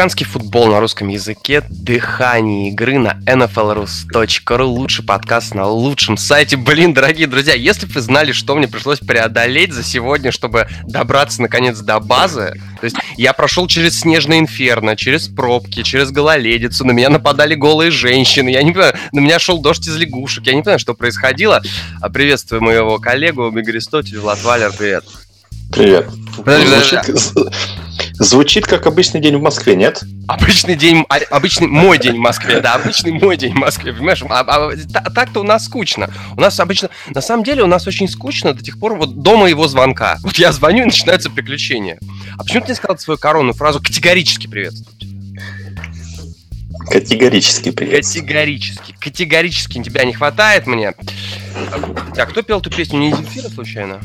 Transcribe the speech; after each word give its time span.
Американский 0.00 0.24
футбол 0.24 0.68
на 0.68 0.80
русском 0.80 1.08
языке, 1.08 1.62
дыхание 1.68 2.70
игры 2.70 2.96
на 2.96 3.20
nflrus.ru, 3.26 4.62
лучший 4.62 5.04
подкаст 5.04 5.54
на 5.54 5.66
лучшем 5.66 6.16
сайте. 6.16 6.56
Блин, 6.56 6.94
дорогие 6.94 7.26
друзья, 7.26 7.52
если 7.52 7.84
бы 7.84 7.92
вы 7.92 8.00
знали, 8.00 8.32
что 8.32 8.54
мне 8.54 8.66
пришлось 8.66 8.98
преодолеть 8.98 9.74
за 9.74 9.82
сегодня, 9.82 10.32
чтобы 10.32 10.68
добраться 10.84 11.42
наконец 11.42 11.80
до 11.80 12.00
базы, 12.00 12.54
то 12.80 12.84
есть 12.86 12.96
я 13.18 13.34
прошел 13.34 13.66
через 13.66 14.00
снежное 14.00 14.38
инферно, 14.38 14.96
через 14.96 15.28
пробки, 15.28 15.82
через 15.82 16.10
гололедицу, 16.10 16.86
на 16.86 16.92
меня 16.92 17.10
нападали 17.10 17.54
голые 17.54 17.90
женщины, 17.90 18.48
я 18.48 18.62
не 18.62 18.72
понимаю, 18.72 18.94
на 19.12 19.20
меня 19.20 19.38
шел 19.38 19.60
дождь 19.60 19.86
из 19.86 19.98
лягушек, 19.98 20.46
я 20.46 20.54
не 20.54 20.62
понимаю, 20.62 20.78
что 20.78 20.94
происходило. 20.94 21.60
А 22.00 22.08
приветствую 22.08 22.62
моего 22.62 22.98
коллегу 22.98 23.48
Игорь 23.48 23.74
Аристотель, 23.74 24.18
Влад 24.18 24.42
Валер, 24.44 24.72
привет. 24.72 25.04
Привет. 25.70 26.08
Подожди, 26.38 26.68
звучит, 26.68 27.52
звучит 28.20 28.66
как 28.66 28.86
обычный 28.86 29.20
день 29.20 29.36
в 29.36 29.40
Москве, 29.40 29.74
нет? 29.74 30.02
Обычный 30.28 30.76
день, 30.76 31.04
а, 31.08 31.16
обычный 31.30 31.66
мой 31.66 31.98
день 31.98 32.16
в 32.16 32.18
Москве, 32.18 32.60
да, 32.60 32.74
обычный 32.74 33.12
мой 33.12 33.36
день 33.38 33.52
в 33.52 33.56
Москве, 33.56 33.94
понимаешь? 33.94 34.22
А, 34.28 34.40
а, 34.40 35.10
так-то 35.10 35.40
у 35.40 35.42
нас 35.42 35.64
скучно. 35.64 36.10
У 36.36 36.40
нас 36.40 36.60
обычно, 36.60 36.90
на 37.08 37.22
самом 37.22 37.44
деле, 37.44 37.62
у 37.62 37.66
нас 37.66 37.86
очень 37.86 38.08
скучно 38.08 38.52
до 38.52 38.62
тех 38.62 38.78
пор 38.78 38.96
вот 38.96 39.22
до 39.22 39.36
моего 39.36 39.66
звонка. 39.68 40.18
Вот 40.22 40.36
я 40.36 40.52
звоню 40.52 40.82
и 40.82 40.86
начинаются 40.86 41.30
приключения. 41.30 41.98
А 42.36 42.44
почему 42.44 42.62
ты 42.62 42.68
не 42.68 42.74
сказал 42.74 42.98
свою 42.98 43.18
коронную 43.18 43.54
фразу 43.54 43.80
«категорически 43.80 44.46
приветствую»? 44.46 44.94
Категорически 46.90 47.70
привет. 47.70 48.04
Категорически. 48.04 48.94
Категорически 49.00 49.82
тебя 49.82 50.04
не 50.04 50.12
хватает 50.12 50.66
мне. 50.66 50.92
Так, 52.14 52.30
кто 52.30 52.42
пел 52.42 52.60
эту 52.60 52.70
песню? 52.70 52.98
Не 52.98 53.12
Земфира, 53.12 53.48
случайно? 53.48 54.00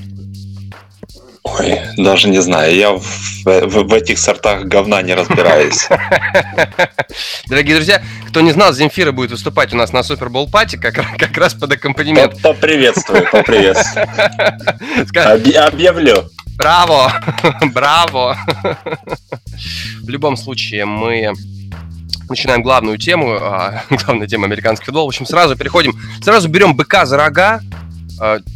Ой, 1.45 1.79
даже 1.95 2.27
не 2.27 2.41
знаю. 2.41 2.75
Я 2.75 2.91
в, 2.91 3.03
в, 3.45 3.83
в 3.83 3.93
этих 3.93 4.17
сортах 4.17 4.63
говна 4.63 5.03
не 5.03 5.13
разбираюсь. 5.13 5.87
Дорогие 7.47 7.75
друзья, 7.75 8.01
кто 8.27 8.41
не 8.41 8.51
знал, 8.51 8.73
Земфира 8.73 9.11
будет 9.11 9.29
выступать 9.29 9.71
у 9.71 9.77
нас 9.77 9.93
на 9.93 10.01
Супербол 10.01 10.49
Пати 10.49 10.75
как, 10.75 10.95
как 11.19 11.37
раз 11.37 11.53
под 11.53 11.71
аккомпанемент. 11.73 12.41
Поприветствую, 12.41 13.29
поприветствую. 13.31 14.07
Объявлю. 15.67 16.29
Браво! 16.57 17.13
Браво! 17.73 18.37
В 20.01 20.09
любом 20.09 20.37
случае, 20.37 20.85
мы 20.85 21.33
начинаем 22.27 22.63
главную 22.63 22.97
тему, 22.97 23.37
а, 23.39 23.83
главная 23.89 24.27
тема 24.27 24.45
американский 24.45 24.85
футбол. 24.85 25.05
В 25.05 25.09
общем, 25.09 25.27
сразу 25.27 25.55
переходим, 25.55 25.93
сразу 26.23 26.49
берем 26.49 26.75
быка 26.75 27.05
за 27.05 27.17
рога, 27.17 27.61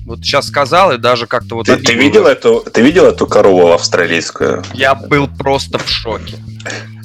вот 0.06 0.20
сейчас 0.20 0.48
сказал, 0.48 0.92
и 0.94 0.98
даже 0.98 1.28
как-то 1.28 1.56
вот... 1.56 1.66
Ты, 1.66 1.78
ты, 1.78 1.94
видел 1.94 2.26
эту, 2.26 2.62
ты 2.62 2.82
видел 2.82 3.06
эту 3.06 3.28
корову 3.28 3.72
австралийскую? 3.72 4.64
Я 4.74 4.96
был 4.96 5.28
просто 5.28 5.78
в 5.78 5.90
шоке. 5.90 6.38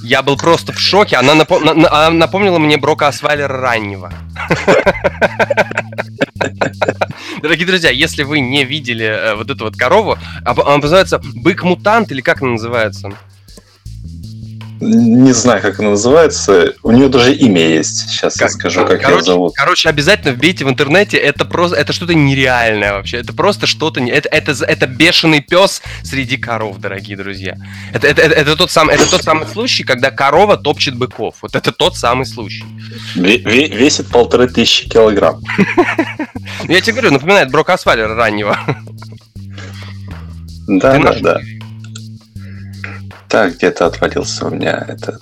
Я 0.02 0.22
был 0.22 0.36
просто 0.36 0.72
в 0.72 0.78
шоке. 0.78 1.16
Она, 1.16 1.34
напом... 1.34 1.68
она 1.68 2.10
напомнила 2.10 2.58
мне 2.58 2.76
Брока 2.76 3.08
Асвайлера 3.08 3.58
раннего. 3.58 4.12
Дорогие 7.42 7.66
друзья, 7.66 7.90
если 7.90 8.22
вы 8.22 8.40
не 8.40 8.64
видели 8.64 9.06
э, 9.06 9.34
вот 9.34 9.50
эту 9.50 9.64
вот 9.64 9.76
корову, 9.76 10.18
она 10.44 10.76
называется 10.76 11.18
бык-мутант 11.18 12.12
или 12.12 12.20
как 12.20 12.42
она 12.42 12.52
называется? 12.52 13.12
Не 14.86 15.32
знаю, 15.32 15.62
как 15.62 15.80
она 15.80 15.90
называется. 15.90 16.74
У 16.82 16.92
нее 16.92 17.08
даже 17.08 17.34
имя 17.34 17.66
есть. 17.66 18.10
Сейчас 18.10 18.34
как, 18.34 18.50
я 18.50 18.54
скажу, 18.54 18.80
как 18.86 19.00
короче, 19.00 19.16
ее 19.16 19.22
зовут. 19.22 19.54
Короче, 19.54 19.88
обязательно 19.88 20.32
вбейте 20.32 20.66
в 20.66 20.68
интернете. 20.68 21.16
Это 21.16 21.46
просто, 21.46 21.76
это 21.76 21.92
что-то 21.94 22.14
нереальное 22.14 22.92
вообще. 22.92 23.18
Это 23.18 23.32
просто 23.32 23.66
что-то. 23.66 24.00
Это, 24.00 24.28
это, 24.28 24.52
это 24.64 24.86
бешеный 24.86 25.40
пес 25.40 25.80
среди 26.02 26.36
коров, 26.36 26.78
дорогие 26.78 27.16
друзья. 27.16 27.56
Это, 27.94 28.08
это, 28.08 28.20
это, 28.20 28.34
это, 28.34 28.56
тот 28.56 28.70
сам, 28.70 28.90
это 28.90 29.10
тот 29.10 29.22
самый 29.22 29.46
случай, 29.46 29.84
когда 29.84 30.10
корова 30.10 30.58
топчет 30.58 30.96
быков. 30.96 31.36
Вот 31.40 31.56
это 31.56 31.72
тот 31.72 31.96
самый 31.96 32.26
случай. 32.26 32.64
Весит 33.14 34.08
полторы 34.08 34.48
тысячи 34.48 34.88
килограмм. 34.88 35.40
Я 36.68 36.80
тебе 36.82 36.92
говорю, 36.92 37.12
напоминает 37.12 37.50
Брок 37.50 37.70
Асфалера 37.70 38.14
раннего. 38.14 38.58
Да, 40.66 40.98
да, 40.98 41.14
да. 41.20 41.40
Так, 43.34 43.56
где-то 43.56 43.86
отвалился 43.86 44.46
у 44.46 44.50
меня 44.50 44.86
этот 44.86 45.20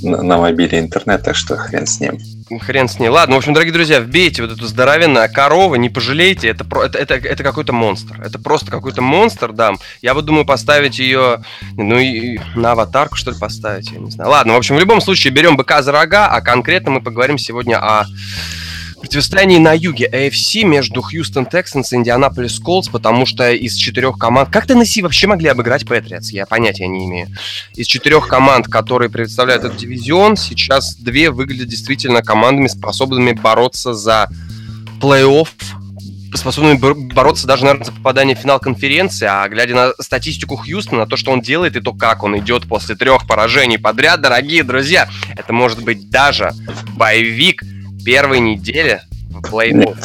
на, 0.00 0.22
на 0.22 0.38
мобиле 0.38 0.78
интернет, 0.78 1.22
так 1.22 1.36
что 1.36 1.58
хрен 1.58 1.86
с 1.86 2.00
ним. 2.00 2.18
Хрен 2.58 2.88
с 2.88 2.98
ней. 2.98 3.10
Ладно, 3.10 3.34
в 3.34 3.38
общем, 3.38 3.52
дорогие 3.52 3.74
друзья, 3.74 4.00
вбейте 4.00 4.40
вот 4.40 4.52
эту 4.52 4.64
здоровенную 4.64 5.30
корову, 5.30 5.74
не 5.74 5.90
пожалейте, 5.90 6.48
это, 6.48 6.64
это, 6.82 6.96
это, 6.96 7.14
это 7.16 7.42
какой-то 7.42 7.74
монстр. 7.74 8.18
Это 8.24 8.38
просто 8.38 8.70
какой-то 8.70 9.02
монстр, 9.02 9.52
да. 9.52 9.74
Я 10.00 10.14
вот 10.14 10.24
думаю 10.24 10.46
поставить 10.46 10.98
ее, 10.98 11.44
ну 11.76 11.98
и 11.98 12.38
на 12.54 12.72
аватарку, 12.72 13.16
что 13.16 13.30
ли, 13.30 13.38
поставить, 13.38 13.90
я 13.90 13.98
не 13.98 14.10
знаю. 14.10 14.30
Ладно, 14.30 14.54
в 14.54 14.56
общем, 14.56 14.76
в 14.76 14.80
любом 14.80 15.02
случае, 15.02 15.30
берем 15.30 15.58
быка 15.58 15.82
за 15.82 15.92
рога, 15.92 16.28
а 16.28 16.40
конкретно 16.40 16.92
мы 16.92 17.02
поговорим 17.02 17.36
сегодня 17.36 17.76
о 17.76 18.06
противостоянии 19.00 19.58
на 19.58 19.72
юге 19.72 20.08
AFC 20.12 20.64
между 20.64 21.02
Хьюстон 21.02 21.46
Texans 21.50 21.86
и 21.92 21.96
Индианаполис 21.96 22.58
Колдс, 22.60 22.88
потому 22.88 23.26
что 23.26 23.50
из 23.50 23.74
четырех 23.74 24.18
команд... 24.18 24.50
Как 24.50 24.66
Теннесси 24.66 25.02
вообще 25.02 25.26
могли 25.26 25.48
обыграть 25.48 25.86
Патриотс? 25.86 26.30
Я 26.30 26.46
понятия 26.46 26.86
не 26.86 27.06
имею. 27.06 27.28
Из 27.74 27.86
четырех 27.86 28.28
команд, 28.28 28.68
которые 28.68 29.10
представляют 29.10 29.64
этот 29.64 29.78
дивизион, 29.78 30.36
сейчас 30.36 30.94
две 30.96 31.30
выглядят 31.30 31.68
действительно 31.68 32.22
командами, 32.22 32.68
способными 32.68 33.32
бороться 33.32 33.94
за 33.94 34.28
плей-офф, 35.00 35.48
способными 36.34 36.78
бороться 37.12 37.46
даже, 37.46 37.64
наверное, 37.64 37.86
за 37.86 37.92
попадание 37.92 38.36
в 38.36 38.40
финал 38.40 38.60
конференции, 38.60 39.26
а 39.26 39.48
глядя 39.48 39.74
на 39.74 39.92
статистику 39.98 40.56
Хьюстона, 40.56 41.00
на 41.00 41.06
то, 41.06 41.16
что 41.16 41.32
он 41.32 41.40
делает, 41.40 41.74
и 41.74 41.80
то, 41.80 41.92
как 41.92 42.22
он 42.22 42.38
идет 42.38 42.68
после 42.68 42.94
трех 42.94 43.26
поражений 43.26 43.78
подряд, 43.78 44.20
дорогие 44.20 44.62
друзья, 44.62 45.08
это 45.36 45.52
может 45.52 45.82
быть 45.82 46.10
даже 46.10 46.52
боевик 46.96 47.62
первой 48.04 48.40
неделе 48.40 49.02
в 49.30 49.40
плей-офф. 49.42 49.96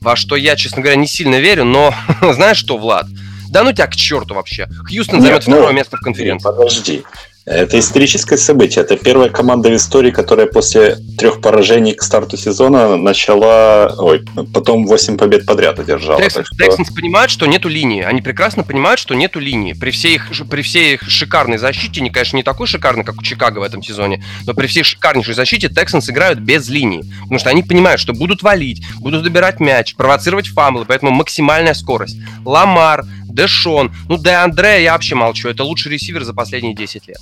Во 0.00 0.16
что 0.16 0.36
я, 0.36 0.56
честно 0.56 0.80
говоря, 0.80 0.96
не 0.96 1.06
сильно 1.06 1.40
верю, 1.40 1.64
но 1.64 1.94
знаешь 2.32 2.56
что, 2.56 2.78
Влад? 2.78 3.06
Да 3.50 3.64
ну 3.64 3.72
тебя 3.72 3.86
к 3.86 3.96
черту 3.96 4.34
вообще. 4.34 4.68
Хьюстон 4.88 5.20
займет 5.20 5.46
ну, 5.46 5.56
второе 5.56 5.74
место 5.74 5.96
в 5.96 6.00
конференции. 6.00 6.44
Подожди. 6.44 7.02
Это 7.46 7.78
историческое 7.78 8.36
событие. 8.36 8.84
Это 8.84 8.96
первая 8.96 9.30
команда 9.30 9.70
в 9.70 9.74
истории, 9.74 10.10
которая 10.10 10.46
после 10.46 10.96
трех 11.16 11.40
поражений 11.40 11.94
к 11.94 12.02
старту 12.02 12.36
сезона 12.36 12.96
начала... 12.96 13.94
Ой, 13.98 14.22
потом 14.52 14.86
8 14.86 15.16
побед 15.16 15.46
подряд 15.46 15.78
одержала. 15.78 16.20
Texans, 16.20 16.44
что... 16.44 16.94
Понимают, 16.94 17.30
что 17.30 17.46
нету 17.46 17.68
линии. 17.68 18.02
Они 18.02 18.20
прекрасно 18.20 18.62
понимают, 18.62 19.00
что 19.00 19.14
нету 19.14 19.40
линии. 19.40 19.72
При 19.72 19.90
всей, 19.90 20.16
их, 20.16 20.30
при 20.50 20.62
всей 20.62 20.94
их 20.94 21.02
шикарной 21.08 21.56
защите, 21.56 22.02
не, 22.02 22.10
конечно, 22.10 22.36
не 22.36 22.42
такой 22.42 22.66
шикарной, 22.66 23.04
как 23.04 23.18
у 23.18 23.22
Чикаго 23.22 23.60
в 23.60 23.62
этом 23.62 23.82
сезоне, 23.82 24.22
но 24.46 24.52
при 24.52 24.66
всей 24.66 24.82
шикарнейшей 24.82 25.34
защите 25.34 25.68
Texans 25.68 26.10
играют 26.10 26.40
без 26.40 26.68
линии. 26.68 27.04
Потому 27.22 27.38
что 27.38 27.48
они 27.50 27.62
понимают, 27.62 28.00
что 28.00 28.12
будут 28.12 28.42
валить, 28.42 28.82
будут 28.98 29.22
добирать 29.22 29.60
мяч, 29.60 29.94
провоцировать 29.94 30.48
фамблы, 30.48 30.84
поэтому 30.84 31.10
максимальная 31.10 31.74
скорость. 31.74 32.16
Ламар, 32.44 33.04
Дэшон, 33.30 33.92
ну, 34.08 34.18
Де 34.18 34.30
Андре 34.30 34.82
я 34.82 34.92
вообще 34.92 35.14
молчу, 35.14 35.48
это 35.48 35.64
лучший 35.64 35.92
ресивер 35.92 36.24
за 36.24 36.34
последние 36.34 36.74
10 36.74 37.08
лет. 37.08 37.18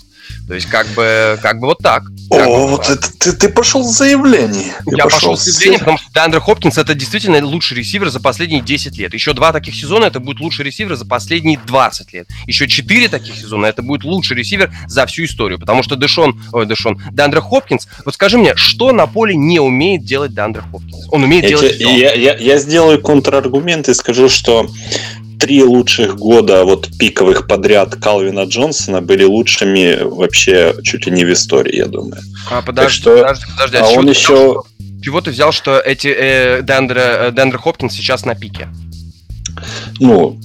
То 0.46 0.54
есть, 0.54 0.66
как 0.66 0.86
бы, 0.88 1.38
как 1.42 1.60
бы 1.60 1.66
вот 1.66 1.78
так. 1.78 2.04
О, 2.30 2.66
вот 2.68 2.82
так. 2.82 2.96
это 2.96 3.18
ты, 3.18 3.32
ты 3.32 3.48
пошел 3.48 3.84
с 3.84 3.96
заявлением. 3.96 4.72
Я 4.86 5.04
пошел, 5.04 5.32
пошел 5.32 5.36
с 5.36 5.44
заявлением, 5.44 5.80
потому 5.80 5.98
что 5.98 6.12
Деандре 6.12 6.40
Хопкинс 6.40 6.78
это 6.78 6.94
действительно 6.94 7.44
лучший 7.44 7.76
ресивер 7.78 8.10
за 8.10 8.20
последние 8.20 8.60
10 8.60 8.96
лет. 8.98 9.14
Еще 9.14 9.32
два 9.32 9.52
таких 9.52 9.74
сезона 9.74 10.06
это 10.06 10.20
будет 10.20 10.40
лучший 10.40 10.64
ресивер 10.64 10.96
за 10.96 11.06
последние 11.06 11.58
20 11.66 12.12
лет. 12.12 12.28
Еще 12.46 12.68
четыре 12.68 13.08
таких 13.08 13.36
сезона 13.36 13.66
это 13.66 13.82
будет 13.82 14.04
лучший 14.04 14.36
ресивер 14.36 14.72
за 14.86 15.06
всю 15.06 15.24
историю. 15.24 15.58
Потому 15.58 15.82
что 15.82 15.96
Дэшон, 15.96 16.40
ой, 16.52 16.66
Дэшон, 16.66 17.00
Деандре 17.12 17.40
Хопкинс, 17.40 17.88
вот 18.04 18.14
скажи 18.14 18.38
мне, 18.38 18.54
что 18.56 18.92
на 18.92 19.06
поле 19.06 19.36
не 19.36 19.60
умеет 19.60 20.04
делать 20.04 20.34
Деандре 20.34 20.62
Хопкинс? 20.62 21.08
Он 21.10 21.24
умеет 21.24 21.44
я 21.44 21.50
делать 21.50 21.74
все. 21.74 21.98
Я, 21.98 22.14
я, 22.14 22.36
я 22.36 22.58
сделаю 22.58 23.00
контраргумент 23.00 23.88
и 23.88 23.94
скажу, 23.94 24.28
что 24.28 24.70
три 25.38 25.62
лучших 25.62 26.16
года 26.16 26.64
вот 26.64 26.88
пиковых 26.98 27.46
подряд 27.46 27.94
Калвина 27.96 28.44
Джонсона 28.44 29.00
были 29.00 29.24
лучшими 29.24 30.02
вообще 30.02 30.74
чуть 30.82 31.06
ли 31.06 31.12
не 31.12 31.24
в 31.24 31.32
истории, 31.32 31.76
я 31.76 31.86
думаю. 31.86 32.20
А, 32.50 32.62
подожди, 32.62 33.00
что... 33.00 33.16
подожди, 33.18 33.44
подожди. 33.56 33.76
А, 33.76 33.84
а 33.84 33.88
он 33.90 34.08
еще... 34.08 34.62
Чего 35.02 35.20
ты 35.20 35.30
взял, 35.30 35.52
что 35.52 35.78
эти 35.78 36.08
э, 36.08 36.62
Дендер, 36.62 36.98
э, 36.98 37.32
Дендер 37.32 37.58
Хопкинс 37.58 37.94
сейчас 37.94 38.24
на 38.24 38.34
пике? 38.34 38.68
Ну, 40.00 40.38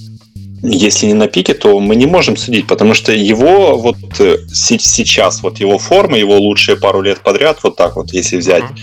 если 0.62 1.06
не 1.06 1.14
на 1.14 1.26
пике, 1.26 1.54
то 1.54 1.78
мы 1.80 1.96
не 1.96 2.06
можем 2.06 2.36
судить, 2.36 2.66
потому 2.66 2.94
что 2.94 3.12
его 3.12 3.76
вот 3.76 3.98
э, 4.20 4.38
сейчас, 4.48 5.42
вот 5.42 5.58
его 5.60 5.78
форма, 5.78 6.16
его 6.16 6.38
лучшие 6.38 6.76
пару 6.76 7.02
лет 7.02 7.20
подряд, 7.20 7.58
вот 7.62 7.76
так 7.76 7.96
вот, 7.96 8.12
если 8.12 8.36
взять, 8.36 8.62
э, 8.62 8.74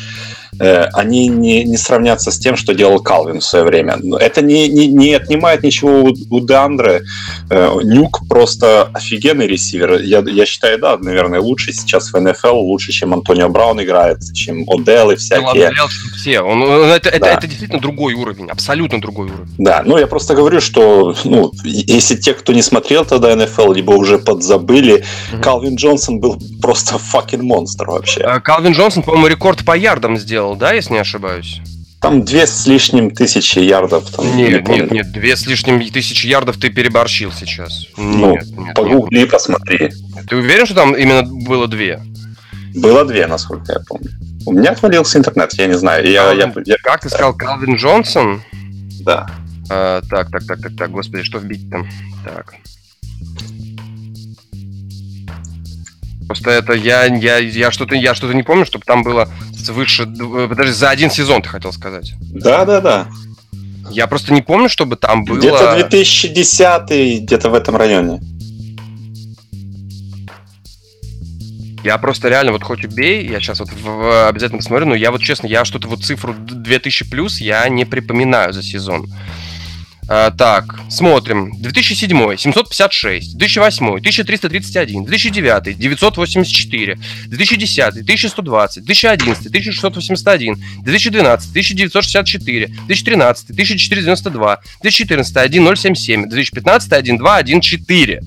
они 0.93 1.27
не, 1.27 1.63
не 1.63 1.77
сравнятся 1.77 2.31
с 2.31 2.39
тем, 2.39 2.55
что 2.55 2.73
делал 2.73 2.99
Калвин 2.99 3.39
в 3.39 3.45
свое 3.45 3.65
время. 3.65 3.97
Это 4.19 4.41
не, 4.41 4.67
не, 4.67 4.87
не 4.87 5.13
отнимает 5.13 5.63
ничего 5.63 6.03
у, 6.03 6.13
у 6.29 6.39
Деандре. 6.39 7.03
Э, 7.49 7.77
Нюк 7.83 8.21
просто 8.29 8.89
офигенный 8.93 9.47
ресивер. 9.47 10.01
Я, 10.01 10.19
я 10.19 10.45
считаю, 10.45 10.79
да, 10.79 10.97
наверное, 10.97 11.39
лучше 11.39 11.73
сейчас 11.73 12.13
в 12.13 12.19
НФЛ, 12.19 12.55
лучше, 12.55 12.91
чем 12.91 13.13
Антонио 13.13 13.49
Браун 13.49 13.81
играет, 13.81 14.19
чем 14.33 14.65
Одел 14.69 15.11
и 15.11 15.15
всякие. 15.15 15.71
Ну, 15.71 15.87
все. 16.15 16.41
Он, 16.41 16.63
это, 16.63 17.09
это, 17.09 17.19
да. 17.19 17.33
это 17.33 17.47
действительно 17.47 17.81
другой 17.81 18.13
уровень, 18.13 18.49
абсолютно 18.49 19.01
другой 19.01 19.27
уровень. 19.27 19.47
Да, 19.57 19.83
ну 19.85 19.97
я 19.97 20.07
просто 20.07 20.35
говорю, 20.35 20.61
что 20.61 21.15
ну, 21.23 21.51
если 21.63 22.15
те, 22.15 22.33
кто 22.33 22.53
не 22.53 22.61
смотрел 22.61 23.05
тогда 23.05 23.35
НФЛ, 23.35 23.73
либо 23.73 23.91
уже 23.91 24.17
подзабыли, 24.17 25.03
mm-hmm. 25.03 25.41
Калвин 25.41 25.75
Джонсон 25.75 26.19
был 26.19 26.39
просто 26.61 26.95
fucking 26.95 27.41
монстр 27.41 27.87
вообще. 27.87 28.21
А, 28.21 28.39
Калвин 28.39 28.73
Джонсон, 28.73 29.03
по-моему, 29.03 29.27
рекорд 29.27 29.65
по 29.65 29.75
ярдам 29.75 30.17
сделал, 30.17 30.50
да, 30.55 30.73
если 30.73 30.93
не 30.93 30.99
ошибаюсь? 30.99 31.61
Там 32.01 32.23
две 32.25 32.47
с 32.47 32.65
лишним 32.65 33.11
тысячи 33.11 33.59
ярдов. 33.59 34.09
Там, 34.09 34.35
нет, 34.35 34.67
не 34.67 34.77
нет, 34.77 34.91
нет, 34.91 35.11
две 35.11 35.35
с 35.35 35.45
лишним 35.45 35.79
тысячи 35.91 36.25
ярдов 36.25 36.57
ты 36.57 36.69
переборщил 36.69 37.31
сейчас. 37.31 37.85
Ну, 37.95 38.31
нет, 38.31 38.45
нет, 38.57 38.75
погугли 38.75 39.19
и 39.21 39.25
посмотри. 39.25 39.91
Ты 40.27 40.35
уверен, 40.35 40.65
что 40.65 40.75
там 40.75 40.95
именно 40.95 41.23
было 41.23 41.67
две? 41.67 42.01
Было 42.73 43.05
две, 43.05 43.27
насколько 43.27 43.73
я 43.73 43.79
помню. 43.87 44.09
У 44.47 44.53
меня 44.53 44.71
отвалился 44.71 45.19
интернет, 45.19 45.53
я 45.53 45.67
не 45.67 45.77
знаю. 45.77 46.09
Я, 46.09 46.31
я, 46.31 46.51
я... 46.65 46.75
Как 46.81 47.01
ты 47.01 47.09
сказал, 47.09 47.35
Калвин 47.35 47.75
Джонсон? 47.75 48.41
Да. 49.01 49.29
А, 49.69 50.01
так, 50.09 50.31
так, 50.31 50.45
так, 50.47 50.59
так, 50.59 50.75
так, 50.75 50.91
господи, 50.91 51.23
что 51.23 51.37
вбить 51.37 51.69
там? 51.69 51.87
Так. 52.25 52.55
Просто 56.27 56.51
это 56.51 56.73
я, 56.73 57.05
я, 57.05 57.37
я 57.37 57.71
что-то 57.71 57.95
я 57.95 58.15
что-то 58.15 58.33
не 58.33 58.43
помню, 58.43 58.65
чтобы 58.65 58.85
там 58.85 59.03
было 59.03 59.29
свыше... 59.57 60.05
Подожди, 60.05 60.71
за 60.71 60.89
один 60.89 61.11
сезон 61.11 61.41
ты 61.41 61.49
хотел 61.49 61.73
сказать. 61.73 62.13
Да, 62.21 62.65
да, 62.65 62.81
да. 62.81 63.07
Я 63.89 64.07
просто 64.07 64.33
не 64.33 64.41
помню, 64.41 64.69
чтобы 64.69 64.95
там 64.95 65.25
было... 65.25 65.37
Где-то 65.37 65.75
2010 65.75 67.23
где-то 67.23 67.49
в 67.49 67.53
этом 67.53 67.75
районе. 67.75 68.21
Я 71.83 71.97
просто 71.97 72.29
реально, 72.29 72.51
вот 72.51 72.63
хоть 72.63 72.85
убей, 72.85 73.27
я 73.27 73.39
сейчас 73.39 73.59
вот 73.59 73.69
в, 73.71 74.27
обязательно 74.27 74.59
посмотрю, 74.59 74.85
но 74.85 74.95
я 74.95 75.09
вот 75.11 75.21
честно, 75.21 75.47
я 75.47 75.65
что-то 75.65 75.87
вот 75.87 76.03
цифру 76.03 76.33
2000 76.33 77.09
плюс 77.09 77.41
я 77.41 77.67
не 77.69 77.85
припоминаю 77.85 78.53
за 78.53 78.61
сезон. 78.61 79.07
А, 80.13 80.29
так, 80.29 80.75
смотрим. 80.89 81.53
2007 81.57 82.37
756, 82.37 83.37
2008 83.37 83.87
1331, 83.87 85.05
2009 85.05 85.77
984, 85.77 86.97
2010 87.27 87.87
1120, 88.03 88.83
2011 88.83 89.45
1681, 89.47 90.55
2012 90.83 91.49
1964, 91.51 92.67
2013 92.87 93.49
1492, 93.51 94.59
2014 94.81 95.37
1077, 95.37 96.27
2015 96.27 96.91
1214. 96.91 98.19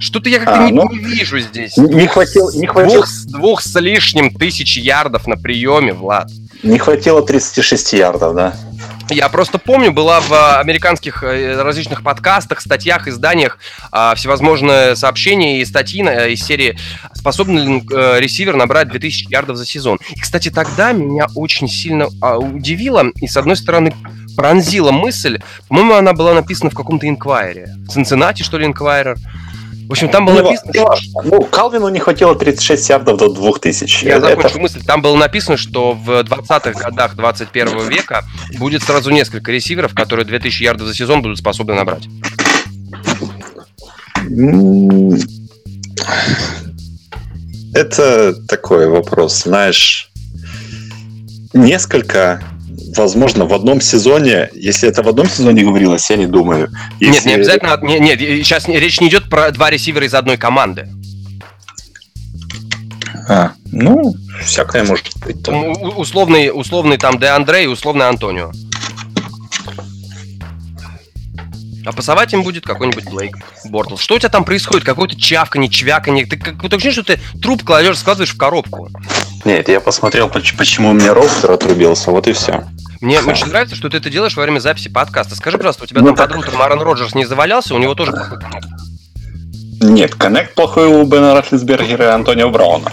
Что-то 0.00 0.28
я 0.28 0.40
как-то 0.40 0.60
а, 0.60 0.66
не, 0.66 0.72
ну, 0.72 0.86
вижу 0.92 1.40
здесь. 1.40 1.78
Не 1.78 2.06
хватило, 2.06 2.50
не 2.50 2.66
хватило. 2.66 2.96
Двух, 2.96 3.08
двух 3.28 3.62
с 3.62 3.80
лишним 3.80 4.30
тысяч 4.30 4.76
ярдов 4.76 5.26
на 5.26 5.38
приеме, 5.38 5.94
Влад. 5.94 6.30
Не 6.62 6.78
хватило 6.78 7.22
36 7.22 7.92
ярдов, 7.92 8.34
да? 8.34 8.54
Я 9.10 9.28
просто 9.28 9.58
помню, 9.58 9.92
была 9.92 10.20
в 10.20 10.58
американских 10.60 11.22
э, 11.22 11.60
различных 11.60 12.02
подкастах, 12.02 12.60
статьях, 12.60 13.06
изданиях 13.06 13.58
а, 13.92 14.14
всевозможные 14.14 14.96
сообщения 14.96 15.60
и 15.60 15.64
статьи 15.64 16.00
из 16.02 16.42
серии 16.42 16.78
«Способен 17.12 17.58
ли 17.58 17.82
э, 17.92 18.20
ресивер 18.20 18.56
набрать 18.56 18.88
2000 18.88 19.30
ярдов 19.30 19.56
за 19.58 19.66
сезон?». 19.66 19.98
И, 20.14 20.18
кстати, 20.18 20.50
тогда 20.50 20.92
меня 20.92 21.26
очень 21.34 21.68
сильно 21.68 22.08
а, 22.22 22.38
удивило 22.38 23.04
и, 23.16 23.26
с 23.26 23.36
одной 23.36 23.56
стороны, 23.56 23.94
пронзила 24.36 24.90
мысль, 24.90 25.38
по-моему, 25.68 25.94
она 25.94 26.12
была 26.14 26.34
написана 26.34 26.70
в 26.70 26.74
каком-то 26.74 27.08
инквайре. 27.08 27.68
В 27.86 27.92
Цинциннати, 27.92 28.42
что 28.42 28.58
ли, 28.58 28.66
инквайрер. 28.66 29.16
В 29.88 29.92
общем, 29.92 30.08
там 30.08 30.24
было 30.24 30.36
ну, 30.36 30.42
написано... 30.44 30.96
Что... 30.96 31.22
Ну, 31.22 31.42
Калвину 31.42 31.88
не 31.88 32.00
хватило 32.00 32.34
36 32.34 32.88
ярдов 32.88 33.18
до 33.18 33.28
2000. 33.28 34.04
Я 34.04 34.20
закончу 34.20 34.48
это... 34.48 34.60
мысль. 34.60 34.82
Там 34.84 35.02
было 35.02 35.16
написано, 35.16 35.56
что 35.56 35.92
в 35.92 36.08
20-х 36.08 36.72
годах 36.72 37.16
21 37.16 37.88
века 37.88 38.24
будет 38.58 38.82
сразу 38.82 39.10
несколько 39.10 39.52
ресиверов, 39.52 39.94
которые 39.94 40.24
2000 40.24 40.62
ярдов 40.62 40.86
за 40.86 40.94
сезон 40.94 41.22
будут 41.22 41.38
способны 41.38 41.74
набрать. 41.74 42.08
Это 47.74 48.34
такой 48.46 48.88
вопрос, 48.88 49.42
знаешь, 49.42 50.10
несколько 51.52 52.42
возможно, 53.02 53.46
в 53.46 53.54
одном 53.54 53.80
сезоне, 53.80 54.50
если 54.54 54.88
это 54.88 55.02
в 55.02 55.08
одном 55.08 55.28
сезоне 55.28 55.62
говорилось, 55.62 56.08
я 56.10 56.16
не 56.16 56.26
думаю. 56.26 56.70
Если... 57.00 57.14
Нет, 57.14 57.24
не 57.26 57.34
обязательно. 57.34 57.78
Нет, 57.82 58.00
нет, 58.00 58.18
сейчас 58.18 58.68
речь 58.68 59.00
не 59.00 59.08
идет 59.08 59.28
про 59.28 59.50
два 59.50 59.70
ресивера 59.70 60.06
из 60.06 60.14
одной 60.14 60.36
команды. 60.36 60.88
А, 63.28 63.52
ну, 63.72 64.14
всякое 64.42 64.84
может 64.84 65.16
быть. 65.24 65.42
Да. 65.42 65.52
Условный, 65.52 66.50
условный 66.52 66.98
там 66.98 67.18
Де 67.18 67.26
Андрей 67.26 67.64
и 67.64 67.68
условный 67.68 68.08
Антонио. 68.08 68.52
А 71.86 71.92
пасовать 71.92 72.32
им 72.32 72.42
будет 72.42 72.64
какой-нибудь 72.64 73.04
Блейк 73.10 73.36
Бортлс. 73.66 74.00
Что 74.00 74.14
у 74.14 74.18
тебя 74.18 74.30
там 74.30 74.44
происходит? 74.44 74.84
Какое-то 74.84 75.20
чавканье, 75.20 75.68
чвяканье. 75.68 76.24
Ты 76.24 76.38
как 76.38 76.56
то 76.68 76.78
что 76.78 77.02
ты 77.02 77.18
труп 77.42 77.62
кладешь, 77.62 77.98
складываешь 77.98 78.32
в 78.32 78.38
коробку. 78.38 78.88
Нет, 79.44 79.68
я 79.68 79.80
посмотрел, 79.80 80.30
почему 80.30 80.90
у 80.90 80.92
меня 80.94 81.12
роутер 81.12 81.52
отрубился, 81.52 82.10
вот 82.10 82.26
и 82.26 82.32
все. 82.32 82.64
Мне 83.00 83.20
очень 83.20 83.46
нравится, 83.46 83.76
что 83.76 83.88
ты 83.88 83.98
это 83.98 84.10
делаешь 84.10 84.36
во 84.36 84.42
время 84.42 84.58
записи 84.60 84.88
подкаста. 84.88 85.34
Скажи, 85.36 85.56
пожалуйста, 85.56 85.84
у 85.84 85.86
тебя 85.86 86.00
ну, 86.00 86.08
там 86.08 86.16
так... 86.16 86.28
под 86.28 86.36
рутером 86.36 86.62
Аарон 86.62 86.82
Роджерс 86.82 87.14
не 87.14 87.24
завалялся? 87.24 87.74
У 87.74 87.78
него 87.78 87.94
тоже 87.94 88.12
плохой 88.12 88.38
коннект? 88.38 88.68
Нет, 89.80 90.14
коннект 90.14 90.54
плохой 90.54 90.86
у 90.86 91.04
Бена 91.04 91.34
Рафлисбергера 91.34 92.04
и 92.06 92.08
Антонио 92.08 92.50
Брауна. 92.50 92.90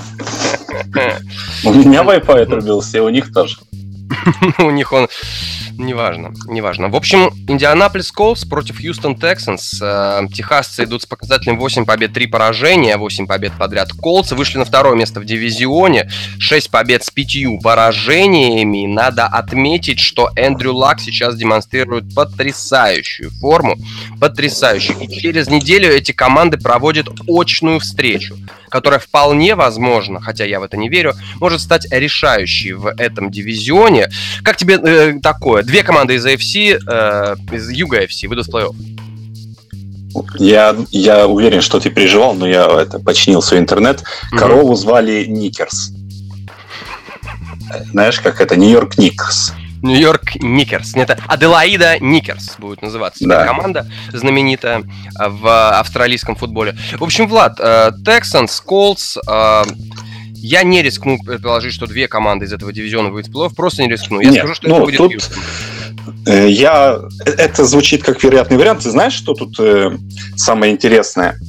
У 1.63 1.73
меня 1.73 2.01
Wi-Fi 2.01 2.41
отрубился, 2.41 2.97
и 2.97 3.01
у 3.01 3.09
них 3.09 3.31
тоже. 3.31 3.57
У 4.57 4.71
них 4.71 4.91
он 4.91 5.07
Неважно, 5.81 6.31
неважно. 6.47 6.89
В 6.89 6.95
общем, 6.95 7.31
Индианаполис 7.47 8.11
Колс 8.11 8.45
против 8.45 8.79
Хьюстон 8.79 9.15
Тексанс. 9.15 9.79
Э, 9.81 10.21
техасцы 10.31 10.83
идут 10.83 11.01
с 11.01 11.05
показателем 11.07 11.57
8 11.57 11.85
побед, 11.85 12.13
3 12.13 12.27
поражения, 12.27 12.97
8 12.97 13.25
побед 13.25 13.53
подряд. 13.57 13.91
Колцы 13.91 14.35
вышли 14.35 14.59
на 14.59 14.65
второе 14.65 14.95
место 14.95 15.19
в 15.19 15.25
дивизионе, 15.25 16.07
6 16.38 16.69
побед 16.69 17.03
с 17.03 17.09
5 17.09 17.61
поражениями. 17.63 18.85
Надо 18.85 19.25
отметить, 19.25 20.00
что 20.00 20.29
Эндрю 20.35 20.75
Лак 20.75 21.00
сейчас 21.00 21.35
демонстрирует 21.35 22.13
потрясающую 22.13 23.31
форму, 23.31 23.75
потрясающую. 24.19 25.00
И 25.00 25.07
через 25.07 25.47
неделю 25.47 25.89
эти 25.89 26.11
команды 26.11 26.57
проводят 26.57 27.07
очную 27.27 27.79
встречу 27.79 28.38
которая 28.71 28.99
вполне 28.99 29.53
возможно, 29.53 30.21
хотя 30.21 30.45
я 30.45 30.59
в 30.59 30.63
это 30.63 30.77
не 30.77 30.89
верю, 30.89 31.13
может 31.39 31.61
стать 31.61 31.85
решающей 31.91 32.71
в 32.71 32.87
этом 32.87 33.29
дивизионе. 33.29 34.09
Как 34.43 34.57
тебе 34.57 34.79
э, 34.81 35.19
такое? 35.21 35.61
Две 35.61 35.83
команды 35.83 36.15
из 36.15 36.25
AFC, 36.25 36.79
э, 36.87 37.35
из 37.51 37.69
Юга 37.69 38.03
AFC 38.03 38.27
выйдут 38.27 38.47
в 38.47 38.55
плей-офф. 38.55 38.75
Я, 40.39 40.75
я 40.91 41.27
уверен, 41.27 41.61
что 41.61 41.79
ты 41.79 41.89
переживал, 41.89 42.33
но 42.33 42.47
я 42.47 42.65
это 42.81 42.99
починил 42.99 43.41
свой 43.41 43.59
интернет. 43.59 44.03
Корову 44.31 44.73
mm-hmm. 44.73 44.77
звали 44.77 45.25
Никерс. 45.25 45.91
Знаешь, 47.91 48.19
как 48.19 48.41
это? 48.41 48.57
Нью-Йорк 48.57 48.97
Никерс. 48.97 49.53
Нью-Йорк 49.81 50.35
Никерс. 50.35 50.95
Это 50.95 51.17
Аделаида 51.27 52.00
Никерс 52.00 52.55
будет 52.57 52.81
называться. 52.81 53.27
Да. 53.27 53.45
Команда 53.45 53.88
знаменитая 54.13 54.79
э, 54.79 55.27
в 55.27 55.79
австралийском 55.79 56.35
футболе. 56.35 56.75
В 56.97 57.03
общем, 57.03 57.27
Влад, 57.27 57.57
Тексанс, 58.05 58.59
э, 58.59 58.63
Колтс, 58.65 59.17
э, 59.17 59.63
я 60.35 60.63
не 60.63 60.81
рискну 60.81 61.19
предположить, 61.19 61.73
что 61.73 61.85
две 61.85 62.07
команды 62.07 62.45
из 62.45 62.53
этого 62.53 62.73
дивизиона 62.73 63.09
выйдут 63.09 63.31
в 63.31 63.38
плей-офф, 63.38 63.55
просто 63.55 63.83
не 63.83 63.89
рискну. 63.89 64.19
Я 64.19 64.29
Нет, 64.29 64.39
скажу, 64.39 64.55
что 64.55 64.69
ну, 64.69 64.75
это 64.75 64.85
будет 64.85 64.97
тут... 64.97 65.13
Хьюстон. 65.13 65.43
Я... 66.25 67.00
Это 67.25 67.63
звучит 67.63 68.03
как 68.03 68.23
вероятный 68.23 68.57
вариант. 68.57 68.83
Ты 68.83 68.89
знаешь, 68.89 69.13
что 69.13 69.33
тут 69.33 69.59
э, 69.59 69.97
самое 70.35 70.73
интересное? 70.73 71.39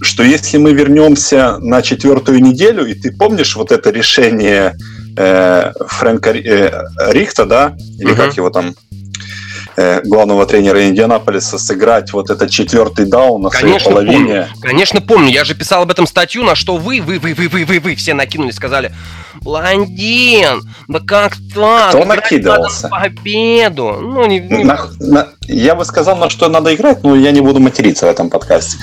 Что 0.00 0.22
если 0.22 0.56
мы 0.56 0.72
вернемся 0.72 1.58
на 1.58 1.82
четвертую 1.82 2.42
неделю, 2.42 2.86
и 2.86 2.94
ты 2.94 3.12
помнишь 3.12 3.56
вот 3.56 3.72
это 3.72 3.90
решение 3.90 4.74
э, 5.16 5.72
Фрэнка 5.86 6.30
э, 6.30 6.84
Рихта, 7.10 7.46
да, 7.46 7.76
или 7.98 8.12
uh-huh. 8.12 8.16
как 8.16 8.36
его 8.36 8.50
там, 8.50 8.74
э, 9.76 10.02
главного 10.04 10.46
тренера 10.46 10.88
Индианаполиса, 10.88 11.58
сыграть 11.58 12.12
вот 12.12 12.30
этот 12.30 12.50
четвертый 12.50 13.06
даун 13.06 13.42
на 13.42 13.50
Конечно, 13.50 13.90
своей 13.90 14.06
половине. 14.06 14.24
Помню. 14.24 14.48
Конечно, 14.60 15.00
помню. 15.00 15.30
Я 15.30 15.44
же 15.44 15.54
писал 15.54 15.82
об 15.82 15.90
этом 15.90 16.06
статью, 16.06 16.44
на 16.44 16.54
что 16.54 16.76
вы, 16.76 17.00
вы, 17.00 17.18
вы, 17.18 17.34
вы, 17.34 17.48
вы, 17.48 17.64
вы, 17.64 17.80
вы 17.80 17.94
все 17.94 18.14
накинули, 18.14 18.50
сказали, 18.50 18.92
блондин, 19.40 20.62
да 20.88 21.00
как 21.00 21.36
так? 21.54 21.90
Кто 21.90 22.04
накидывался? 22.04 22.88
Победу. 22.88 23.98
Ну, 24.00 24.26
не, 24.26 24.40
не... 24.40 24.64
На, 24.64 24.78
на, 24.98 25.28
я 25.42 25.74
бы 25.74 25.84
сказал, 25.84 26.16
на 26.16 26.30
что 26.30 26.48
надо 26.48 26.74
играть, 26.74 27.02
но 27.02 27.16
я 27.16 27.30
не 27.30 27.40
буду 27.40 27.60
материться 27.60 28.06
в 28.06 28.10
этом 28.10 28.30
подкасте. 28.30 28.78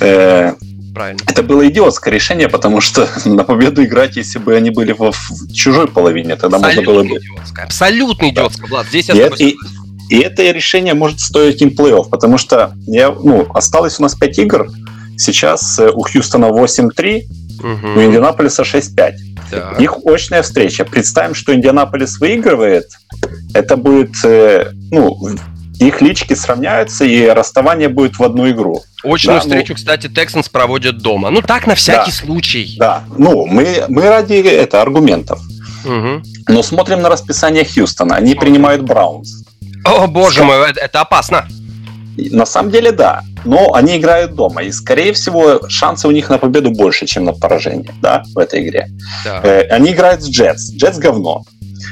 Э, 0.00 0.54
Правильно. 0.94 1.20
Это 1.26 1.42
было 1.42 1.68
идиотское 1.68 2.12
решение, 2.12 2.48
потому 2.48 2.80
что 2.80 3.08
на 3.24 3.44
победу 3.44 3.84
играть, 3.84 4.16
если 4.16 4.38
бы 4.38 4.54
они 4.56 4.70
были 4.70 4.92
в, 4.92 5.10
в 5.12 5.52
чужой 5.52 5.86
половине, 5.88 6.36
тогда 6.36 6.56
абсолютно 6.56 6.82
можно 6.92 6.92
было 6.92 7.02
бы... 7.02 7.16
Идиотское, 7.24 7.64
абсолютно 7.64 8.28
идиотское, 8.30 8.68
Влад. 8.68 8.86
Здесь 8.88 9.08
я 9.08 9.26
И, 9.28 9.44
и- 9.50 9.56
и 10.08 10.18
это 10.18 10.42
решение 10.50 10.94
может 10.94 11.20
стоить 11.20 11.62
им 11.62 11.68
плей-офф, 11.68 12.08
потому 12.10 12.36
что 12.36 12.72
я, 12.88 13.10
ну, 13.10 13.46
осталось 13.54 14.00
у 14.00 14.02
нас 14.02 14.16
5 14.16 14.38
игр. 14.40 14.66
Сейчас 15.16 15.78
э, 15.78 15.88
у 15.90 16.02
Хьюстона 16.02 16.46
8-3, 16.46 17.22
Мгм. 17.62 17.96
у 17.96 18.02
Индианаполиса 18.02 18.62
6-5. 18.64 19.12
Так. 19.52 19.80
Их 19.80 19.94
очная 20.04 20.42
встреча. 20.42 20.84
Представим, 20.84 21.34
что 21.34 21.54
Индианаполис 21.54 22.18
выигрывает, 22.18 22.86
это 23.54 23.76
будет, 23.76 24.16
э, 24.24 24.72
ну, 24.90 25.16
их 25.80 26.00
лички 26.02 26.34
сравняются, 26.34 27.04
и 27.04 27.26
расставание 27.26 27.88
будет 27.88 28.18
в 28.18 28.22
одну 28.22 28.48
игру. 28.50 28.82
Очную 29.02 29.38
Да, 29.40 29.44
ну- 29.44 29.50
встречу, 29.50 29.74
кстати, 29.74 30.08
Тексанс 30.08 30.48
проводят 30.48 30.98
дома. 30.98 31.30
Ну 31.30 31.40
так, 31.42 31.66
на 31.66 31.74
всякий 31.74 32.10
Да. 32.10 32.16
случай. 32.16 32.76
Да, 32.78 33.04
ну, 33.16 33.46
мы, 33.46 33.84
мы 33.88 34.02
ради 34.08 34.34
это, 34.34 34.82
аргументов. 34.82 35.40
Мгм. 35.84 36.22
Но 36.48 36.62
смотрим 36.62 37.00
на 37.00 37.08
расписание 37.08 37.64
Хьюстона. 37.64 38.16
Они 38.16 38.34
принимают 38.34 38.82
Браунс. 38.82 39.42
О, 39.84 40.06
боже 40.06 40.40
Ска- 40.40 40.44
мой, 40.44 40.70
это, 40.70 41.00
опасно. 41.00 41.48
На 42.16 42.44
самом 42.44 42.70
деле, 42.70 42.92
да. 42.92 43.22
Но 43.46 43.72
они 43.72 43.96
играют 43.96 44.34
дома. 44.34 44.62
И, 44.62 44.72
скорее 44.72 45.14
всего, 45.14 45.66
шансы 45.68 46.06
у 46.06 46.10
них 46.10 46.28
на 46.28 46.36
победу 46.36 46.70
больше, 46.70 47.06
чем 47.06 47.24
на 47.24 47.32
поражение 47.32 47.94
да, 48.02 48.22
в 48.34 48.38
этой 48.38 48.62
игре. 48.62 48.90
Так. 49.24 49.42
Э, 49.46 49.60
они 49.70 49.92
играют 49.92 50.20
с 50.22 50.28
Джетс. 50.28 50.70
Джетс 50.72 50.98
говно. 50.98 51.44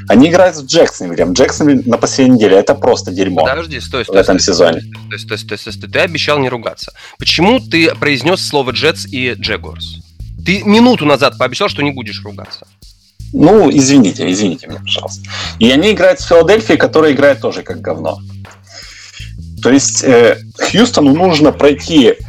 Они 0.09 0.29
играют 0.29 0.57
с 0.57 0.63
Джексонвиллем. 0.65 1.33
Джексонвилл 1.33 1.83
на 1.87 1.99
последней 1.99 2.37
неделе 2.37 2.57
это 2.57 2.75
просто 2.75 3.11
дерьмо 3.11 3.45
Подожди, 3.45 3.79
стой, 3.81 4.05
в 4.05 4.07
стой. 4.07 4.21
этом 4.21 4.39
стой, 4.39 4.55
сезоне. 4.55 4.81
Стой, 4.81 5.19
стой, 5.19 5.39
стой, 5.39 5.59
стой, 5.59 5.73
стой. 5.75 5.91
Ты 5.91 5.99
обещал 6.01 6.39
не 6.39 6.49
ругаться. 6.49 6.93
Почему 7.19 7.61
ты 7.61 7.95
произнес 7.95 8.47
слово 8.47 8.71
Джетс 8.71 9.07
и 9.07 9.35
Джегорс? 9.35 9.99
Ты 10.45 10.63
минуту 10.65 11.05
назад 11.05 11.37
пообещал, 11.37 11.69
что 11.69 11.83
не 11.83 11.91
будешь 11.91 12.23
ругаться. 12.25 12.67
Ну, 13.35 13.71
извините, 13.71 14.31
извините 14.31 14.67
меня, 14.67 14.81
пожалуйста. 14.81 15.29
И 15.59 15.71
они 15.71 15.93
играют 15.93 16.21
с 16.21 16.27
Филадельфией, 16.27 16.79
которая 16.79 17.13
играет 17.13 17.41
тоже 17.41 17.63
как 17.63 17.81
говно. 17.81 18.21
То 19.63 19.71
есть 19.71 20.03
э, 20.05 20.39
Хьюстону 20.59 21.15
нужно 21.15 21.53
пройти 21.53 22.15
В 22.15 22.28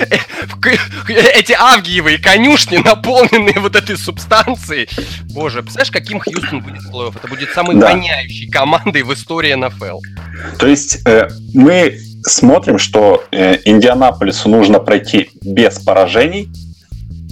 Эти 1.08 1.52
авгиевые 1.52 2.18
конюшни, 2.18 2.78
наполненные 2.78 3.58
вот 3.60 3.76
этой 3.76 3.96
субстанцией. 3.96 4.88
Боже, 5.32 5.62
представляешь, 5.62 5.90
каким 5.90 6.20
Хьюстон 6.20 6.60
будет 6.60 6.82
плей-офф? 6.90 7.14
Это 7.16 7.28
будет 7.28 7.50
самой 7.50 7.76
Да. 7.76 7.88
воняющей 7.92 8.50
командой 8.50 9.02
в 9.02 9.12
истории 9.12 9.54
НФЛ. 9.54 10.00
То 10.58 10.66
есть 10.66 11.06
э, 11.06 11.28
мы 11.54 11.98
смотрим, 12.24 12.78
что 12.78 13.24
э, 13.30 13.58
Индианаполису 13.64 14.48
нужно 14.48 14.78
пройти 14.78 15.30
без 15.42 15.78
поражений 15.78 16.48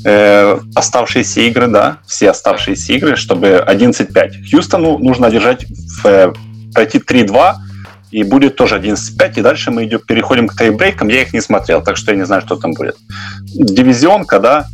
э, 0.05 0.59
оставшиеся 0.75 1.41
игры, 1.43 1.69
да, 1.69 1.99
все 2.07 2.31
оставшиеся 2.31 2.93
игры, 2.95 3.17
чтобы 3.17 3.65
11-5. 3.67 4.51
Хьюстону 4.51 4.99
нужно 4.99 5.27
одержать, 5.27 5.67
в, 6.03 6.07
э, 6.07 6.33
пройти 6.75 6.99
3-2, 6.99 7.55
и 8.11 8.23
будет 8.23 8.57
тоже 8.57 8.77
11-5, 8.79 9.39
и 9.39 9.43
дальше 9.43 9.71
мы 9.71 9.85
идем, 9.85 10.01
переходим 10.01 10.49
к 10.49 10.57
тайбрейкам. 10.57 11.09
Я 11.09 11.23
их 11.23 11.33
не 11.33 11.41
смотрел, 11.41 11.83
так 11.83 11.97
что 11.97 12.13
я 12.13 12.17
не 12.17 12.27
знаю, 12.27 12.43
что 12.43 12.57
там 12.57 12.73
будет. 12.73 12.97
Дивизионка, 13.55 14.39
да, 14.41 14.67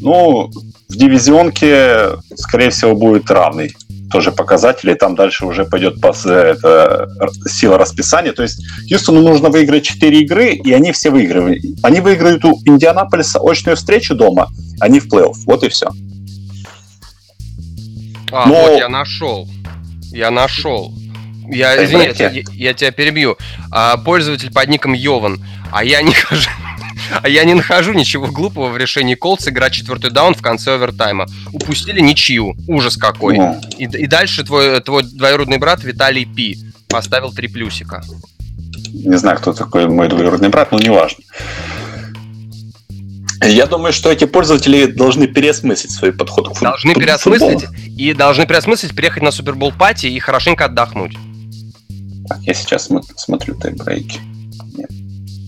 ну, 0.00 0.50
в 0.88 0.96
дивизионке, 0.96 2.10
скорее 2.36 2.70
всего, 2.70 2.94
будет 2.94 3.30
равный 3.30 3.74
тоже 4.10 4.32
показатели, 4.32 4.94
там 4.94 5.14
дальше 5.14 5.44
уже 5.44 5.66
пойдет 5.66 5.98
пос- 5.98 6.30
это, 6.30 7.10
сила 7.46 7.76
расписания. 7.76 8.32
То 8.32 8.42
есть 8.42 8.64
Хьюстону 8.88 9.20
нужно 9.20 9.50
выиграть 9.50 9.84
4 9.84 10.20
игры, 10.20 10.54
и 10.54 10.72
они 10.72 10.92
все 10.92 11.10
выигрывают. 11.10 11.62
Они 11.82 12.00
выиграют 12.00 12.42
у 12.46 12.58
Индианаполиса 12.64 13.38
очную 13.42 13.76
встречу 13.76 14.14
дома, 14.14 14.48
они 14.80 14.98
в 15.00 15.12
плей-офф. 15.12 15.34
Вот 15.44 15.62
и 15.62 15.68
все. 15.68 15.88
А, 18.32 18.46
Но- 18.46 18.54
вот 18.54 18.78
я 18.78 18.88
нашел. 18.88 19.46
Я 20.10 20.30
нашел. 20.30 20.92
Я, 21.50 21.84
извини, 21.84 22.10
я, 22.18 22.30
я 22.52 22.74
тебя 22.74 22.90
перебью. 22.90 23.36
А, 23.70 23.96
пользователь 23.96 24.52
под 24.52 24.68
ником 24.68 24.92
Йован. 24.92 25.42
А 25.72 25.84
я 25.84 26.02
не 26.02 26.12
хожу. 26.14 26.48
А 27.22 27.28
я 27.28 27.44
не 27.44 27.54
нахожу 27.54 27.92
ничего 27.94 28.26
глупого 28.26 28.68
в 28.68 28.76
решении 28.76 29.14
Колдс 29.14 29.48
играть 29.48 29.72
четвертый 29.72 30.10
даун 30.10 30.34
в 30.34 30.42
конце 30.42 30.74
овертайма. 30.74 31.26
Упустили 31.52 32.00
ничью. 32.00 32.54
Ужас 32.66 32.96
какой. 32.96 33.36
Ну, 33.38 33.60
И, 33.78 33.84
и 33.84 34.06
дальше 34.06 34.44
твой, 34.44 34.80
твой 34.80 35.04
двоюродный 35.04 35.58
брат 35.58 35.82
Виталий 35.84 36.24
Пи 36.26 36.58
поставил 36.88 37.32
три 37.32 37.48
плюсика. 37.48 38.02
не 38.92 39.16
знаю, 39.16 39.38
кто 39.38 39.52
такой 39.52 39.86
мой 39.88 40.08
двоюродный 40.08 40.48
брат, 40.48 40.72
но 40.72 40.78
неважно. 40.78 41.22
Я 43.40 43.66
думаю, 43.66 43.92
что 43.92 44.10
эти 44.10 44.24
пользователи 44.24 44.86
должны 44.86 45.28
переосмыслить 45.28 45.92
свой 45.92 46.12
подход 46.12 46.48
к 46.48 46.52
фут- 46.54 46.62
Должны 46.62 46.94
переосмыслить 46.94 47.60
футболу. 47.62 47.74
и 47.96 48.12
должны 48.12 48.46
переосмыслить, 48.46 48.94
приехать 48.96 49.22
на 49.22 49.30
Супербол 49.30 49.72
пати 49.72 50.06
и 50.06 50.18
хорошенько 50.18 50.64
отдохнуть. 50.64 51.16
Я 52.42 52.54
сейчас 52.54 52.90
смо- 52.90 53.02
смотрю 53.16 53.54
тайбрейки. 53.54 54.20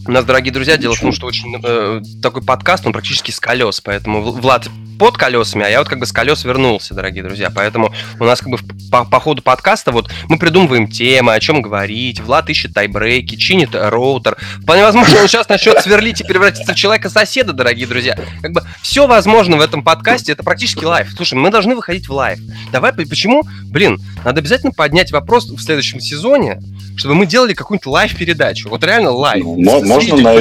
У 0.07 0.13
нас, 0.13 0.25
дорогие 0.25 0.53
друзья, 0.53 0.77
дело 0.79 0.95
в 0.95 1.01
том, 1.01 1.13
что 1.13 1.27
очень 1.27 1.61
э, 1.63 2.01
такой 2.23 2.43
подкаст, 2.43 2.87
он 2.87 2.93
практически 2.93 3.31
с 3.31 3.39
колес, 3.39 3.81
поэтому 3.81 4.23
Влад 4.23 4.69
под 5.01 5.17
колесами, 5.17 5.65
а 5.65 5.69
я 5.69 5.79
вот 5.79 5.89
как 5.89 5.99
бы 5.99 6.05
с 6.05 6.13
колес 6.13 6.45
вернулся, 6.45 6.93
дорогие 6.93 7.25
друзья. 7.25 7.49
Поэтому 7.49 7.91
у 8.19 8.25
нас 8.25 8.41
как 8.41 8.51
бы 8.51 8.59
по, 8.91 9.07
по 9.07 9.19
ходу 9.19 9.41
подкаста 9.41 9.93
вот 9.93 10.11
мы 10.29 10.39
придумываем 10.39 10.89
темы, 10.89 11.33
о 11.33 11.41
чем 11.41 11.63
говорить. 11.63 12.21
Влад 12.21 12.51
ищет 12.51 12.75
тайбрейки, 12.75 13.37
чинит 13.37 13.71
роутер. 13.73 14.37
Вполне 14.63 14.83
возможно, 14.83 15.19
он 15.23 15.27
сейчас 15.27 15.49
начнет 15.49 15.79
сверлить 15.81 16.21
и 16.21 16.25
превратиться 16.25 16.75
в 16.75 16.77
человека-соседа, 16.77 17.55
дорогие 17.55 17.87
друзья. 17.87 18.15
Как 18.43 18.53
бы 18.53 18.63
все 18.83 19.07
возможно 19.07 19.57
в 19.57 19.63
этом 19.63 19.83
подкасте, 19.83 20.33
это 20.33 20.43
практически 20.43 20.85
live. 20.85 21.11
Слушай, 21.17 21.39
мы 21.39 21.51
должны 21.51 21.75
выходить 21.75 22.07
в 22.07 22.13
live. 22.13 22.39
Давай, 22.71 22.93
почему? 22.93 23.43
Блин, 23.71 23.99
надо 24.23 24.41
обязательно 24.41 24.73
поднять 24.73 25.13
вопрос 25.13 25.49
в 25.49 25.61
следующем 25.63 26.01
сезоне, 26.01 26.61
чтобы 26.97 27.15
мы 27.15 27.25
делали 27.25 27.55
какую-нибудь 27.55 27.87
live 27.87 28.09
-передачу. 28.09 28.69
Вот 28.69 28.85
реально 28.85 29.13
live. 29.13 29.47
Можно 29.91 30.17
на-. 30.17 30.41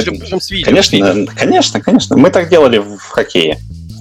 Конечно, 0.64 1.26
конечно, 1.34 1.80
конечно. 1.80 2.16
Мы 2.16 2.30
так 2.30 2.48
делали 2.48 2.78
в 2.78 2.98
в 2.98 3.08
хоккее. 3.08 3.58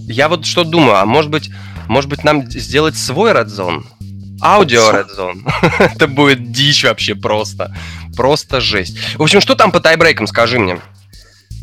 Я 0.08 0.30
вот 0.30 0.46
что 0.46 0.64
думаю, 0.64 0.98
а 0.98 1.06
может 1.06 1.30
быть, 1.30 1.50
может 1.88 2.10
быть 2.10 2.24
нам 2.24 2.50
сделать 2.50 2.98
свой 2.98 3.32
Red 3.32 3.48
Zone? 3.48 3.84
Аудио 4.42 4.92
Red 4.92 5.08
Zone. 5.18 5.42
Это 5.96 6.08
будет 6.08 6.52
дичь 6.52 6.84
вообще 6.84 7.16
просто. 7.16 7.76
Просто 8.16 8.62
жесть. 8.62 8.98
В 9.16 9.22
общем, 9.22 9.42
что 9.42 9.56
там 9.56 9.72
по 9.72 9.80
тайбрейкам, 9.80 10.28
скажи 10.28 10.60
мне. 10.60 10.80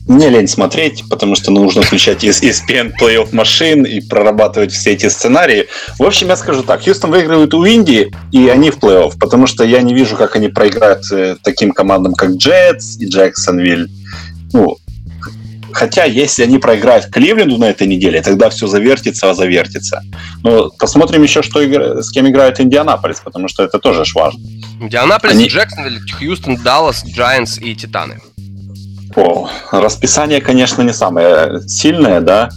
Мне 0.07 0.29
лень 0.31 0.47
смотреть, 0.47 1.03
потому 1.11 1.35
что 1.35 1.51
нужно 1.51 1.83
включать 1.83 2.23
из 2.23 2.41
ESPN 2.41 2.93
плей-офф 3.01 3.35
машин 3.35 3.83
и 3.85 4.01
прорабатывать 4.01 4.73
все 4.73 4.93
эти 4.93 5.09
сценарии. 5.09 5.67
В 5.99 6.05
общем, 6.05 6.29
я 6.29 6.37
скажу 6.37 6.63
так. 6.63 6.85
Хьюстон 6.85 7.11
выигрывает 7.11 7.53
у 7.55 7.65
Индии, 7.65 8.13
и 8.31 8.47
они 8.49 8.71
в 8.71 8.79
плей-офф, 8.79 9.15
потому 9.19 9.49
что 9.49 9.65
я 9.65 9.83
не 9.83 9.95
вижу, 9.95 10.17
как 10.17 10.37
они 10.37 10.49
проиграют 10.49 11.11
э, 11.11 11.37
таким 11.43 11.73
командам, 11.73 12.15
как 12.15 12.31
Джетс 12.37 12.99
и 12.99 13.09
Джексонвиль. 13.09 13.89
Ну, 14.53 14.77
хотя, 15.73 16.05
если 16.05 16.45
они 16.45 16.59
проиграют 16.59 17.07
Кливленду 17.07 17.59
на 17.59 17.65
этой 17.71 17.89
неделе, 17.89 18.23
тогда 18.23 18.49
все 18.49 18.69
завертится, 18.69 19.29
а 19.31 19.35
завертится. 19.35 20.03
Но 20.45 20.71
посмотрим 20.79 21.25
еще, 21.25 21.43
что 21.43 21.65
игра- 21.67 22.01
с 22.01 22.11
кем 22.13 22.29
играет 22.29 22.61
Индианаполис, 22.61 23.19
потому 23.25 23.49
что 23.49 23.65
это 23.65 23.81
тоже 23.81 24.05
ж 24.05 24.15
важно. 24.15 24.41
Индианаполис, 24.81 25.35
Они- 25.35 25.49
Джексонвилл, 25.49 25.99
Хьюстон, 26.17 26.57
Даллас, 26.63 27.05
Giants 27.05 27.61
и 27.61 27.75
Титаны. 27.75 28.21
О, 29.17 29.49
расписание, 29.73 30.41
конечно, 30.41 30.83
не 30.83 30.93
самое 30.93 31.61
сильное, 31.67 32.21
да. 32.21 32.51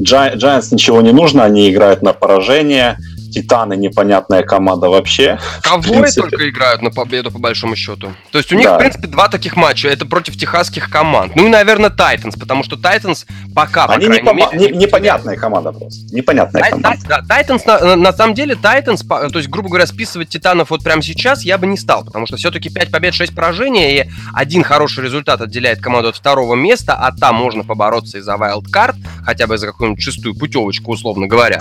Джай- 0.00 0.36
Giants 0.36 0.68
ничего 0.72 1.00
не 1.02 1.12
нужно, 1.12 1.44
они 1.44 1.70
играют 1.70 2.02
на 2.02 2.12
поражение. 2.12 2.96
Титаны 3.32 3.76
непонятная 3.76 4.42
команда 4.42 4.88
вообще. 4.88 5.38
Ковбои 5.62 6.10
только 6.14 6.48
играют 6.48 6.82
на 6.82 6.90
победу, 6.90 7.30
по 7.30 7.38
большому 7.38 7.76
счету. 7.76 8.12
То 8.32 8.38
есть 8.38 8.52
у 8.52 8.56
них, 8.56 8.64
Да. 8.66 8.76
в 8.76 8.78
принципе, 8.78 9.06
два 9.08 9.28
таких 9.28 9.56
матча. 9.56 9.88
Это 9.88 10.06
против 10.06 10.36
техасских 10.36 10.90
команд. 10.90 11.36
Ну 11.36 11.46
и, 11.46 11.48
наверное, 11.48 11.90
Тайтанс, 11.90 12.34
потому 12.36 12.62
что 12.64 12.76
Тайтанс 12.76 13.26
пока, 13.54 13.86
по 13.86 13.94
они 13.94 14.06
крайней 14.06 14.22
непома- 14.28 14.52
мере, 14.52 14.70
не- 14.72 14.78
непонятная 14.78 15.36
команда 15.36 15.72
просто. 15.72 16.14
Непонятная 16.14 16.62
Тай- 16.62 16.70
команда. 16.70 16.98
Да, 17.08 17.22
Тайтанс, 17.28 17.64
на, 17.66 17.96
на- 17.96 18.12
самом 18.12 18.34
деле, 18.34 18.54
Тайтанс, 18.56 19.02
по- 19.02 19.28
то 19.30 19.38
есть, 19.38 19.48
грубо 19.50 19.68
говоря, 19.68 19.86
списывать 19.86 20.28
Титанов 20.28 20.70
вот 20.70 20.82
прямо 20.82 21.02
сейчас 21.02 21.42
я 21.44 21.58
бы 21.58 21.66
не 21.66 21.76
стал, 21.76 22.04
потому 22.04 22.26
что 22.26 22.36
все-таки 22.36 22.70
5 22.70 22.90
побед, 22.90 23.14
6 23.14 23.34
поражений, 23.34 24.00
и 24.02 24.10
один 24.34 24.62
хороший 24.64 25.04
результат 25.04 25.40
отделяет 25.40 25.80
команду 25.80 26.08
от 26.08 26.16
второго 26.16 26.54
места, 26.54 26.94
а 26.94 27.12
там 27.12 27.36
можно 27.36 27.62
побороться 27.64 28.18
и 28.18 28.20
за 28.20 28.34
wildcard, 28.34 28.96
хотя 29.24 29.46
бы 29.46 29.58
за 29.58 29.66
какую-нибудь 29.66 30.02
шестую 30.02 30.34
путевочку, 30.34 30.92
условно 30.92 31.26
говоря. 31.26 31.60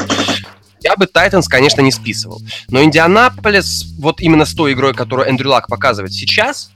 Я 0.82 0.96
бы 0.96 1.08
Тайтанс, 1.08 1.48
конечно, 1.48 1.82
не 1.82 1.92
списывал. 1.92 2.42
Но 2.70 2.82
Индианаполис, 2.84 3.86
вот 4.00 4.22
именно 4.22 4.46
с 4.46 4.54
той 4.54 4.74
игрой, 4.74 4.94
которую 4.94 5.28
Эндрю 5.28 5.50
Лак 5.50 5.68
показывает 5.68 6.14
сейчас, 6.14 6.70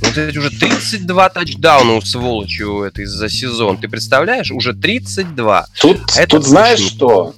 вот 0.00 0.16
эти 0.18 0.36
уже 0.36 0.50
32 0.50 1.28
тачдауна 1.28 1.94
у 1.94 2.00
сволочи 2.00 2.62
у 2.62 2.82
этой 2.82 3.04
за 3.06 3.28
сезон. 3.28 3.76
Ты 3.78 3.88
представляешь? 3.88 4.50
Уже 4.50 4.74
32. 4.74 5.66
Тут, 5.80 5.98
Это 6.16 6.28
тут 6.28 6.44
знаешь 6.44 6.80
очень- 6.80 6.88
что? 6.90 7.34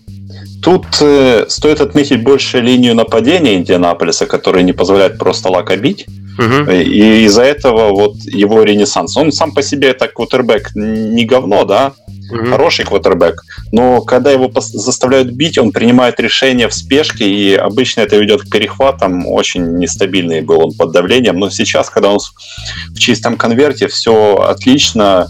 Тут 0.62 0.86
э, 1.00 1.44
стоит 1.48 1.80
отметить 1.80 2.22
больше 2.24 2.60
линию 2.60 2.94
нападения 2.94 3.56
Индианаполиса, 3.56 4.26
которая 4.26 4.62
не 4.64 4.72
позволяет 4.72 5.18
просто 5.18 5.48
лака 5.50 5.76
бить. 5.76 6.06
Мгм. 6.38 6.70
И 6.70 7.24
из-за 7.26 7.42
этого 7.42 7.90
вот 7.90 8.16
его 8.24 8.62
ренессанс. 8.62 9.16
Он 9.16 9.32
сам 9.32 9.52
по 9.52 9.62
себе 9.62 9.92
так 9.92 10.14
кутербэк 10.14 10.74
не 10.74 11.24
говно, 11.24 11.64
да, 11.64 11.92
mm-hmm. 12.30 12.50
хороший 12.50 12.84
квотербек, 12.84 13.42
но 13.72 14.00
когда 14.00 14.30
его 14.30 14.50
заставляют 14.54 15.30
бить, 15.30 15.58
он 15.58 15.72
принимает 15.72 16.20
решения 16.20 16.68
в 16.68 16.74
спешке, 16.74 17.28
и 17.28 17.54
обычно 17.54 18.02
это 18.02 18.16
ведет 18.16 18.42
к 18.42 18.50
перехватам. 18.50 19.26
Очень 19.26 19.78
нестабильный 19.78 20.40
был 20.40 20.66
он 20.66 20.72
под 20.72 20.92
давлением. 20.92 21.38
Но 21.38 21.50
сейчас, 21.50 21.90
когда 21.90 22.10
он 22.10 22.18
в 22.18 22.98
чистом 22.98 23.36
конверте, 23.36 23.88
все 23.88 24.36
отлично. 24.36 25.28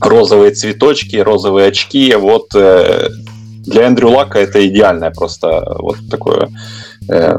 Розовые 0.00 0.52
цветочки, 0.52 1.16
розовые 1.16 1.68
очки. 1.68 2.14
Вот 2.14 2.54
э, 2.54 3.08
для 3.66 3.82
Эндрю 3.82 4.10
Лака 4.10 4.38
это 4.38 4.66
идеальное 4.66 5.10
просто 5.10 5.76
вот 5.78 5.98
такое 6.10 6.48
э, 7.08 7.36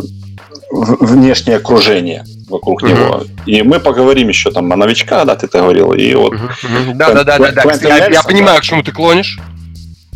внешнее 0.72 1.58
окружение 1.58 2.24
вокруг 2.48 2.84
uh-huh. 2.84 2.90
него. 2.90 3.24
И 3.46 3.62
мы 3.62 3.80
поговорим 3.80 4.30
еще 4.30 4.52
там 4.52 4.72
о 4.72 4.76
новичках, 4.76 5.26
да, 5.26 5.36
ты 5.36 5.48
это 5.48 5.60
говорил. 5.60 5.94
И 5.94 6.14
вот 6.16 6.34
uh-huh. 6.34 6.94
Да, 6.96 7.14
да, 7.14 7.24
да, 7.24 7.38
да, 7.38 7.52
да. 7.52 7.98
Я, 7.98 8.08
я 8.08 8.24
понимаю, 8.24 8.60
к 8.60 8.64
чему 8.64 8.84
ты 8.84 8.92
клонишь. 8.92 9.40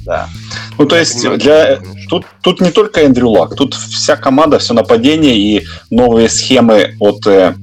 Да. 0.06 0.30
Ну, 0.78 0.86
то 0.86 0.96
есть, 0.96 1.28
для... 1.38 1.80
тут, 2.10 2.26
тут 2.42 2.62
не 2.62 2.72
только 2.72 3.02
Эндрю 3.02 3.30
Лак, 3.30 3.56
тут 3.56 3.74
вся 3.74 4.16
команда, 4.16 4.60
все 4.60 4.74
нападение 4.74 5.36
и 5.36 5.66
новые 5.90 6.30
схемы 6.30 6.96
от 7.00 7.26
э, 7.26 7.56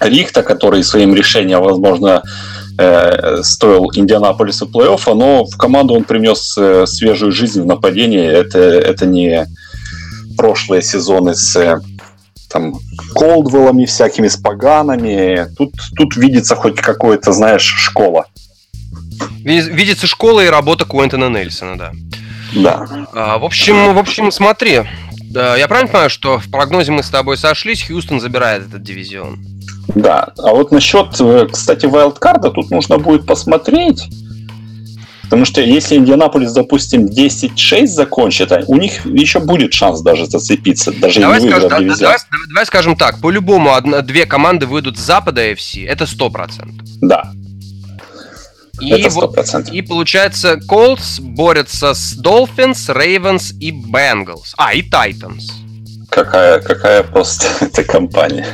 Рихта, 0.00 0.42
который 0.44 0.84
своим 0.84 1.12
решением, 1.14 1.60
возможно, 1.60 2.22
э, 2.78 3.42
стоил 3.42 3.90
Индианаполису 3.92 4.66
плей-оффа, 4.66 5.14
но 5.14 5.44
в 5.44 5.56
команду 5.56 5.94
он 5.94 6.04
принес 6.04 6.56
э, 6.56 6.86
свежую 6.86 7.32
жизнь 7.32 7.60
в 7.62 7.66
нападении. 7.66 8.24
Это, 8.24 8.60
это 8.60 9.04
не 9.04 9.46
прошлые 10.36 10.82
сезоны 10.82 11.34
с 11.34 11.56
э, 11.56 11.80
там 12.52 12.74
Колдвеллами 13.14 13.84
всякими, 13.84 14.28
с 14.28 14.36
поганами. 14.36 15.48
Тут, 15.56 15.74
тут 15.96 16.16
видится 16.16 16.54
хоть 16.54 16.80
какое-то, 16.80 17.32
знаешь, 17.32 17.62
школа. 17.62 18.26
Видится 19.44 20.06
школа 20.06 20.44
и 20.44 20.48
работа 20.48 20.84
Куэнтона 20.84 21.28
Нельсона, 21.28 21.76
да. 21.76 21.92
Да. 22.54 22.86
А, 23.14 23.38
в 23.38 23.44
общем, 23.44 23.94
в 23.94 23.98
общем, 23.98 24.30
смотри. 24.30 24.82
Да, 25.30 25.56
я 25.56 25.66
правильно 25.66 25.90
понимаю, 25.90 26.10
что 26.10 26.38
в 26.38 26.50
прогнозе 26.50 26.92
мы 26.92 27.02
с 27.02 27.08
тобой 27.08 27.38
сошлись, 27.38 27.86
Хьюстон 27.86 28.20
забирает 28.20 28.68
этот 28.68 28.82
дивизион? 28.82 29.42
Да. 29.94 30.28
А 30.38 30.50
вот 30.50 30.72
насчет, 30.72 31.18
э, 31.20 31.48
кстати, 31.50 31.86
вайлдкарда 31.86 32.50
тут 32.50 32.70
нужно 32.70 32.98
будет 32.98 33.26
посмотреть. 33.26 34.08
Потому 35.32 35.46
что 35.46 35.62
если 35.62 35.96
Индианаполис, 35.96 36.52
допустим, 36.52 37.06
10-6 37.06 37.86
закончит, 37.86 38.52
а 38.52 38.64
у 38.66 38.76
них 38.76 39.06
еще 39.06 39.40
будет 39.40 39.72
шанс 39.72 40.02
даже 40.02 40.26
зацепиться, 40.26 40.92
даже 40.92 41.20
давай, 41.20 41.40
не 41.40 41.48
скажем, 41.48 41.70
да, 41.70 41.78
давай, 41.78 41.96
давай, 41.96 42.18
давай 42.50 42.66
скажем 42.66 42.96
так, 42.96 43.18
по-любому 43.18 43.74
две 44.02 44.26
команды 44.26 44.66
выйдут 44.66 44.98
с 44.98 45.00
запада 45.00 45.50
FC, 45.52 45.88
это 45.88 46.04
100%. 46.04 46.50
Да. 47.00 47.32
И, 48.78 48.90
это 48.90 49.08
100%. 49.08 49.12
Вот, 49.14 49.68
и 49.70 49.80
получается, 49.80 50.60
Colts 50.68 51.18
борются 51.18 51.94
с 51.94 52.14
Dolphins, 52.22 52.94
Ravens 52.94 53.54
и 53.58 53.72
Bengals. 53.72 54.52
А, 54.58 54.74
и 54.74 54.82
Titans. 54.82 55.50
Какая, 56.10 56.60
какая 56.60 57.04
просто 57.04 57.46
эта 57.64 57.84
компания. 57.84 58.46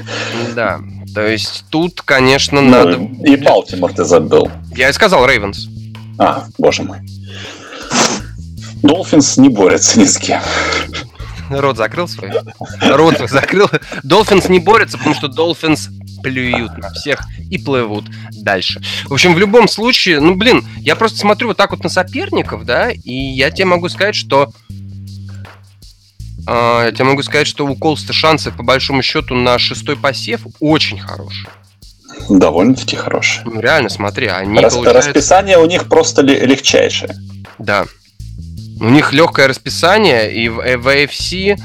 Да. 0.54 0.78
То 1.12 1.26
есть 1.26 1.64
тут, 1.70 2.02
конечно, 2.02 2.60
ну, 2.60 2.70
надо... 2.70 3.08
И 3.24 3.34
Балтимор 3.34 3.92
ты 3.92 4.04
забыл. 4.04 4.48
Я 4.76 4.90
и 4.90 4.92
сказал 4.92 5.26
Рейвенс. 5.26 5.66
А, 6.18 6.46
боже 6.58 6.82
мой. 6.82 6.98
Долфинс 8.82 9.36
не 9.36 9.48
борется 9.48 9.98
ни 10.00 10.04
с 10.04 10.18
кем. 10.18 10.42
Рот 11.50 11.76
закрыл 11.76 12.08
свой? 12.08 12.30
Рот 12.82 13.18
закрыл. 13.28 13.68
Долфинс 14.02 14.48
не 14.48 14.60
борется, 14.60 14.98
потому 14.98 15.14
что 15.14 15.28
Долфинс 15.28 15.88
плюют 16.22 16.76
на 16.76 16.90
всех 16.90 17.20
и 17.50 17.58
плывут 17.58 18.04
дальше. 18.32 18.82
В 19.06 19.12
общем, 19.12 19.34
в 19.34 19.38
любом 19.38 19.68
случае, 19.68 20.20
ну, 20.20 20.34
блин, 20.34 20.66
я 20.78 20.96
просто 20.96 21.18
смотрю 21.18 21.48
вот 21.48 21.56
так 21.56 21.70
вот 21.70 21.82
на 21.82 21.88
соперников, 21.88 22.64
да, 22.64 22.90
и 22.90 23.12
я 23.12 23.50
тебе 23.50 23.66
могу 23.66 23.88
сказать, 23.88 24.14
что 24.14 24.52
э, 26.46 26.82
я 26.86 26.92
тебе 26.92 27.04
могу 27.04 27.22
сказать, 27.22 27.46
что 27.46 27.66
у 27.66 27.76
Колста 27.76 28.12
шансы, 28.12 28.50
по 28.50 28.62
большому 28.62 29.02
счету, 29.02 29.34
на 29.34 29.58
шестой 29.58 29.96
посев 29.96 30.42
очень 30.60 30.98
хорошие. 30.98 31.48
Довольно-таки 32.28 32.96
хорошие. 32.96 33.44
Ну, 33.46 33.60
реально, 33.60 33.88
смотри, 33.88 34.26
они 34.26 34.58
Рас, 34.58 34.74
получают... 34.74 35.06
Расписание 35.06 35.58
у 35.58 35.66
них 35.66 35.88
просто 35.88 36.22
легчайшее. 36.22 37.14
Да. 37.58 37.86
У 38.80 38.88
них 38.88 39.12
легкое 39.12 39.48
расписание, 39.48 40.32
и 40.32 40.48
в, 40.48 40.56
в 40.56 40.88
AFC 40.88 41.58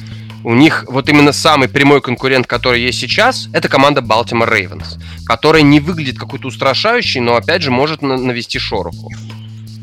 у 0.43 0.53
них 0.53 0.85
вот 0.87 1.09
именно 1.09 1.31
самый 1.31 1.67
прямой 1.67 2.01
конкурент, 2.01 2.47
который 2.47 2.81
есть 2.81 2.99
сейчас, 2.99 3.47
это 3.53 3.69
команда 3.69 4.01
Baltimore 4.01 4.49
Ravens, 4.49 4.99
которая 5.25 5.61
не 5.61 5.79
выглядит 5.79 6.17
какой-то 6.17 6.47
устрашающей, 6.47 7.21
но 7.21 7.35
опять 7.35 7.61
же 7.61 7.71
может 7.71 8.01
навести 8.01 8.59
шороху. 8.59 9.11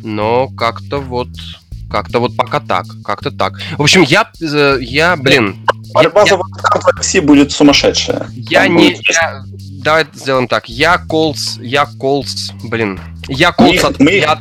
Но 0.02 0.48
как-то 0.48 0.98
вот 0.98 1.28
как-то 1.90 2.20
вот 2.20 2.36
пока 2.36 2.60
так, 2.60 2.86
как-то 3.04 3.30
так. 3.30 3.60
В 3.76 3.82
общем, 3.82 4.02
я, 4.02 4.30
э, 4.40 4.78
я, 4.80 5.16
блин... 5.16 5.56
Борьба 5.92 6.24
за 6.24 6.36
в 6.36 7.20
будет 7.22 7.50
сумасшедшая. 7.50 8.28
Я 8.32 8.64
Там 8.64 8.76
не... 8.76 8.90
Будет... 8.90 9.08
Я, 9.08 9.42
давай 9.82 10.06
сделаем 10.14 10.46
так. 10.46 10.68
Я 10.68 10.98
Колс, 10.98 11.58
я 11.60 11.86
Колс, 11.98 12.52
блин. 12.62 13.00
Я 13.28 13.52
Колс 13.52 13.82
от... 13.82 13.98
Мы... 13.98 14.12
Я... 14.12 14.40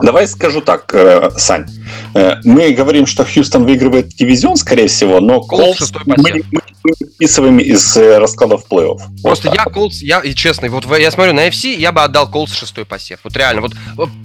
Давай 0.00 0.28
скажу 0.28 0.60
так, 0.60 0.94
э, 0.94 1.30
Сань. 1.36 1.66
Э, 2.14 2.36
мы 2.44 2.70
говорим, 2.70 3.04
что 3.04 3.24
Хьюстон 3.24 3.64
выигрывает 3.64 4.08
дивизион, 4.08 4.56
скорее 4.56 4.86
всего, 4.86 5.20
но 5.20 5.40
Колс 5.40 5.92
мы, 6.06 6.14
мы, 6.16 6.42
мы 6.52 6.92
выписываем 7.00 7.58
из 7.58 7.96
раскладов 7.96 8.64
плей-офф. 8.70 9.00
Просто 9.22 9.48
вот 9.48 9.56
я 9.56 9.64
Колс, 9.64 10.00
я, 10.00 10.20
и 10.20 10.34
честно, 10.34 10.70
вот 10.70 10.86
я 10.98 11.10
смотрю 11.10 11.34
на 11.34 11.48
FC, 11.48 11.74
я 11.74 11.90
бы 11.90 12.02
отдал 12.02 12.30
Колс 12.30 12.52
шестой 12.54 12.84
посев. 12.84 13.18
Вот 13.24 13.36
реально, 13.36 13.60
вот 13.60 13.72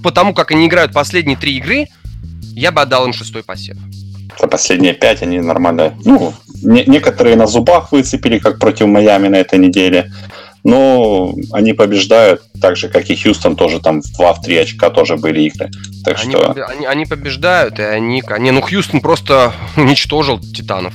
потому 0.03 0.36
как 0.36 0.51
они 0.51 0.67
играют 0.67 0.93
последние 0.93 1.38
три 1.38 1.57
игры, 1.57 1.88
я 2.56 2.72
бы 2.72 2.82
отдал 2.82 3.06
им 3.06 3.13
шестой 3.13 3.44
посев. 3.44 3.78
За 4.39 4.48
последние 4.48 4.94
пять 4.94 5.22
они 5.22 5.39
нормально. 5.39 5.94
Ну, 6.06 6.34
не, 6.63 6.84
некоторые 6.86 7.36
на 7.36 7.48
зубах 7.48 7.92
выцепили, 7.92 8.39
как 8.39 8.60
против 8.60 8.88
Майами 8.88 9.28
на 9.28 9.36
этой 9.36 9.60
неделе. 9.60 10.12
Но 10.63 11.36
они 11.52 11.74
побеждают, 11.74 12.42
так 12.62 12.78
же, 12.78 12.88
как 12.88 13.10
и 13.10 13.16
Хьюстон, 13.16 13.58
тоже 13.58 13.82
там 13.82 14.02
в 14.02 14.20
2-3 14.20 14.62
очка 14.62 14.89
тоже 14.89 15.18
были 15.18 15.42
игры. 15.42 15.70
Так 16.06 16.18
они, 16.22 16.32
что... 16.32 16.52
они, 16.70 16.86
они 16.86 17.06
побеждают, 17.06 17.80
и 17.80 17.84
они... 17.84 18.24
Не, 18.39 18.52
ну 18.52 18.62
Хьюстон 18.62 19.02
просто 19.02 19.54
уничтожил 19.76 20.39
Титанов 20.39 20.94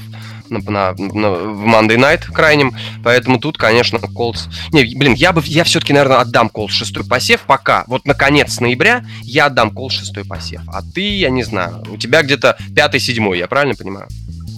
на, 0.51 0.61
на, 0.61 0.95
на, 0.97 1.31
в 1.31 1.67
Monday 1.67 1.97
Night 1.97 2.33
крайнем, 2.33 2.75
поэтому 3.03 3.39
тут, 3.39 3.59
конечно, 3.59 3.99
Колс... 3.99 4.49
Не, 4.73 4.85
блин, 4.97 5.15
я 5.15 5.33
бы, 5.33 5.43
я 5.45 5.65
все-таки, 5.65 5.93
наверное, 5.93 6.19
отдам 6.19 6.49
Колс 6.49 6.73
шестой 6.73 7.05
посев 7.05 7.43
пока. 7.43 7.85
Вот 7.87 8.05
на 8.07 8.15
конец 8.15 8.61
ноября 8.61 9.05
я 9.23 9.47
отдам 9.47 9.71
Колс 9.71 9.95
шестой 9.95 10.25
посев. 10.25 10.63
А 10.69 10.83
ты, 10.83 11.19
я 11.19 11.31
не 11.31 11.43
знаю, 11.43 11.85
у 11.91 11.97
тебя 11.97 12.23
где-то 12.23 12.57
пятый-седьмой, 12.75 13.39
я 13.39 13.47
правильно 13.47 13.75
понимаю? 13.75 14.09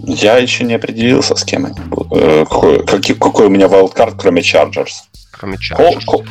Я 0.07 0.39
еще 0.39 0.65
не 0.65 0.75
определился, 0.75 1.37
с 1.37 1.45
кем 1.45 1.67
они 1.67 1.81
будут. 1.81 2.13
Э, 2.13 2.45
какой, 2.49 2.85
какой 2.87 3.47
у 3.47 3.51
меня 3.51 3.67
wildcard, 3.67 4.15
кроме 4.19 4.41
Chargers. 4.41 4.93
Кроме 5.31 5.57
Chargers. 5.57 6.05
Кол, 6.07 6.25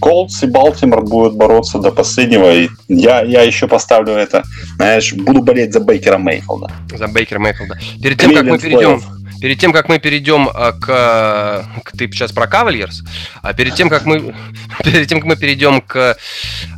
Колдс 0.00 0.42
и 0.42 0.46
Балтимор 0.46 1.02
будут 1.02 1.34
бороться 1.34 1.78
до 1.78 1.90
последнего. 1.92 2.52
И 2.52 2.68
я, 2.88 3.22
я 3.22 3.42
еще 3.42 3.68
поставлю 3.68 4.14
это, 4.14 4.42
знаешь, 4.76 5.12
буду 5.12 5.42
болеть 5.42 5.72
за 5.72 5.80
Бейкера 5.80 6.18
Мейфилда. 6.18 6.70
За 6.96 7.08
Бейкера 7.08 7.38
Мейфилда. 7.38 7.78
Перед 8.02 8.18
тем, 8.18 8.34
как 8.34 8.44
мы 8.44 8.58
перейдем... 8.58 9.02
Перед 9.40 9.58
тем, 9.58 9.72
как 9.72 9.88
мы 9.88 9.98
перейдем 9.98 10.48
э, 10.48 10.72
к, 10.80 11.66
к 11.82 11.96
ты 11.98 12.06
сейчас 12.12 12.30
про 12.30 12.46
Кавальерс, 12.46 13.02
а 13.42 13.52
перед 13.52 13.74
тем, 13.74 13.88
как 13.88 14.04
мы 14.04 14.32
перед 14.84 15.08
тем, 15.08 15.18
как 15.18 15.26
мы 15.26 15.34
перейдем 15.34 15.80
к 15.80 16.16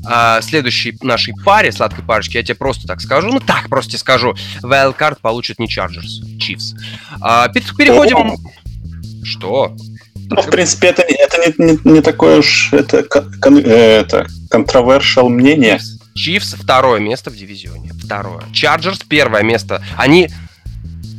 а, 0.07 0.41
следующей 0.41 0.97
нашей 1.03 1.35
паре, 1.45 1.73
сладкой 1.73 2.05
парочке, 2.05 2.39
я 2.39 2.43
тебе 2.43 2.55
просто 2.55 2.87
так 2.87 3.03
скажу, 3.03 3.29
ну 3.29 3.41
так 3.41 3.69
просто 3.69 3.91
тебе 3.91 3.99
скажу, 3.99 4.35
Wildcard 4.63 5.19
получит 5.21 5.59
не 5.59 5.67
Chargers, 5.67 6.23
Chiefs. 6.39 6.75
А, 7.21 7.49
переходим... 7.49 8.39
Что? 9.23 9.75
Ну, 10.31 10.43
в 10.43 10.51
принципе, 10.51 10.89
это, 10.89 11.03
это 11.03 11.39
не, 11.39 11.73
не, 11.73 11.79
не 11.85 12.01
такое 12.01 12.39
уж 12.39 12.73
это, 12.73 13.03
кон, 13.03 13.59
э, 13.59 14.01
это 14.01 14.27
controversial 14.51 15.29
мнение. 15.29 15.81
Чифс 16.15 16.55
второе 16.55 17.01
место 17.01 17.31
в 17.31 17.37
дивизионе. 17.37 17.93
Второе. 18.05 18.43
Чарджерс 18.53 19.01
первое 19.09 19.43
место. 19.43 19.83
Они... 19.97 20.29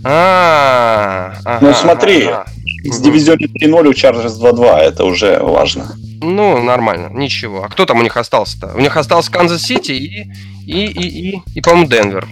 А, 0.04 1.36
ага, 1.44 1.65
ну 1.65 1.74
смотри, 1.74 2.26
ага. 2.26 2.46
с 2.84 3.00
дивизионе 3.00 3.48
3-0 3.48 3.88
у 3.88 3.94
Чарджерс 3.94 4.39
2-2, 4.39 4.78
это 4.78 5.04
уже 5.04 5.39
важно. 5.39 5.96
Ну, 6.22 6.62
нормально, 6.62 7.10
ничего. 7.12 7.63
А 7.63 7.70
кто 7.70 7.86
там 7.86 8.00
у 8.00 8.04
них 8.04 8.15
остался-то? 8.15 8.72
У 8.76 8.80
них 8.80 8.96
остался 8.98 9.32
Канзас-Сити 9.32 9.91
и, 9.91 10.32
и, 10.68 10.86
и, 10.86 11.32
и, 11.32 11.41
и 11.56 11.62
по-моему, 11.62 11.89
Денвер 11.89 12.28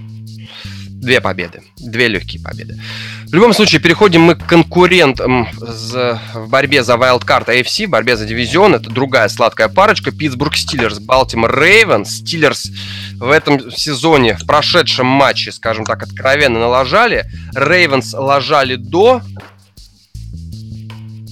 две 1.03 1.21
победы. 1.21 1.61
Две 1.77 2.07
легкие 2.07 2.41
победы. 2.41 2.79
В 3.27 3.33
любом 3.33 3.53
случае, 3.53 3.81
переходим 3.81 4.21
мы 4.21 4.35
к 4.35 4.45
конкурентам 4.45 5.47
в 5.57 6.47
борьбе 6.47 6.83
за 6.83 6.93
Wildcard 6.93 7.47
AFC, 7.47 7.87
в 7.87 7.89
борьбе 7.89 8.15
за 8.17 8.25
дивизион. 8.25 8.75
Это 8.75 8.89
другая 8.89 9.27
сладкая 9.29 9.69
парочка. 9.69 10.11
Питтсбург 10.11 10.55
Стиллерс, 10.55 10.99
Балтимор 10.99 11.59
Рейвенс. 11.59 12.17
Стиллерс 12.17 12.67
в 13.15 13.29
этом 13.29 13.71
сезоне, 13.71 14.35
в 14.35 14.45
прошедшем 14.45 15.05
матче, 15.05 15.51
скажем 15.51 15.85
так, 15.85 16.03
откровенно 16.03 16.59
налажали. 16.59 17.25
Рейвенс 17.53 18.13
ложали 18.13 18.75
до 18.75 19.21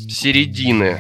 середины 0.10 1.00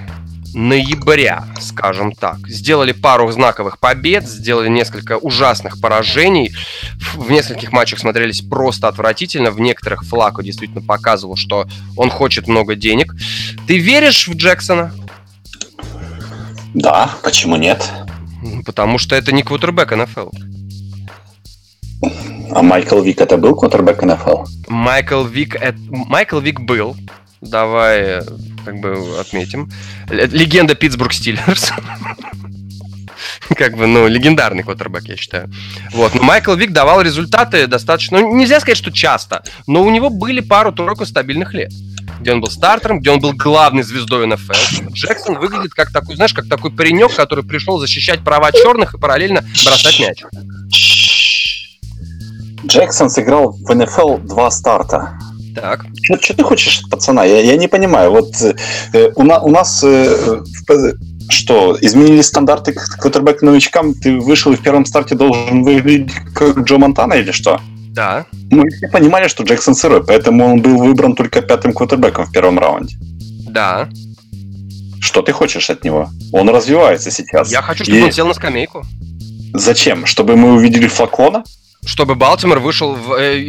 ноября, 0.54 1.46
скажем 1.60 2.12
так. 2.12 2.48
Сделали 2.48 2.92
пару 2.92 3.32
знаковых 3.32 3.80
побед, 3.80 4.28
сделали 4.28 4.70
несколько 4.70 5.18
ужасных 5.18 5.80
поражений. 5.80 6.54
В 7.14 7.32
нескольких 7.32 7.72
матчах 7.72 8.00
смотрелись 8.00 8.42
просто 8.42 8.88
отвратительно. 8.88 9.52
В 9.52 9.60
некоторых 9.60 10.04
Флако 10.04 10.44
действительно 10.44 10.82
показывал, 10.82 11.36
что 11.36 11.68
он 11.96 12.10
хочет 12.10 12.48
много 12.48 12.76
денег. 12.76 13.14
Ты 13.68 13.78
веришь 13.78 14.28
в 14.28 14.36
Джексона? 14.36 14.94
Да, 16.74 17.12
почему 17.24 17.56
нет? 17.56 17.90
Потому 18.66 18.98
что 18.98 19.16
это 19.16 19.32
не 19.32 19.44
квотербек 19.44 19.92
НФЛ. 19.92 20.30
А 22.54 22.62
Майкл 22.62 23.02
Вик 23.02 23.22
это 23.22 23.38
был 23.38 23.56
квотербек 23.56 24.02
НФЛ? 24.02 24.44
Майкл 24.68 25.24
Вик, 25.24 25.56
это... 25.56 25.78
Майкл 25.90 26.40
Вик 26.40 26.60
был. 26.60 26.96
Давай 27.42 28.22
как 28.64 28.80
бы 28.80 29.20
отметим. 29.20 29.70
Легенда 30.10 30.76
Питтсбург 30.76 31.14
Стиллерс. 31.14 31.72
как 33.58 33.78
бы, 33.78 33.88
ну, 33.88 34.08
легендарный 34.08 34.64
квотербек, 34.64 35.06
я 35.06 35.18
считаю. 35.18 35.50
Вот. 35.94 36.16
Но 36.16 36.24
Майкл 36.24 36.54
Вик 36.54 36.72
давал 36.72 37.02
результаты 37.02 37.68
достаточно... 37.68 38.20
Ну, 38.20 38.36
нельзя 38.36 38.60
сказать, 38.60 38.78
что 38.78 38.92
часто, 38.92 39.44
но 39.68 39.84
у 39.84 39.90
него 39.90 40.10
были 40.10 40.42
пару-тройку 40.42 41.06
стабильных 41.06 41.54
лет 41.54 41.72
где 42.20 42.34
он 42.34 42.42
был 42.42 42.52
стартером, 42.52 43.00
где 43.00 43.10
он 43.10 43.20
был 43.20 43.34
главной 43.34 43.82
звездой 43.82 44.28
НФЛ. 44.28 44.92
Джексон 44.94 45.40
выглядит 45.40 45.74
как 45.74 45.92
такой, 45.92 46.16
знаешь, 46.16 46.34
как 46.34 46.48
такой 46.48 46.72
паренек, 46.72 47.16
который 47.16 47.44
пришел 47.44 47.80
защищать 47.80 48.24
права 48.24 48.52
черных 48.52 48.94
и 48.94 49.00
параллельно 49.00 49.44
бросать 49.66 50.00
мяч. 50.00 50.24
Джексон 52.64 53.10
сыграл 53.10 53.54
в 53.54 53.74
НФЛ 53.74 54.18
два 54.20 54.52
старта. 54.52 55.18
Так. 55.56 55.86
Что 56.22 56.34
ты 56.34 56.44
хочешь, 56.44 56.84
пацана? 56.90 57.26
Я, 57.26 57.42
я 57.42 57.58
не 57.58 57.68
понимаю. 57.68 58.12
Вот 58.12 58.34
э, 58.94 59.12
у, 59.16 59.24
на, 59.24 59.40
у 59.40 59.50
нас 59.50 59.84
э, 59.84 60.42
что, 61.30 61.78
изменили 61.82 62.22
стандарты 62.22 62.74
квотербек 62.74 63.42
новичкам? 63.42 63.94
Ты 63.94 64.20
вышел 64.20 64.52
и 64.52 64.56
в 64.56 64.62
первом 64.62 64.86
старте 64.86 65.16
должен 65.16 65.64
выглядеть 65.64 66.12
как 66.34 66.60
Джо 66.60 66.78
Монтана 66.78 67.14
или 67.14 67.32
что? 67.32 67.60
Да. 67.90 68.26
Мы 68.50 68.70
все 68.70 68.88
понимали, 68.88 69.28
что 69.28 69.44
Джексон 69.44 69.76
сырой, 69.76 70.04
поэтому 70.04 70.46
он 70.46 70.62
был 70.62 70.78
выбран 70.78 71.16
только 71.16 71.42
пятым 71.42 71.74
квотербеком 71.74 72.26
в 72.26 72.32
первом 72.32 72.60
раунде. 72.60 72.96
Да. 73.50 73.90
Что 75.02 75.22
ты 75.22 75.32
хочешь 75.34 75.70
от 75.70 75.84
него? 75.84 76.10
Он 76.32 76.50
развивается 76.50 77.12
сейчас. 77.12 77.52
Я 77.52 77.62
хочу, 77.62 77.84
чтобы 77.84 78.00
и... 78.00 78.04
он 78.04 78.12
сел 78.12 78.28
на 78.28 78.34
скамейку. 78.34 78.84
Зачем? 79.54 80.06
Чтобы 80.06 80.38
мы 80.38 80.54
увидели 80.54 80.88
флакона? 80.88 81.44
Чтобы 81.86 82.16
Балтимор 82.16 82.60
вышел 82.60 82.94
в... 82.94 83.14
Э, 83.14 83.40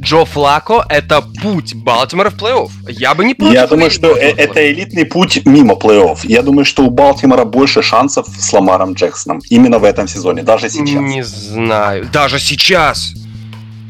Джо 0.00 0.24
Флако— 0.24 0.84
это 0.88 1.22
путь 1.42 1.74
Балтимора 1.74 2.30
в 2.30 2.36
плей-офф. 2.36 2.70
Я 2.88 3.14
бы 3.14 3.24
не 3.24 3.34
против. 3.34 3.54
Я 3.54 3.66
думаю, 3.66 3.90
что 3.90 4.16
э, 4.16 4.32
это 4.36 4.72
элитный 4.72 5.04
путь 5.04 5.44
мимо 5.44 5.74
плей-офф. 5.74 6.20
Я 6.24 6.42
думаю, 6.42 6.64
что 6.64 6.84
у 6.84 6.90
Балтимора 6.90 7.44
больше 7.44 7.82
шансов 7.82 8.26
с 8.28 8.52
Ламаром 8.52 8.94
Джексоном. 8.94 9.40
Именно 9.50 9.78
в 9.78 9.84
этом 9.84 10.08
сезоне, 10.08 10.42
даже 10.42 10.70
сейчас. 10.70 11.00
Не 11.00 11.22
знаю. 11.22 12.08
Даже 12.12 12.38
сейчас? 12.38 13.12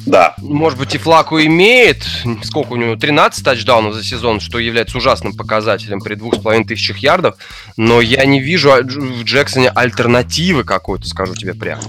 Да. 0.07 0.35
Может 0.39 0.79
быть, 0.79 0.95
и 0.95 0.99
Флаку 0.99 1.41
имеет, 1.41 2.07
сколько 2.45 2.73
у 2.73 2.77
него, 2.77 2.97
13 2.97 3.45
тачдаунов 3.45 3.95
за 3.95 4.05
сезон, 4.05 4.41
что 4.41 4.59
является 4.59 4.97
ужасным 4.97 5.35
показателем 5.35 6.01
при 6.01 6.15
двух 6.15 6.37
с 6.37 6.39
половиной 6.39 6.65
тысячах 6.65 6.99
ярдов, 6.99 7.37
но 7.77 8.01
я 8.01 8.25
не 8.25 8.41
вижу 8.41 8.71
в 8.71 9.25
Джексоне 9.25 9.69
альтернативы 9.71 10.65
какой-то, 10.65 11.07
скажу 11.07 11.35
тебе 11.35 11.55
прямо. 11.55 11.83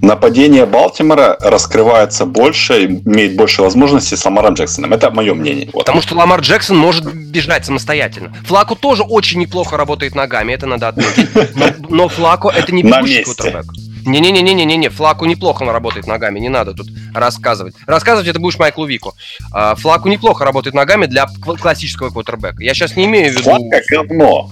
Нападение 0.00 0.64
Балтимора 0.66 1.36
раскрывается 1.40 2.24
больше, 2.24 2.86
имеет 2.86 3.34
больше 3.34 3.62
возможностей 3.62 4.16
с 4.16 4.24
Ламаром 4.24 4.54
Джексоном. 4.54 4.92
Это 4.92 5.10
мое 5.10 5.34
мнение. 5.34 5.68
Вот. 5.72 5.80
Потому 5.80 6.00
что 6.00 6.14
Ламар 6.14 6.40
Джексон 6.40 6.76
может 6.76 7.12
бежать 7.12 7.66
самостоятельно. 7.66 8.34
Флаку 8.46 8.76
тоже 8.76 9.02
очень 9.02 9.40
неплохо 9.40 9.76
работает 9.76 10.14
ногами, 10.14 10.52
это 10.52 10.66
надо 10.66 10.88
отметить. 10.88 11.28
Но, 11.56 11.66
но 11.88 12.08
Флаку 12.08 12.48
это 12.48 12.72
не 12.72 12.84
бегущий 12.84 13.24
кутербэк. 13.24 13.66
Не-не-не-не-не-не, 14.08 14.88
Флаку 14.88 15.24
неплохо 15.26 15.62
он 15.62 15.70
работает 15.70 16.06
ногами, 16.06 16.38
не 16.38 16.48
надо 16.48 16.72
тут 16.72 16.88
рассказывать. 17.14 17.74
Рассказывать 17.86 18.28
это 18.28 18.40
будешь 18.40 18.58
Майклу 18.58 18.86
Вику. 18.86 19.14
А, 19.52 19.74
Флаку 19.74 20.08
неплохо 20.08 20.44
работает 20.44 20.74
ногами 20.74 21.06
для 21.06 21.26
классического 21.26 22.10
квотербека. 22.10 22.62
Я 22.62 22.74
сейчас 22.74 22.96
не 22.96 23.04
имею 23.04 23.30
в 23.30 23.32
виду... 23.32 23.44
Флака 23.44 23.82
говно. 23.90 24.50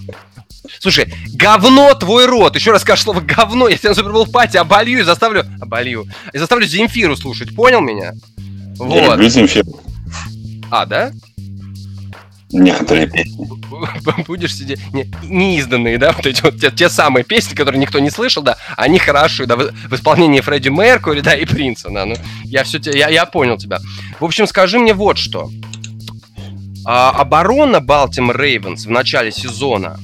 Слушай, 0.81 1.13
говно 1.35 1.95
твой 1.95 2.27
рот. 2.27 2.57
Еще 2.57 2.73
раз 2.73 2.83
скажешь 2.83 3.05
слово 3.05 3.21
говно, 3.21 3.69
я 3.69 3.77
тебя 3.77 3.91
на 3.91 3.95
Супербол 3.95 4.27
пати 4.27 4.57
оболью 4.57 5.01
и 5.01 5.03
заставлю... 5.03 5.45
Оболью. 5.61 6.07
И 6.33 6.39
заставлю 6.39 6.67
Земфиру 6.67 7.17
слушать, 7.17 7.55
понял 7.55 7.81
меня? 7.81 8.13
Вот. 8.79 8.95
Я 8.95 9.13
люблю 9.13 9.29
Земфиру. 9.29 9.81
А, 10.71 10.85
да? 10.87 11.13
Некоторые 12.53 13.09
песни. 13.09 13.49
Будешь 14.27 14.55
сидеть... 14.55 14.81
Не, 14.93 15.11
неизданные, 15.25 15.99
да? 15.99 16.13
Вот 16.13 16.27
эти 16.27 16.43
вот 16.43 16.61
те, 16.61 16.71
те 16.71 16.89
самые 16.89 17.25
песни, 17.25 17.55
которые 17.55 17.81
никто 17.81 17.99
не 17.99 18.11
слышал, 18.11 18.43
да, 18.43 18.57
они 18.77 18.99
хорошие, 18.99 19.47
да, 19.47 19.57
в, 19.57 19.73
в 19.73 19.95
исполнении 19.95 20.41
Фредди 20.41 20.69
Меркури, 20.69 21.21
да, 21.21 21.35
и 21.35 21.45
Принца, 21.45 21.91
да, 21.91 22.07
ну, 22.07 22.15
я 22.45 22.63
все, 22.63 22.79
я, 22.79 23.09
я 23.09 23.27
понял 23.27 23.57
тебя. 23.59 23.81
В 24.21 24.25
общем, 24.25 24.47
скажи 24.47 24.79
мне 24.79 24.95
вот 24.95 25.19
что. 25.19 25.51
А, 26.85 27.11
оборона 27.11 27.81
Балтимор 27.81 28.41
Рейвенс 28.41 28.87
в 28.87 28.91
начале 28.91 29.33
сезона, 29.33 29.99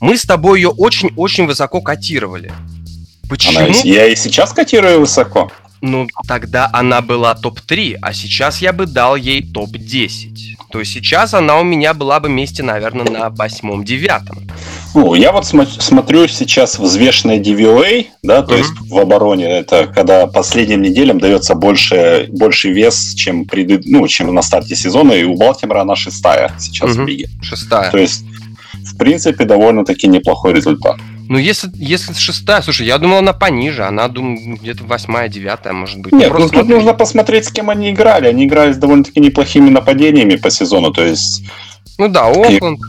мы 0.00 0.16
с 0.16 0.22
тобой 0.22 0.60
ее 0.60 0.68
очень-очень 0.68 1.46
высоко 1.46 1.80
котировали. 1.80 2.52
Почему? 3.28 3.58
Она, 3.58 3.68
я 3.82 4.06
и 4.06 4.14
сейчас 4.14 4.52
котирую 4.52 5.00
высоко. 5.00 5.50
Ну, 5.82 6.06
тогда 6.26 6.70
она 6.72 7.00
была 7.00 7.34
топ-3, 7.34 7.98
а 8.00 8.14
сейчас 8.14 8.62
я 8.62 8.72
бы 8.72 8.86
дал 8.86 9.16
ей 9.16 9.42
топ-10 9.42 10.52
то 10.72 10.82
сейчас 10.84 11.34
она 11.34 11.60
у 11.60 11.64
меня 11.64 11.92
была 11.92 12.18
бы 12.18 12.30
месте, 12.30 12.62
наверное, 12.62 13.04
на 13.04 13.28
восьмом-девятом. 13.28 14.38
Ну, 14.94 15.14
я 15.14 15.30
вот 15.30 15.46
см- 15.46 15.80
смотрю 15.80 16.26
сейчас 16.28 16.78
взвешенное 16.78 17.38
DVOA, 17.38 18.06
да, 18.22 18.42
то 18.42 18.54
mm-hmm. 18.54 18.58
есть 18.58 18.72
в 18.88 18.98
обороне 18.98 19.58
это 19.58 19.86
когда 19.86 20.26
последним 20.26 20.80
неделям 20.80 21.20
дается 21.20 21.54
больше, 21.54 22.26
больше 22.30 22.72
вес, 22.72 23.14
чем, 23.14 23.44
пред, 23.44 23.84
ну, 23.84 24.08
чем 24.08 24.34
на 24.34 24.40
старте 24.42 24.74
сезона, 24.74 25.12
и 25.12 25.24
у 25.24 25.34
Балтимора 25.34 25.82
она 25.82 25.94
шестая 25.94 26.52
сейчас 26.58 26.90
mm-hmm. 26.90 27.04
в 27.04 27.06
лиге. 27.06 27.28
Шестая. 27.42 27.90
То 27.90 27.98
есть, 27.98 28.24
в 28.84 28.96
принципе, 28.96 29.44
довольно-таки 29.44 30.08
неплохой 30.08 30.54
результат. 30.54 30.96
Ну, 31.28 31.38
если, 31.38 31.70
если 31.74 32.12
шестая, 32.14 32.60
слушай, 32.62 32.86
я 32.86 32.98
думал, 32.98 33.18
она 33.18 33.32
пониже, 33.32 33.84
она, 33.84 34.08
думаю, 34.08 34.56
где-то 34.56 34.84
восьмая, 34.84 35.28
девятая, 35.28 35.72
может 35.72 36.00
быть. 36.00 36.12
Нет, 36.12 36.32
ну, 36.36 36.48
тут 36.48 36.68
нужно 36.68 36.94
посмотреть, 36.94 37.46
с 37.46 37.52
кем 37.52 37.70
они 37.70 37.90
играли. 37.90 38.26
Они 38.26 38.44
играли 38.44 38.72
с 38.72 38.76
довольно-таки 38.76 39.20
неплохими 39.20 39.70
нападениями 39.70 40.36
по 40.36 40.50
сезону, 40.50 40.92
то 40.92 41.04
есть... 41.04 41.44
Ну 41.98 42.08
да, 42.08 42.26
Окленд. 42.26 42.80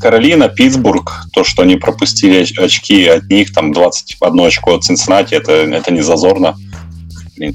Каролина, 0.00 0.48
Питтсбург, 0.48 1.26
то, 1.32 1.44
что 1.44 1.62
они 1.62 1.76
пропустили 1.76 2.46
очки 2.58 3.06
от 3.06 3.30
них, 3.30 3.52
там 3.52 3.72
21 3.72 4.40
очко 4.40 4.74
от 4.74 4.84
Цинциннати, 4.84 5.34
это, 5.34 5.52
это 5.52 5.92
не 5.92 6.00
зазорно. 6.00 6.56
Блин. 7.36 7.54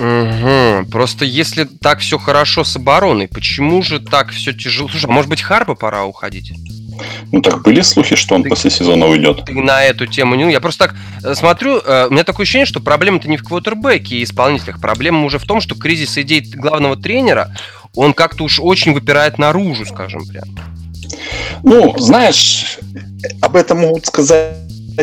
Угу. 0.00 0.90
Просто 0.90 1.26
если 1.26 1.64
так 1.64 1.98
все 1.98 2.18
хорошо 2.18 2.64
с 2.64 2.76
обороной, 2.76 3.28
почему 3.28 3.82
же 3.82 4.00
так 4.00 4.30
все 4.30 4.54
тяжело? 4.54 4.88
Слушай, 4.88 5.10
а 5.10 5.12
может 5.12 5.28
быть 5.28 5.42
Харба 5.42 5.74
пора 5.74 6.04
уходить? 6.04 6.52
Ну 7.32 7.40
так 7.42 7.62
были 7.62 7.80
слухи, 7.82 8.16
что 8.16 8.34
он 8.34 8.42
ты, 8.42 8.48
после 8.48 8.70
сезона 8.70 9.06
уйдет. 9.06 9.44
Ты 9.46 9.54
на 9.54 9.84
эту 9.84 10.06
тему 10.06 10.34
не... 10.34 10.50
Я 10.52 10.60
просто 10.60 10.88
так 10.88 10.96
э, 11.24 11.34
смотрю, 11.34 11.78
э, 11.78 12.06
у 12.08 12.12
меня 12.12 12.24
такое 12.24 12.44
ощущение, 12.44 12.66
что 12.66 12.80
проблема-то 12.80 13.28
не 13.28 13.36
в 13.36 13.42
квотербеке 13.42 14.16
и 14.16 14.24
исполнителях. 14.24 14.80
Проблема 14.80 15.24
уже 15.24 15.38
в 15.38 15.46
том, 15.46 15.60
что 15.60 15.74
кризис 15.74 16.18
идей 16.18 16.40
главного 16.40 16.96
тренера, 16.96 17.54
он 17.94 18.12
как-то 18.12 18.44
уж 18.44 18.60
очень 18.60 18.92
выпирает 18.92 19.38
наружу, 19.38 19.86
скажем 19.86 20.26
прям. 20.26 20.44
Ну, 21.62 21.96
знаешь, 21.98 22.78
об 23.40 23.56
этом 23.56 23.80
могут 23.80 24.06
сказать 24.06 24.56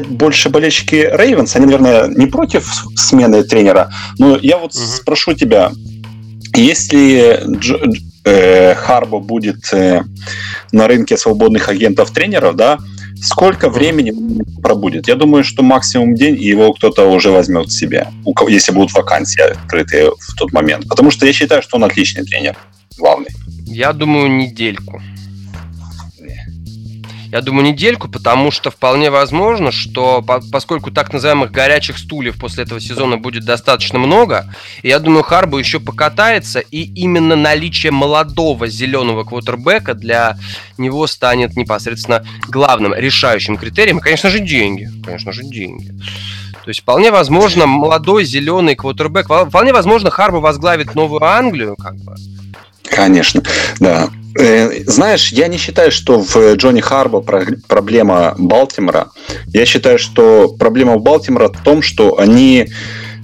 больше 0.10 0.50
болельщики 0.50 1.10
Рейвенс. 1.12 1.56
Они, 1.56 1.66
наверное, 1.66 2.08
не 2.08 2.28
против 2.28 2.86
смены 2.96 3.44
тренера. 3.44 3.92
Но 4.18 4.38
я 4.38 4.58
вот 4.58 4.76
угу. 4.76 4.84
спрошу 4.84 5.34
тебя, 5.34 5.72
если 6.54 7.44
э, 8.28 8.76
Харбо 8.76 9.20
будет 9.20 9.74
э, 9.74 10.04
на 10.72 10.88
рынке 10.88 11.18
свободных 11.18 11.70
агентов-тренеров, 11.70 12.56
да, 12.56 12.78
сколько 13.22 13.70
времени 13.70 14.14
пробудет? 14.62 15.08
Я 15.08 15.16
думаю, 15.16 15.44
что 15.44 15.64
максимум 15.64 16.16
день, 16.16 16.36
и 16.36 16.46
его 16.46 16.74
кто-то 16.74 17.06
уже 17.06 17.32
возьмет 17.32 17.72
себе, 17.72 18.08
если 18.48 18.72
будут 18.72 18.94
вакансии 18.94 19.42
открытые 19.42 20.12
в 20.12 20.36
тот 20.38 20.54
момент. 20.54 20.88
Потому 20.88 21.12
что 21.12 21.26
я 21.26 21.34
считаю, 21.34 21.62
что 21.62 21.78
он 21.78 21.84
отличный 21.84 22.26
тренер, 22.26 22.58
главный. 22.98 23.30
Я 23.66 23.94
думаю, 23.94 24.30
недельку. 24.30 25.02
Я 27.32 27.42
думаю, 27.42 27.66
недельку, 27.66 28.08
потому 28.08 28.52
что 28.52 28.72
вполне 28.72 29.12
возможно, 29.12 29.72
что 29.72 30.24
поскольку 30.52 30.92
так 30.92 31.12
называемых 31.12 31.52
горячих 31.52 31.98
стульев 31.98 32.40
после 32.40 32.64
этого 32.64 32.80
сезона 32.80 33.18
будет 33.18 33.46
достаточно 33.46 34.00
много, 34.00 34.54
я 34.82 35.00
думаю, 35.00 35.24
Харбо 35.24 35.58
еще 35.58 35.80
покатается, 35.80 36.60
и 36.60 36.84
именно 36.84 37.36
наличие 37.36 37.92
молодого 37.92 38.68
зеленого 38.68 39.24
квотербека 39.24 39.94
для 39.94 40.38
него 40.78 41.06
станет 41.08 41.56
непосредственно 41.58 42.26
главным 42.48 42.94
решающим 42.94 43.58
критерием. 43.58 43.98
И, 43.98 44.02
конечно 44.02 44.30
же, 44.30 44.40
деньги. 44.40 44.90
Конечно 45.04 45.34
же, 45.34 45.44
деньги. 45.44 45.94
То 46.64 46.70
есть 46.70 46.82
вполне 46.82 47.12
возможно 47.12 47.66
молодой 47.66 48.26
зеленый 48.26 48.76
квотербек, 48.76 49.26
вполне 49.26 49.74
возможно 49.74 50.10
Харбо 50.10 50.38
возглавит 50.38 50.96
Новую 50.96 51.24
Англию, 51.24 51.76
как 51.76 51.96
бы. 51.96 52.16
Конечно, 52.90 53.44
да. 53.80 54.10
Э, 54.40 54.84
знаешь, 54.86 55.32
я 55.32 55.48
не 55.48 55.58
считаю, 55.58 55.92
что 55.92 56.20
в 56.20 56.56
Джонни 56.56 56.82
Харбо 56.82 57.22
проблема 57.68 58.36
Балтимора. 58.38 59.08
Я 59.48 59.66
считаю, 59.66 59.98
что 59.98 60.50
проблема 60.60 60.98
Балтимора 60.98 61.50
в 61.50 61.64
том, 61.64 61.82
что 61.82 62.20
они 62.20 62.68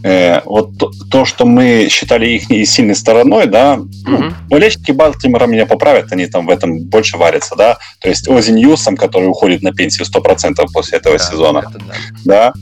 э, 0.04 0.42
вот 0.46 0.78
то, 0.78 0.92
то, 1.12 1.26
что 1.26 1.46
мы 1.46 1.88
считали 1.92 2.28
их 2.28 2.68
сильной 2.68 2.96
стороной, 2.96 3.46
да, 3.46 3.76
mm-hmm. 3.78 4.34
болельщики 4.50 4.92
Балтимора 4.92 5.46
меня 5.46 5.66
поправят, 5.66 6.12
они 6.12 6.26
там 6.26 6.48
в 6.48 6.50
этом 6.50 6.80
больше 6.80 7.18
варятся, 7.18 7.56
да. 7.56 7.78
То 8.00 8.10
есть 8.10 8.28
Ози 8.28 8.52
Ньюсом, 8.52 8.98
который 8.98 9.30
уходит 9.30 9.62
на 9.62 9.72
пенсию 9.72 10.08
100% 10.08 10.66
после 10.74 10.98
этого 10.98 11.18
да, 11.18 11.24
сезона, 11.24 11.60
это 11.60 11.80
да. 11.80 11.94
да. 12.26 12.54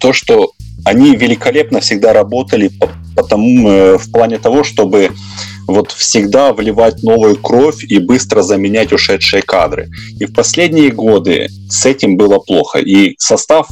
То, 0.00 0.12
что 0.12 0.52
они 0.84 1.16
великолепно 1.16 1.80
всегда 1.80 2.12
работали 2.12 2.70
потому, 3.14 3.68
э, 3.68 3.98
в 3.98 4.10
плане 4.10 4.38
того, 4.38 4.64
чтобы 4.64 5.10
вот 5.68 5.92
всегда 5.92 6.52
вливать 6.52 7.02
новую 7.02 7.36
кровь 7.36 7.84
и 7.84 7.98
быстро 7.98 8.42
заменять 8.42 8.92
ушедшие 8.92 9.42
кадры. 9.42 9.90
И 10.18 10.24
в 10.24 10.32
последние 10.32 10.90
годы 10.90 11.48
с 11.68 11.84
этим 11.84 12.16
было 12.16 12.38
плохо. 12.38 12.78
И 12.78 13.14
состав 13.18 13.68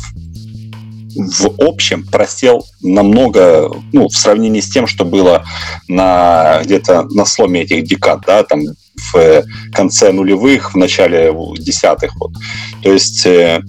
в 1.16 1.50
общем 1.58 2.04
просел 2.04 2.66
намного, 2.82 3.70
ну, 3.92 4.08
в 4.08 4.16
сравнении 4.16 4.60
с 4.60 4.68
тем, 4.68 4.86
что 4.86 5.06
было 5.06 5.46
на 5.88 6.60
где-то 6.62 7.04
на 7.10 7.24
сломе 7.24 7.62
этих 7.62 7.84
декад, 7.84 8.20
да, 8.26 8.42
там 8.42 8.60
в 9.12 9.44
конце 9.72 10.12
нулевых, 10.12 10.74
в 10.74 10.76
начале 10.76 11.34
десятых. 11.58 12.14
Вот. 12.16 12.32
То 12.82 12.92
есть 12.92 13.24
э, 13.24 13.62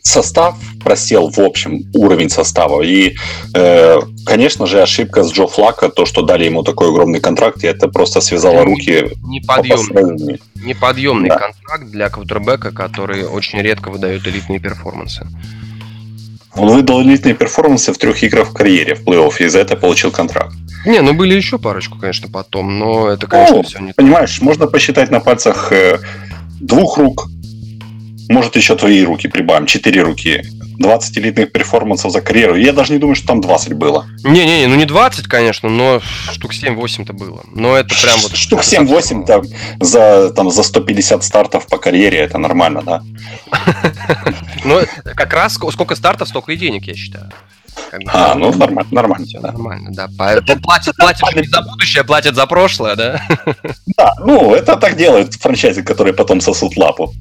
состав 0.00 0.56
просел 0.84 1.30
в 1.30 1.38
общем 1.40 1.90
уровень 1.94 2.30
состава. 2.30 2.82
И, 2.82 3.16
э, 3.54 3.98
конечно 4.24 4.66
же, 4.66 4.82
ошибка 4.82 5.24
с 5.24 5.32
Джо 5.32 5.46
Флака, 5.46 5.88
то, 5.88 6.06
что 6.06 6.22
дали 6.22 6.44
ему 6.44 6.62
такой 6.62 6.90
огромный 6.90 7.20
контракт, 7.20 7.64
и 7.64 7.66
это 7.66 7.88
просто 7.88 8.20
связало 8.20 8.64
руки. 8.64 9.10
Неподъемный, 9.24 10.40
неподъемный 10.64 11.30
да. 11.30 11.38
контракт 11.38 11.90
для 11.90 12.08
квотербека, 12.10 12.70
который 12.70 13.24
очень 13.24 13.60
редко 13.60 13.90
выдает 13.90 14.26
элитные 14.28 14.60
перформансы. 14.60 15.26
Он 16.56 16.68
выдал 16.68 17.02
элитные 17.02 17.34
перформансы 17.34 17.92
в 17.92 17.98
трех 17.98 18.22
играх 18.22 18.50
в 18.50 18.52
карьере 18.52 18.94
в 18.94 19.02
плей-офф, 19.04 19.34
и 19.40 19.48
за 19.48 19.58
это 19.58 19.76
получил 19.76 20.12
контракт. 20.12 20.54
Не, 20.86 21.00
ну 21.00 21.14
были 21.14 21.34
еще 21.34 21.58
парочку, 21.58 21.98
конечно, 21.98 22.28
потом, 22.28 22.78
но 22.78 23.08
это, 23.08 23.26
конечно, 23.26 23.56
ну, 23.56 23.62
все 23.62 23.78
не 23.80 23.92
Понимаешь, 23.92 24.34
так. 24.34 24.42
можно 24.42 24.66
посчитать 24.66 25.10
на 25.10 25.20
пальцах 25.20 25.72
э, 25.72 25.98
двух 26.60 26.98
рук, 26.98 27.28
может, 28.28 28.56
еще 28.56 28.76
твои 28.76 29.02
руки 29.04 29.28
прибавим, 29.28 29.66
четыре 29.66 30.02
руки. 30.02 30.42
20 30.78 31.18
элитных 31.18 31.52
перформансов 31.52 32.10
за 32.10 32.20
карьеру. 32.20 32.56
Я 32.56 32.72
даже 32.72 32.92
не 32.92 32.98
думаю, 32.98 33.14
что 33.14 33.28
там 33.28 33.40
20 33.40 33.74
было. 33.74 34.06
Не-не-не, 34.24 34.66
ну 34.66 34.74
не 34.74 34.86
20, 34.86 35.26
конечно, 35.28 35.68
но 35.68 36.00
штук 36.32 36.52
7-8-то 36.52 37.12
было. 37.12 37.42
Но 37.54 37.76
это 37.76 37.94
прям 38.02 38.18
вот... 38.20 38.36
Штук 38.36 38.60
7-8 38.62 39.24
там, 39.24 39.42
за, 39.80 40.30
там, 40.30 40.50
за 40.50 40.62
150 40.62 41.22
стартов 41.22 41.66
по 41.68 41.78
карьере, 41.78 42.18
это 42.18 42.38
нормально, 42.38 42.82
да? 42.82 43.02
Ну, 44.64 44.80
как 45.14 45.32
раз 45.32 45.54
сколько 45.54 45.94
стартов, 45.94 46.28
столько 46.28 46.52
и 46.52 46.56
денег, 46.56 46.84
я 46.86 46.94
считаю. 46.94 47.30
Как 47.90 48.02
бы, 48.02 48.10
а, 48.12 48.34
ну 48.34 48.52
нормально, 48.54 48.88
нормально. 48.90 49.26
Да. 49.34 49.40
нормально, 49.52 49.90
да. 49.92 50.08
Платят, 50.62 50.96
платят 50.96 51.34
не 51.34 51.46
за 51.46 51.62
будущее, 51.62 52.04
платят 52.04 52.34
за 52.34 52.46
прошлое, 52.46 52.96
да? 52.96 53.20
Да, 53.96 54.14
ну, 54.24 54.54
это 54.54 54.76
так 54.76 54.96
делают 54.96 55.34
франчайзи, 55.34 55.82
которые 55.82 56.14
потом 56.14 56.40
сосут 56.40 56.76
лапу. 56.76 57.12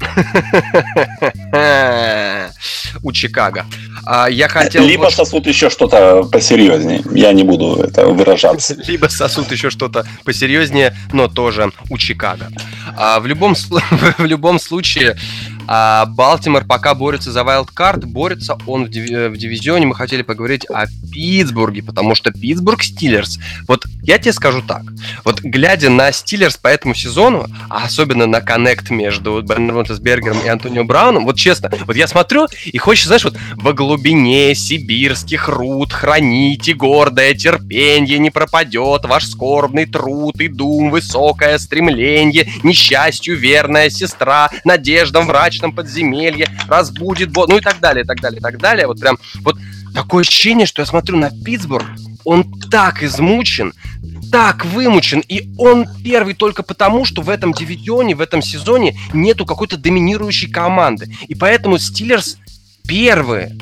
У 3.02 3.12
Чикаго. 3.12 3.66
А, 4.06 4.28
я 4.30 4.48
хотел... 4.48 4.84
Либо 4.84 5.04
вот... 5.04 5.14
сосут 5.14 5.48
еще 5.48 5.70
что-то 5.70 6.24
посерьезнее. 6.24 7.04
Я 7.12 7.34
не 7.34 7.44
буду 7.44 7.82
это 7.82 8.08
выражаться. 8.08 8.76
Либо 8.88 9.08
сосут 9.08 9.52
еще 9.52 9.70
что-то 9.70 10.06
посерьезнее, 10.24 10.96
но 11.12 11.28
тоже 11.28 11.72
у 11.90 11.98
Чикаго. 11.98 12.50
А, 12.98 13.20
в, 13.20 13.28
любом, 13.28 13.56
в 14.18 14.26
любом 14.26 14.60
случае, 14.60 15.18
а 15.68 16.06
Балтимор 16.06 16.66
пока 16.66 16.94
борется 16.94 17.32
за 17.32 17.44
вайлдкарт, 17.44 18.06
борется 18.06 18.58
он 18.68 18.86
в, 18.86 18.90
диви- 18.90 19.30
в 19.30 19.38
дивизионе. 19.38 19.86
Мы 19.86 19.96
хотели 19.96 20.22
поговорить 20.22 20.66
о 20.66 20.86
Питтсбурге, 21.12 21.84
потому 21.84 22.16
что 22.16 22.32
Питтсбург 22.32 22.84
Стиллерс. 22.84 23.40
Вот 23.68 23.86
я 24.02 24.18
тебе 24.18 24.34
скажу 24.34 24.62
так. 24.62 24.82
Вот 25.24 25.42
глядя 25.42 25.90
на 25.90 26.12
Стиллерс 26.12 26.58
по 26.58 26.68
этому 26.68 26.94
сезону, 26.94 27.48
а 27.70 27.86
особенно 27.86 28.26
на 28.26 28.42
коннект 28.42 28.90
между 28.90 29.42
Бен 29.42 29.70
Ротесбергером 29.70 30.40
и 30.40 30.48
Антонио 30.48 30.84
Брауном, 30.84 31.26
вот 31.26 31.38
честно, 31.38 31.72
вот 31.86 31.96
я 31.96 32.08
смотрю 32.08 32.48
и 32.66 32.78
хочется, 32.78 33.08
знаешь, 33.08 33.26
вот 33.26 33.38
во 33.56 33.74
глубине 33.74 34.56
сибирских 34.56 35.48
руд 35.48 35.94
храните 35.94 36.74
гордое 36.74 37.34
терпение, 37.34 38.20
не 38.20 38.30
пропадет 38.30 39.06
ваш 39.06 39.26
скорбный 39.28 39.86
труд 39.86 40.40
и 40.40 40.48
дум, 40.48 40.90
высокое 40.90 41.58
стремление, 41.58 42.48
несчастью 42.64 43.38
верная 43.38 43.90
сестра, 43.90 44.50
надеждам 44.64 45.28
врач 45.28 45.53
мрачном 45.54 45.72
подземелье, 45.74 46.48
разбудит 46.68 47.32
бот, 47.32 47.50
ну 47.50 47.58
и 47.58 47.62
так 47.62 47.80
далее, 47.80 48.04
и 48.04 48.08
так 48.08 48.20
далее, 48.20 48.40
и 48.40 48.42
так 48.42 48.58
далее. 48.60 48.88
Вот 48.88 49.00
прям 49.00 49.18
вот 49.42 49.58
такое 49.94 50.22
ощущение, 50.22 50.66
что 50.66 50.82
я 50.82 50.86
смотрю 50.86 51.18
на 51.18 51.30
Питтсбург, 51.30 51.86
он 52.26 52.52
так 52.72 53.04
измучен, 53.04 53.74
так 54.32 54.66
вымучен, 54.66 55.20
и 55.28 55.54
он 55.58 55.86
первый 56.04 56.34
только 56.34 56.64
потому, 56.64 57.06
что 57.06 57.22
в 57.22 57.30
этом 57.30 57.54
дивизионе, 57.54 58.16
в 58.16 58.22
этом 58.22 58.42
сезоне 58.42 58.98
нету 59.14 59.46
какой-то 59.46 59.78
доминирующей 59.78 60.50
команды. 60.50 61.16
И 61.28 61.36
поэтому 61.36 61.78
Стиллерс 61.78 62.38
первые, 62.88 63.56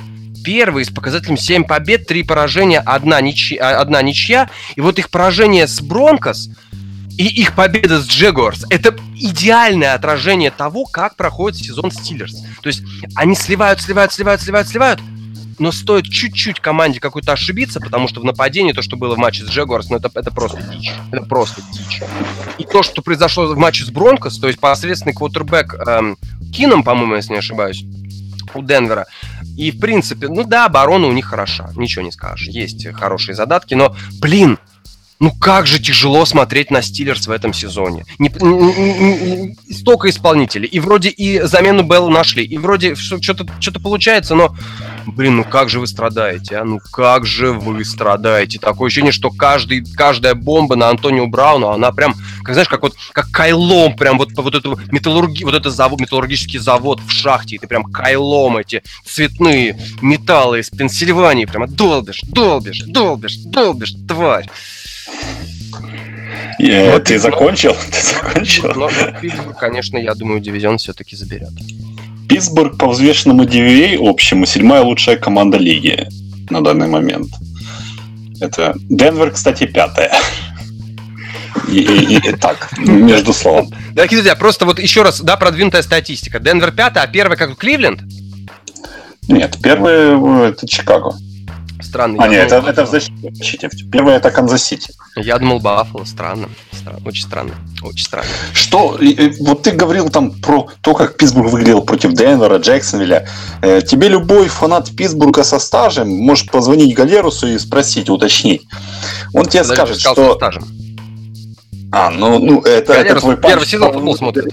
первые 0.46 0.86
с 0.86 0.90
показателем 0.90 1.38
7 1.38 1.64
побед, 1.66 2.08
3 2.08 2.24
поражения, 2.24 2.80
одна 2.80 3.20
ничья, 3.20 3.80
одна 3.80 4.02
ничья. 4.02 4.50
И 4.76 4.82
вот 4.82 4.98
их 4.98 5.10
поражение 5.10 5.68
с 5.68 5.82
Бронкос– 5.82 6.50
и 7.22 7.28
их 7.28 7.54
победа 7.54 8.02
с 8.02 8.08
Джегорс– 8.08 8.66
это 8.72 8.96
идеальное 9.16 9.94
отражение 9.94 10.50
того, 10.50 10.86
как 10.86 11.16
проходит 11.16 11.60
сезон 11.60 11.92
Стиллерс. 11.92 12.44
То 12.64 12.68
есть 12.68 12.82
они 13.14 13.36
сливают, 13.36 13.80
сливают, 13.80 14.12
сливают, 14.12 14.42
сливают, 14.42 14.68
сливают, 14.68 15.00
но 15.60 15.72
стоит 15.72 16.06
чуть-чуть 16.06 16.60
команде 16.60 17.00
какой-то 17.00 17.34
ошибиться, 17.34 17.80
потому 17.80 18.08
что 18.08 18.22
в 18.22 18.24
нападении 18.24 18.72
то, 18.72 18.82
что 18.82 18.98
было 18.98 19.14
в 19.14 19.20
матче 19.20 19.44
с 19.44 19.50
Джегорс, 19.50 19.92
ну 19.92 19.98
это, 19.98 20.10
это 20.16 20.32
просто 20.32 20.64
дичь. 20.64 20.92
Это 21.12 21.24
просто 21.24 21.62
дичь. 21.72 22.02
И 22.58 22.64
то, 22.64 22.82
что 22.82 23.04
произошло 23.04 23.46
в 23.46 23.56
матче 23.56 23.86
с 23.86 23.92
Бронкос, 23.92 24.40
то 24.40 24.48
есть 24.48 24.60
посредственный 24.60 25.14
квотербек 25.14 25.76
эм, 25.76 26.18
Кином, 26.52 26.84
по-моему, 26.84 27.16
если 27.16 27.34
не 27.34 27.40
ошибаюсь, 27.40 27.84
у 28.56 28.64
Денвера. 28.64 29.06
И, 29.56 29.70
в 29.70 29.80
принципе, 29.80 30.28
ну 30.28 30.44
да, 30.44 30.66
оборона 30.66 31.06
у 31.06 31.12
них 31.12 31.26
хороша, 31.26 31.70
ничего 31.76 32.04
не 32.04 32.12
скажешь. 32.12 32.48
Есть 32.48 32.92
хорошие 32.94 33.36
задатки, 33.36 33.76
но, 33.76 33.96
блин, 34.20 34.58
ну 35.22 35.32
как 35.32 35.68
же 35.68 35.80
тяжело 35.80 36.26
смотреть 36.26 36.72
на 36.72 36.82
Стиллерс 36.82 37.28
в 37.28 37.32
этом 37.32 37.54
сезоне. 37.54 38.06
Не, 38.18 38.34
не, 38.42 39.56
не, 39.68 39.74
столько 39.74 40.10
исполнителей. 40.10 40.68
И 40.68 40.80
вроде 40.80 41.10
и 41.10 41.42
замену 41.42 41.84
Белла 41.84 42.10
нашли, 42.10 42.44
и 42.44 42.58
вроде 42.58 42.96
что-то 42.96 43.46
что 43.60 43.80
получается, 43.80 44.34
но, 44.34 44.56
блин, 45.06 45.38
ну 45.38 45.44
как 45.44 45.70
же 45.70 45.80
вы 45.80 45.86
страдаете, 45.86 46.58
а? 46.58 46.66
Ну 46.66 46.80
как 46.92 47.28
же 47.28 47.52
вы 47.52 47.86
страдаете. 47.86 48.58
Такое 48.58 48.88
ощущение, 48.88 49.12
что 49.12 49.30
каждый, 49.30 49.86
каждая 49.96 50.34
бомба 50.34 50.76
на 50.76 50.90
Антонио 50.90 51.28
Брауну, 51.28 51.70
она 51.70 51.92
прям, 51.92 52.16
как 52.44 52.56
знаешь, 52.56 52.70
как 52.70 52.82
вот 52.82 52.96
как 53.14 53.30
кайлом, 53.30 53.96
прям 53.96 54.18
вот 54.18 54.32
вот 54.36 54.56
эту 54.56 54.80
металлурги, 54.92 55.44
вот 55.44 55.54
этот 55.54 55.72
завод, 55.72 56.00
металлургический 56.00 56.58
завод 56.58 57.00
в 57.00 57.12
шахте, 57.12 57.58
и 57.58 57.60
ты 57.60 57.68
прям 57.68 57.84
кайлом 57.84 58.58
эти 58.58 58.82
цветные 59.06 59.78
металлы 60.02 60.62
из 60.62 60.72
Пенсильвании 60.72 61.46
прямо 61.46 61.68
долбишь, 61.68 62.22
долбишь, 62.24 62.82
долбишь, 62.88 63.38
долбишь, 63.38 63.94
тварь. 64.08 64.50
Yeah, 66.60 67.00
ты 67.06 67.18
закончил? 67.18 67.76
Ты 67.92 68.02
закончил? 68.02 68.72
Но, 68.76 68.90
Питтсбург, 69.20 69.58
конечно, 69.58 69.98
я 69.98 70.14
думаю, 70.14 70.40
дивизион 70.40 70.78
все-таки 70.78 71.16
заберет. 71.16 71.52
Питтсбург 72.30 72.78
по 72.78 72.88
взвешенному 72.88 73.44
DVOA 73.44 73.98
общему 74.00 74.46
седьмая 74.46 74.82
лучшая 74.82 75.18
команда 75.18 75.58
лиги 75.58 76.08
на 76.50 76.64
данный 76.64 76.88
момент. 76.88 77.32
Это 78.40 78.76
Денвер, 78.90 79.32
кстати, 79.32 79.66
пятая. 79.66 80.14
И, 81.68 81.80
и, 81.80 82.16
и, 82.16 82.32
так, 82.34 82.70
между 82.78 83.34
словом. 83.34 83.70
Дорогие 83.94 84.20
друзья, 84.20 84.36
просто 84.36 84.66
вот 84.66 84.80
еще 84.80 85.04
раз, 85.04 85.22
да, 85.22 85.36
продвинутая 85.38 85.82
статистика. 85.82 86.40
Денвер 86.40 86.72
пятая, 86.72 87.04
а 87.04 87.08
первая 87.08 87.38
как 87.38 87.58
Кливленд? 87.58 88.02
Нет, 89.28 89.58
первая 89.62 90.18
э, 90.18 90.50
это 90.50 90.68
Чикаго 90.68 91.16
странно. 91.84 92.24
А, 92.24 92.28
нет, 92.28 92.52
это, 92.52 92.68
это 92.68 92.86
в 92.86 92.90
защите. 92.90 93.70
Первое 93.92 94.18
это 94.18 94.32
Канзас-Сити. 94.32 94.94
Я 95.16 95.38
думал 95.38 95.60
Баффало. 95.60 96.06
Странно. 96.06 96.50
странно. 96.72 97.00
Очень 97.06 97.24
странно. 97.24 97.54
Очень 97.84 98.06
странно. 98.06 98.28
Что? 98.54 99.00
Вот 99.40 99.64
ты 99.64 99.72
говорил 99.72 100.10
там 100.10 100.32
про 100.32 100.68
то, 100.82 100.94
как 100.94 101.18
Питтсбург 101.18 101.52
выглядел 101.52 101.82
против 101.82 102.14
Денвера, 102.14 102.58
Джексонвилля. 102.58 103.28
Э, 103.62 103.82
тебе 103.82 104.08
любой 104.08 104.48
фанат 104.48 104.90
Питтсбурга 104.96 105.44
со 105.44 105.60
стажем 105.60 106.10
может 106.10 106.52
позвонить 106.52 106.96
Галерусу 106.96 107.48
и 107.48 107.58
спросить, 107.58 108.10
уточнить. 108.10 108.64
Он 109.34 109.46
тебе 109.46 109.64
Даже 109.64 109.74
скажет, 109.74 110.00
что... 110.00 110.36
Стажем. 110.36 110.66
А, 111.92 112.10
ну, 112.10 112.40
ну 112.40 112.62
это, 112.62 112.94
Галерус 112.94 113.12
это 113.12 113.20
твой 113.20 113.38
первый 113.38 113.68
сезон 113.68 113.94
футбол 113.94 114.16
смотрит. 114.16 114.46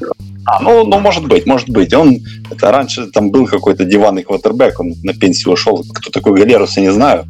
А, 0.50 0.60
ну, 0.62 0.86
ну, 0.86 0.98
может 0.98 1.26
быть, 1.26 1.44
может 1.44 1.68
быть. 1.68 1.92
Он, 1.92 2.20
это 2.50 2.72
раньше 2.72 3.06
там 3.08 3.30
был 3.30 3.46
какой-то 3.46 3.84
диванный 3.84 4.22
квотербек, 4.22 4.80
он 4.80 4.94
на 5.02 5.12
пенсию 5.12 5.52
ушел. 5.52 5.84
Кто 5.92 6.10
такой 6.10 6.32
Галерус, 6.32 6.76
я 6.78 6.82
не 6.84 6.92
знаю. 6.92 7.26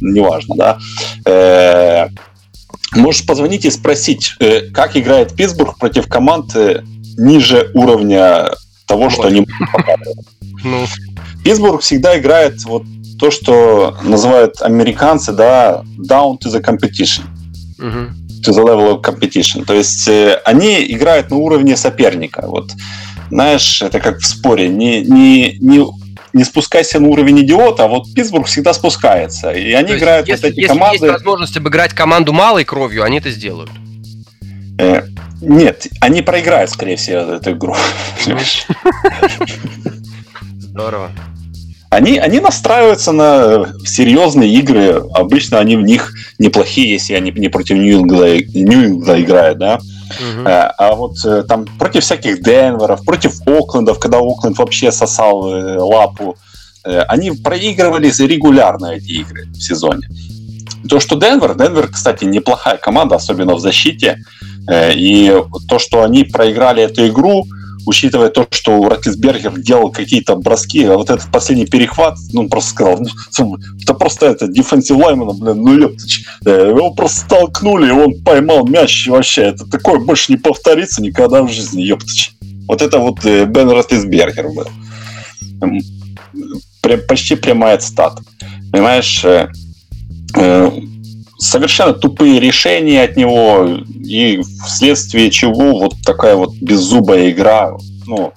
Неважно, 0.00 0.54
да. 0.54 0.78
Э, 1.24 2.08
можешь 2.94 3.26
позвонить 3.26 3.64
и 3.64 3.70
спросить, 3.70 4.36
э, 4.38 4.70
как 4.70 4.96
играет 4.96 5.34
Питтсбург 5.34 5.78
против 5.78 6.06
команд 6.06 6.54
э, 6.54 6.82
ниже 7.18 7.72
уровня 7.74 8.50
того, 8.86 9.04
вот. 9.04 9.12
что 9.12 9.22
они 9.24 9.48
ну. 10.62 10.86
Питтсбург 11.42 11.80
всегда 11.82 12.16
играет 12.20 12.62
вот 12.64 12.84
то, 13.18 13.32
что 13.32 13.96
называют 14.04 14.62
американцы, 14.62 15.32
да, 15.32 15.82
down 15.98 16.38
to 16.38 16.52
the 16.52 16.62
competition. 16.62 17.22
Угу. 17.80 18.29
To 18.44 18.52
the 18.52 18.64
level 18.64 18.94
of 18.94 19.02
competition. 19.02 19.64
То 19.64 19.74
есть 19.74 20.08
э, 20.08 20.40
они 20.44 20.84
играют 20.92 21.30
на 21.30 21.36
уровне 21.36 21.76
соперника. 21.76 22.44
Вот, 22.46 22.72
знаешь, 23.30 23.82
это 23.82 24.00
как 24.00 24.18
в 24.18 24.26
споре. 24.26 24.68
Не, 24.68 25.02
не, 25.02 25.58
не 25.60 25.84
не 26.32 26.44
спускайся 26.44 27.00
на 27.00 27.08
уровень 27.08 27.40
идиота, 27.40 27.84
а 27.84 27.88
вот 27.88 28.14
Питтсбург 28.14 28.46
всегда 28.46 28.72
спускается. 28.72 29.50
И 29.50 29.72
они 29.72 29.88
То 29.88 29.98
играют 29.98 30.28
если, 30.28 30.46
вот 30.46 30.52
эти 30.52 30.60
если 30.60 30.68
команды... 30.68 30.96
есть 31.04 31.12
возможность 31.12 31.56
обыграть 31.56 31.92
команду 31.92 32.32
малой 32.32 32.64
кровью, 32.64 33.02
они 33.04 33.18
это 33.18 33.30
сделают. 33.30 33.70
Э, 34.78 35.02
нет, 35.40 35.88
они 36.00 36.22
проиграют, 36.22 36.70
скорее 36.70 36.96
всего, 36.96 37.18
эту 37.32 37.52
игру. 37.52 37.74
Здорово. 40.58 41.10
Они, 41.90 42.18
они 42.18 42.38
настраиваются 42.38 43.10
на 43.10 43.66
серьезные 43.84 44.54
игры. 44.54 45.02
Обычно 45.12 45.58
они 45.58 45.76
в 45.76 45.82
них 45.82 46.12
неплохие, 46.38 46.92
если 46.92 47.14
они 47.14 47.32
не 47.32 47.48
против 47.48 47.76
Нью-Инглда 47.76 49.20
играют, 49.20 49.58
да. 49.58 49.80
Uh-huh. 50.10 50.72
А 50.76 50.94
вот 50.94 51.16
э, 51.24 51.44
там 51.48 51.66
против 51.78 52.02
всяких 52.02 52.42
Денверов, 52.42 53.04
против 53.04 53.40
Оклендов, 53.46 53.98
когда 53.98 54.18
Окленд 54.18 54.58
вообще 54.58 54.90
сосал 54.90 55.52
э, 55.52 55.78
лапу, 55.78 56.36
они 56.82 57.32
проигрывали 57.32 58.08
регулярно 58.08 58.86
эти 58.86 59.10
игры 59.10 59.46
в 59.52 59.60
сезоне. 59.60 60.08
То, 60.88 60.98
что 60.98 61.16
Денвер, 61.16 61.54
Денвер, 61.54 61.88
кстати, 61.88 62.24
неплохая 62.24 62.78
команда, 62.78 63.16
особенно 63.16 63.54
в 63.54 63.60
защите, 63.60 64.16
и 64.72 65.42
то, 65.68 65.78
что 65.78 66.02
они 66.02 66.24
проиграли 66.24 66.82
эту 66.82 67.06
игру, 67.08 67.44
учитывая 67.86 68.30
то, 68.30 68.46
что 68.50 68.88
Ратлисбергер 68.88 69.58
делал 69.58 69.90
какие-то 69.90 70.36
броски, 70.36 70.84
а 70.84 70.96
вот 70.96 71.10
этот 71.10 71.30
последний 71.30 71.66
перехват, 71.66 72.16
ну, 72.32 72.48
просто 72.48 72.70
сказал, 72.70 73.00
ну, 73.38 73.56
это 73.82 73.94
просто 73.94 74.26
это, 74.26 74.48
дефенсив 74.48 74.96
лаймена, 74.96 75.32
блин, 75.32 75.62
ну, 75.62 75.78
ёптыч, 75.78 76.24
его 76.44 76.92
просто 76.92 77.20
столкнули, 77.20 77.88
и 77.88 77.92
он 77.92 78.22
поймал 78.22 78.66
мяч, 78.66 79.06
вообще, 79.08 79.42
это 79.42 79.66
такое 79.66 79.98
больше 79.98 80.32
не 80.32 80.38
повторится 80.38 81.02
никогда 81.02 81.42
в 81.42 81.50
жизни, 81.50 81.82
ёптыч. 81.82 82.32
Вот 82.70 82.82
это 82.82 82.98
вот 82.98 83.24
э, 83.24 83.46
Бен 83.46 83.68
Ратлисбергер 83.68 84.46
был. 84.50 84.68
Почти 87.08 87.34
прямая 87.34 87.78
цитата. 87.78 88.22
Понимаешь, 88.70 89.24
э, 89.24 89.48
э, 90.36 90.70
совершенно 91.40 91.92
тупые 91.92 92.38
решения 92.38 93.02
от 93.02 93.16
него, 93.16 93.80
и 94.04 94.40
вследствие 94.66 95.30
чего 95.30 95.78
вот 95.78 95.94
такая 96.04 96.36
вот 96.36 96.54
беззубая 96.60 97.30
игра, 97.30 97.72
ну, 98.06 98.32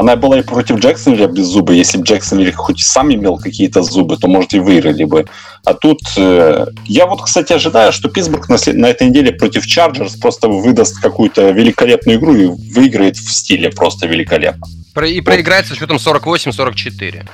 она 0.00 0.16
была 0.16 0.38
и 0.38 0.42
против 0.42 0.78
Джексонвилля 0.78 1.26
беззубая. 1.26 1.76
Если 1.76 1.98
бы 1.98 2.04
Джексонвилл 2.04 2.52
хоть 2.54 2.80
и 2.80 2.84
сам 2.84 3.12
имел 3.12 3.36
какие-то 3.36 3.82
зубы, 3.82 4.16
то, 4.16 4.28
может, 4.28 4.54
и 4.54 4.58
выиграли 4.58 5.04
бы. 5.04 5.26
А 5.64 5.74
тут... 5.74 6.00
Э, 6.16 6.66
я 6.86 7.06
вот, 7.06 7.22
кстати, 7.22 7.52
ожидаю, 7.52 7.92
что 7.92 8.08
Питтсбург 8.08 8.48
на, 8.48 8.56
на 8.72 8.86
этой 8.86 9.08
неделе 9.08 9.30
против 9.30 9.66
Чарджерс 9.66 10.16
просто 10.16 10.48
выдаст 10.48 11.00
какую-то 11.00 11.50
великолепную 11.50 12.18
игру 12.18 12.34
и 12.34 12.46
выиграет 12.46 13.18
в 13.18 13.30
стиле 13.30 13.70
просто 13.70 14.06
великолепно. 14.06 14.66
И 15.06 15.20
проиграет 15.20 15.68
вот. 15.68 15.74
со 15.74 15.80
счетом 15.80 15.98
48-44. 15.98 17.28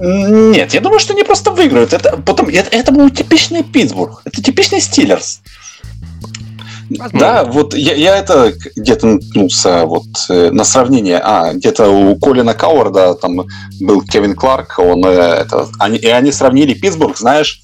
Нет, 0.00 0.74
я 0.74 0.80
думаю, 0.80 1.00
что 1.00 1.12
они 1.12 1.24
просто 1.24 1.50
выиграют. 1.50 1.92
Это, 1.92 2.16
потом, 2.16 2.48
это, 2.48 2.74
это 2.74 2.92
был 2.92 3.10
типичный 3.10 3.62
Питтсбург. 3.62 4.22
Это 4.24 4.42
типичный 4.42 4.80
Стиллерс. 4.80 5.40
Возможно. 6.90 7.18
Да, 7.18 7.44
вот 7.44 7.74
я, 7.74 7.94
я 7.94 8.16
это 8.16 8.52
где-то 8.76 9.06
наткнулся 9.06 9.86
вот 9.86 10.04
э, 10.28 10.50
на 10.50 10.64
сравнение. 10.64 11.20
А, 11.22 11.52
где-то 11.54 11.88
у 11.88 12.16
Колина 12.16 12.54
Кауарда 12.54 13.14
там 13.14 13.46
был 13.80 14.02
Кевин 14.02 14.34
Кларк, 14.34 14.78
он 14.78 15.04
э, 15.04 15.10
это, 15.10 15.68
они, 15.78 15.98
и 15.98 16.06
они 16.06 16.32
сравнили 16.32 16.74
Питтсбург, 16.74 17.16
знаешь, 17.16 17.62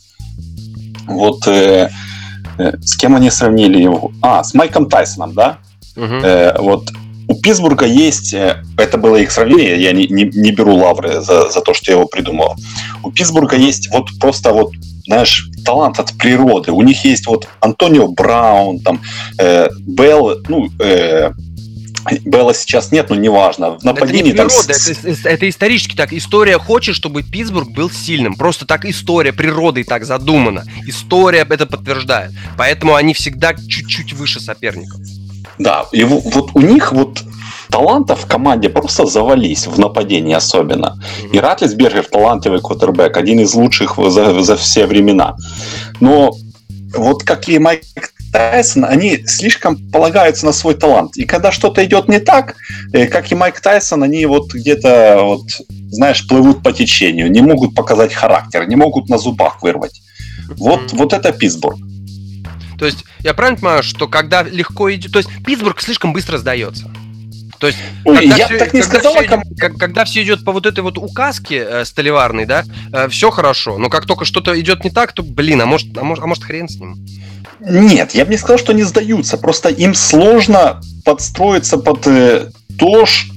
вот 1.06 1.46
э, 1.46 1.90
э, 2.58 2.72
с 2.80 2.96
кем 2.96 3.16
они 3.16 3.30
сравнили 3.30 3.82
его? 3.82 4.12
А, 4.22 4.44
с 4.44 4.54
Майком 4.54 4.88
Тайсоном, 4.88 5.34
да? 5.34 5.58
Угу. 5.96 6.04
Э, 6.04 6.58
вот 6.60 6.90
у 7.28 7.34
Питтсбурга 7.34 7.86
есть, 7.86 8.32
э, 8.32 8.64
это 8.76 8.98
было 8.98 9.16
их 9.16 9.30
сравнение, 9.30 9.80
я 9.80 9.92
не, 9.92 10.06
не, 10.06 10.24
не 10.24 10.50
беру 10.50 10.74
лавры 10.76 11.20
за, 11.20 11.50
за 11.50 11.60
то, 11.60 11.74
что 11.74 11.90
я 11.90 11.98
его 11.98 12.06
придумал. 12.06 12.56
У 13.02 13.12
Питтсбурга 13.12 13.56
есть 13.56 13.90
вот 13.90 14.08
просто 14.18 14.52
вот 14.52 14.72
знаешь, 15.06 15.48
талант 15.64 15.98
от 15.98 16.12
природы. 16.18 16.70
У 16.70 16.82
них 16.82 17.02
есть 17.04 17.26
вот 17.26 17.48
Антонио 17.60 18.08
Браун, 18.08 18.78
там, 18.80 19.00
э, 19.38 19.68
Белл, 19.80 20.42
ну, 20.48 20.68
э, 20.78 21.30
Белла 22.24 22.54
сейчас 22.54 22.92
нет, 22.92 23.08
но 23.08 23.16
неважно. 23.16 23.78
В 23.78 23.84
нападении 23.84 24.32
это 24.32 24.42
не 24.44 24.48
природа, 24.48 24.66
там... 24.66 25.12
это, 25.12 25.28
это 25.28 25.48
исторически 25.48 25.96
так. 25.96 26.12
История 26.12 26.58
хочет, 26.58 26.94
чтобы 26.94 27.22
Питтсбург 27.22 27.70
был 27.70 27.90
сильным. 27.90 28.34
Просто 28.34 28.66
так 28.66 28.84
история 28.84 29.32
природой 29.32 29.84
так 29.84 30.04
задумана. 30.04 30.64
История 30.86 31.46
это 31.48 31.66
подтверждает. 31.66 32.32
Поэтому 32.56 32.94
они 32.94 33.14
всегда 33.14 33.54
чуть-чуть 33.54 34.12
выше 34.12 34.40
соперников. 34.40 35.00
Да, 35.58 35.86
и 35.92 36.04
вот 36.04 36.50
у 36.54 36.60
них 36.60 36.92
вот 36.92 37.22
талантов 37.70 38.20
в 38.20 38.26
команде 38.26 38.68
просто 38.68 39.06
завались 39.06 39.66
в 39.66 39.78
нападении 39.78 40.34
особенно. 40.34 40.98
И 41.32 41.38
Ратлисбергер 41.38 42.04
талантливый 42.04 42.60
квотербек, 42.60 43.16
один 43.16 43.40
из 43.40 43.54
лучших 43.54 43.98
за, 44.08 44.40
за 44.40 44.56
все 44.56 44.86
времена. 44.86 45.36
Но 46.00 46.32
вот 46.96 47.22
как 47.24 47.48
и 47.48 47.58
Майк 47.58 47.82
Тайсон, 48.32 48.84
они 48.84 49.24
слишком 49.26 49.90
полагаются 49.90 50.46
на 50.46 50.52
свой 50.52 50.74
талант. 50.74 51.16
И 51.16 51.24
когда 51.24 51.50
что-то 51.52 51.84
идет 51.84 52.08
не 52.08 52.18
так, 52.18 52.56
э, 52.92 53.06
как 53.06 53.30
и 53.32 53.34
Майк 53.34 53.60
Тайсон, 53.60 54.02
они 54.02 54.26
вот 54.26 54.52
где-то, 54.52 55.20
вот, 55.22 55.42
знаешь, 55.90 56.26
плывут 56.26 56.62
по 56.62 56.72
течению, 56.72 57.30
не 57.30 57.40
могут 57.40 57.74
показать 57.74 58.12
характер, 58.12 58.68
не 58.68 58.76
могут 58.76 59.08
на 59.08 59.18
зубах 59.18 59.62
вырвать. 59.62 60.02
Вот, 60.56 60.92
вот 60.92 61.12
это 61.12 61.32
Питтсбург. 61.32 61.78
То 62.78 62.86
есть 62.86 63.04
я 63.20 63.34
правильно 63.34 63.58
понимаю, 63.58 63.82
что 63.82 64.08
когда 64.08 64.42
легко 64.42 64.92
идет... 64.94 65.12
То 65.12 65.18
есть 65.18 65.30
Питтсбург 65.44 65.80
слишком 65.80 66.12
быстро 66.12 66.38
сдается. 66.38 66.90
То 67.58 67.66
есть, 67.66 67.78
Ой, 68.04 68.16
когда 68.18 68.36
я 68.36 68.46
все, 68.46 68.58
так 68.58 68.72
не 68.72 68.80
когда 68.82 68.98
сказала, 69.00 69.22
все, 69.22 69.56
как, 69.56 69.76
когда 69.76 70.04
все 70.04 70.22
идет 70.22 70.44
по 70.44 70.52
вот 70.52 70.64
этой 70.64 70.80
вот 70.80 70.96
указке 70.96 71.66
э, 71.68 71.84
столиварной, 71.84 72.46
да, 72.46 72.64
э, 72.92 73.08
все 73.08 73.30
хорошо. 73.30 73.78
Но 73.78 73.88
как 73.88 74.06
только 74.06 74.24
что-то 74.24 74.58
идет 74.60 74.84
не 74.84 74.90
так, 74.90 75.12
то, 75.12 75.24
блин, 75.24 75.60
а 75.60 75.66
может, 75.66 75.96
а 75.98 76.04
может, 76.04 76.22
а 76.22 76.26
может 76.28 76.44
хрен 76.44 76.68
с 76.68 76.76
ним? 76.76 76.96
Нет, 77.60 78.14
я 78.14 78.24
бы 78.24 78.30
не 78.30 78.36
сказал, 78.36 78.58
что 78.58 78.72
они 78.72 78.84
сдаются. 78.84 79.36
Просто 79.38 79.70
им 79.70 79.94
сложно 79.94 80.80
подстроиться 81.04 81.78
под 81.78 82.06
э, 82.06 82.52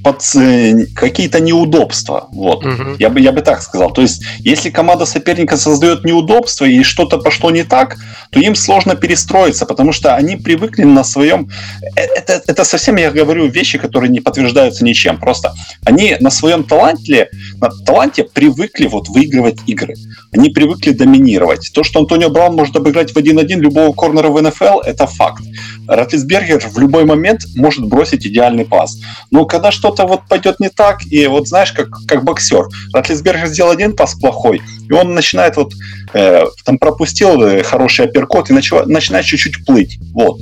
под 0.04 0.22
э, 0.36 0.86
какие-то 0.96 1.40
неудобства. 1.40 2.28
Вот. 2.32 2.66
Угу. 2.66 2.96
Я, 3.00 3.10
бы, 3.10 3.20
я 3.20 3.32
бы 3.32 3.42
так 3.42 3.62
сказал. 3.62 3.92
То 3.92 4.02
есть, 4.02 4.24
если 4.40 4.70
команда 4.70 5.06
соперника 5.06 5.58
создает 5.58 6.04
неудобства 6.04 6.66
и 6.66 6.84
что-то 6.84 7.18
пошло 7.18 7.52
не 7.52 7.64
так, 7.64 7.98
то 8.32 8.40
им 8.40 8.56
сложно 8.56 8.96
перестроиться, 8.96 9.66
потому 9.66 9.94
что 9.94 10.16
они 10.16 10.38
привыкли 10.38 10.84
на 10.84 11.04
своем... 11.04 11.50
Э, 11.96 12.02
это, 12.02 12.42
это 12.48 12.64
совсем, 12.64 12.98
я 12.98 13.12
говорю, 13.12 13.48
вещи, 13.48 13.78
которые 13.78 14.10
не 14.10 14.20
подтверждаются 14.20 14.84
ничем. 14.84 15.18
Просто 15.20 15.54
они 15.86 16.18
на 16.20 16.30
своем 16.30 16.64
таланте, 16.64 17.30
на 17.60 17.70
таланте 17.86 18.24
привыкли 18.24 18.88
вот 18.88 19.10
выигрывать 19.10 19.60
игры. 19.68 19.96
Они 20.32 20.50
привыкли 20.50 20.92
доминировать. 20.92 21.72
То, 21.74 21.84
что 21.84 22.00
Антонио 22.00 22.30
Браун 22.30 22.56
может 22.56 22.76
обыграть 22.76 23.12
в 23.12 23.18
1-1 23.18 23.60
любого 23.60 23.94
корнера 23.94 24.30
в 24.30 24.42
НФЛ, 24.42 24.80
это 24.80 25.08
факт. 25.08 25.44
Ратлисбергер 25.88 26.60
в 26.60 26.78
любой 26.80 27.06
момент 27.06 27.42
может 27.56 27.86
бросить 27.86 28.26
идеальный 28.26 28.66
пас. 28.66 28.98
Но 29.30 29.46
когда 29.46 29.72
что-то 29.72 30.06
вот 30.06 30.22
пойдет 30.28 30.60
не 30.60 30.70
так, 30.70 31.04
и 31.06 31.28
вот 31.28 31.48
знаешь, 31.48 31.72
как, 31.72 31.90
как 32.08 32.24
боксер, 32.24 32.68
Ратлисбергер 32.94 33.48
сделал 33.48 33.72
один 33.72 33.96
пас 33.96 34.16
плохой, 34.16 34.62
и 34.90 34.92
он 34.92 35.14
начинает 35.14 35.58
вот, 35.58 35.74
э, 36.14 36.46
там 36.66 36.78
пропустил 36.78 37.42
э, 37.42 37.64
хороший 37.64 38.06
апперкот 38.06 38.50
и 38.50 38.54
начал, 38.54 38.86
начинает 38.86 39.26
чуть-чуть 39.26 39.66
плыть. 39.66 40.00
Вот. 40.14 40.40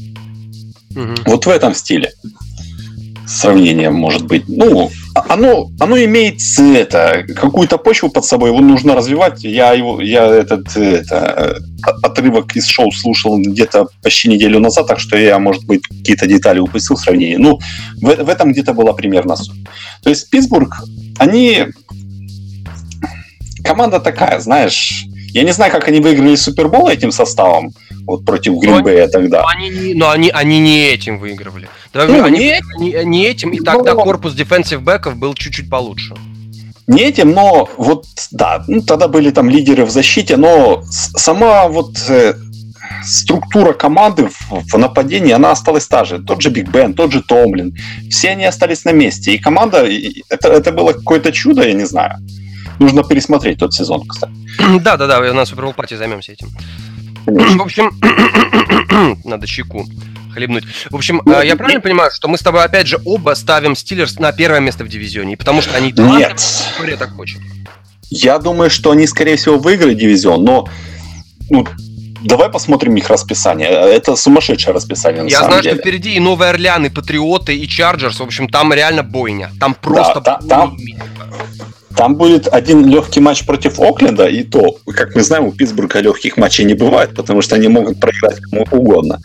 Угу. 0.95 1.15
Вот 1.25 1.45
в 1.45 1.49
этом 1.49 1.75
стиле 1.75 2.11
сравнение 3.27 3.89
может 3.89 4.25
быть. 4.25 4.45
Ну, 4.47 4.91
оно, 5.15 5.71
оно 5.79 5.97
имеет 5.97 6.39
это, 6.59 7.25
какую-то 7.35 7.77
почву 7.77 8.09
под 8.09 8.25
собой, 8.25 8.49
его 8.49 8.61
нужно 8.61 8.95
развивать. 8.95 9.43
Я, 9.43 9.73
его, 9.73 10.01
я 10.01 10.25
этот 10.25 10.75
это, 10.75 11.57
отрывок 12.03 12.55
из 12.55 12.67
шоу 12.67 12.91
слушал 12.91 13.37
где-то 13.39 13.87
почти 14.01 14.29
неделю 14.29 14.59
назад, 14.59 14.87
так 14.87 14.99
что 14.99 15.17
я, 15.17 15.39
может 15.39 15.65
быть, 15.65 15.81
какие-то 15.87 16.27
детали 16.27 16.59
упустил 16.59 16.95
в 16.95 17.01
сравнении. 17.01 17.37
Ну, 17.37 17.59
в, 18.01 18.23
в 18.23 18.29
этом 18.29 18.51
где-то 18.51 18.73
была 18.73 18.93
примерно 18.93 19.35
суть. 19.35 19.63
То 20.03 20.09
есть 20.09 20.29
Питтсбург, 20.29 20.83
они... 21.17 21.65
Команда 23.63 23.99
такая, 23.99 24.39
знаешь... 24.39 25.05
Я 25.31 25.43
не 25.43 25.51
знаю, 25.51 25.71
как 25.71 25.87
они 25.87 25.99
выиграли 25.99 26.35
Супербол 26.35 26.87
этим 26.87 27.11
составом, 27.11 27.71
вот 28.07 28.25
против 28.25 28.55
Гринбея 28.55 29.07
тогда. 29.07 29.41
Но 29.41 29.47
они, 29.47 29.93
но 29.93 30.09
они, 30.09 30.31
они 30.31 30.59
не 30.59 30.87
этим 30.87 31.19
выигрывали. 31.19 31.69
Ну, 31.93 32.23
они, 32.23 32.39
не, 32.39 32.61
не, 32.77 33.05
не 33.05 33.25
этим, 33.25 33.49
и 33.49 33.59
тогда 33.59 33.93
но... 33.93 34.03
корпус 34.03 34.33
defensive 34.33 34.81
back 34.81 35.05
ов 35.05 35.17
был 35.17 35.33
чуть-чуть 35.33 35.69
получше. 35.69 36.15
Не 36.87 37.03
этим, 37.03 37.31
но 37.31 37.69
вот, 37.77 38.05
да, 38.31 38.63
ну, 38.67 38.81
тогда 38.81 39.07
были 39.07 39.29
там 39.31 39.49
лидеры 39.49 39.85
в 39.85 39.91
защите, 39.91 40.37
но 40.37 40.81
сама 40.89 41.67
вот 41.67 41.97
э, 42.09 42.33
структура 43.03 43.73
команды 43.73 44.27
в, 44.27 44.71
в 44.71 44.77
нападении, 44.77 45.31
она 45.31 45.51
осталась 45.51 45.87
та 45.87 46.03
же. 46.03 46.19
Тот 46.19 46.41
же 46.41 46.49
Биг 46.49 46.69
Бен, 46.69 46.93
тот 46.93 47.11
же 47.11 47.21
Томлин. 47.21 47.75
Все 48.09 48.29
они 48.29 48.45
остались 48.45 48.85
на 48.85 48.91
месте. 48.91 49.35
И 49.35 49.39
команда, 49.39 49.87
это, 50.29 50.49
это 50.49 50.71
было 50.71 50.93
какое-то 50.93 51.31
чудо, 51.31 51.67
я 51.67 51.73
не 51.73 51.85
знаю. 51.85 52.15
Нужно 52.79 53.03
пересмотреть 53.03 53.59
тот 53.59 53.73
сезон, 53.73 54.07
кстати. 54.07 54.33
Да, 54.81 54.97
да, 54.97 55.07
да, 55.07 55.33
на 55.33 55.45
Супербол 55.45 55.73
пати 55.73 55.95
займемся 55.95 56.33
этим. 56.33 56.49
В 57.25 57.61
общем, 57.61 57.91
надо 59.25 59.45
чеку 59.47 59.85
хлебнуть. 60.33 60.63
В 60.89 60.95
общем, 60.95 61.21
ну, 61.25 61.41
я 61.41 61.55
правильно 61.55 61.81
понимаю, 61.81 62.11
что 62.11 62.27
мы 62.27 62.37
с 62.37 62.41
тобой 62.41 62.63
опять 62.63 62.87
же 62.87 62.99
оба 63.05 63.33
ставим 63.35 63.75
Стиллерс 63.75 64.19
на 64.19 64.31
первое 64.31 64.59
место 64.59 64.83
в 64.83 64.87
дивизионе, 64.87 65.37
потому 65.37 65.61
что 65.61 65.75
они 65.77 65.93
Нет. 65.95 66.41
так 66.97 67.11
хочет. 67.15 67.39
Я 68.09 68.39
думаю, 68.39 68.69
что 68.69 68.91
они, 68.91 69.05
скорее 69.05 69.35
всего, 69.35 69.57
выиграют 69.57 69.99
дивизион, 69.99 70.43
но 70.43 70.67
ну, 71.49 71.65
давай 72.23 72.49
посмотрим 72.49 72.95
их 72.95 73.09
расписание. 73.09 73.69
Это 73.69 74.15
сумасшедшее 74.15 74.73
расписание, 74.73 75.23
на 75.23 75.27
Я 75.27 75.37
самом 75.37 75.49
знаю, 75.51 75.63
деле. 75.63 75.75
что 75.75 75.81
впереди 75.81 76.15
и 76.15 76.19
Новый 76.19 76.49
Орлеан, 76.49 76.85
и 76.85 76.89
Патриоты, 76.89 77.55
и 77.55 77.67
Чарджерс. 77.67 78.19
В 78.19 78.23
общем, 78.23 78.49
там 78.49 78.73
реально 78.73 79.03
бойня. 79.03 79.51
Там 79.59 79.75
просто... 79.75 80.21
Да, 80.21 80.39
там, 80.47 80.77
там 81.95 82.15
будет 82.15 82.47
один 82.47 82.85
легкий 82.85 83.19
матч 83.19 83.45
против 83.45 83.79
Окленда, 83.79 84.27
и 84.27 84.43
то, 84.43 84.77
как 84.85 85.15
мы 85.15 85.23
знаем, 85.23 85.45
у 85.45 85.51
Питтсбурга 85.51 85.99
легких 85.99 86.37
матчей 86.37 86.65
не 86.65 86.73
бывает, 86.73 87.15
потому 87.15 87.41
что 87.41 87.55
они 87.55 87.67
могут 87.67 87.99
проиграть 87.99 88.39
кому 88.39 88.65
угодно. 88.71 89.19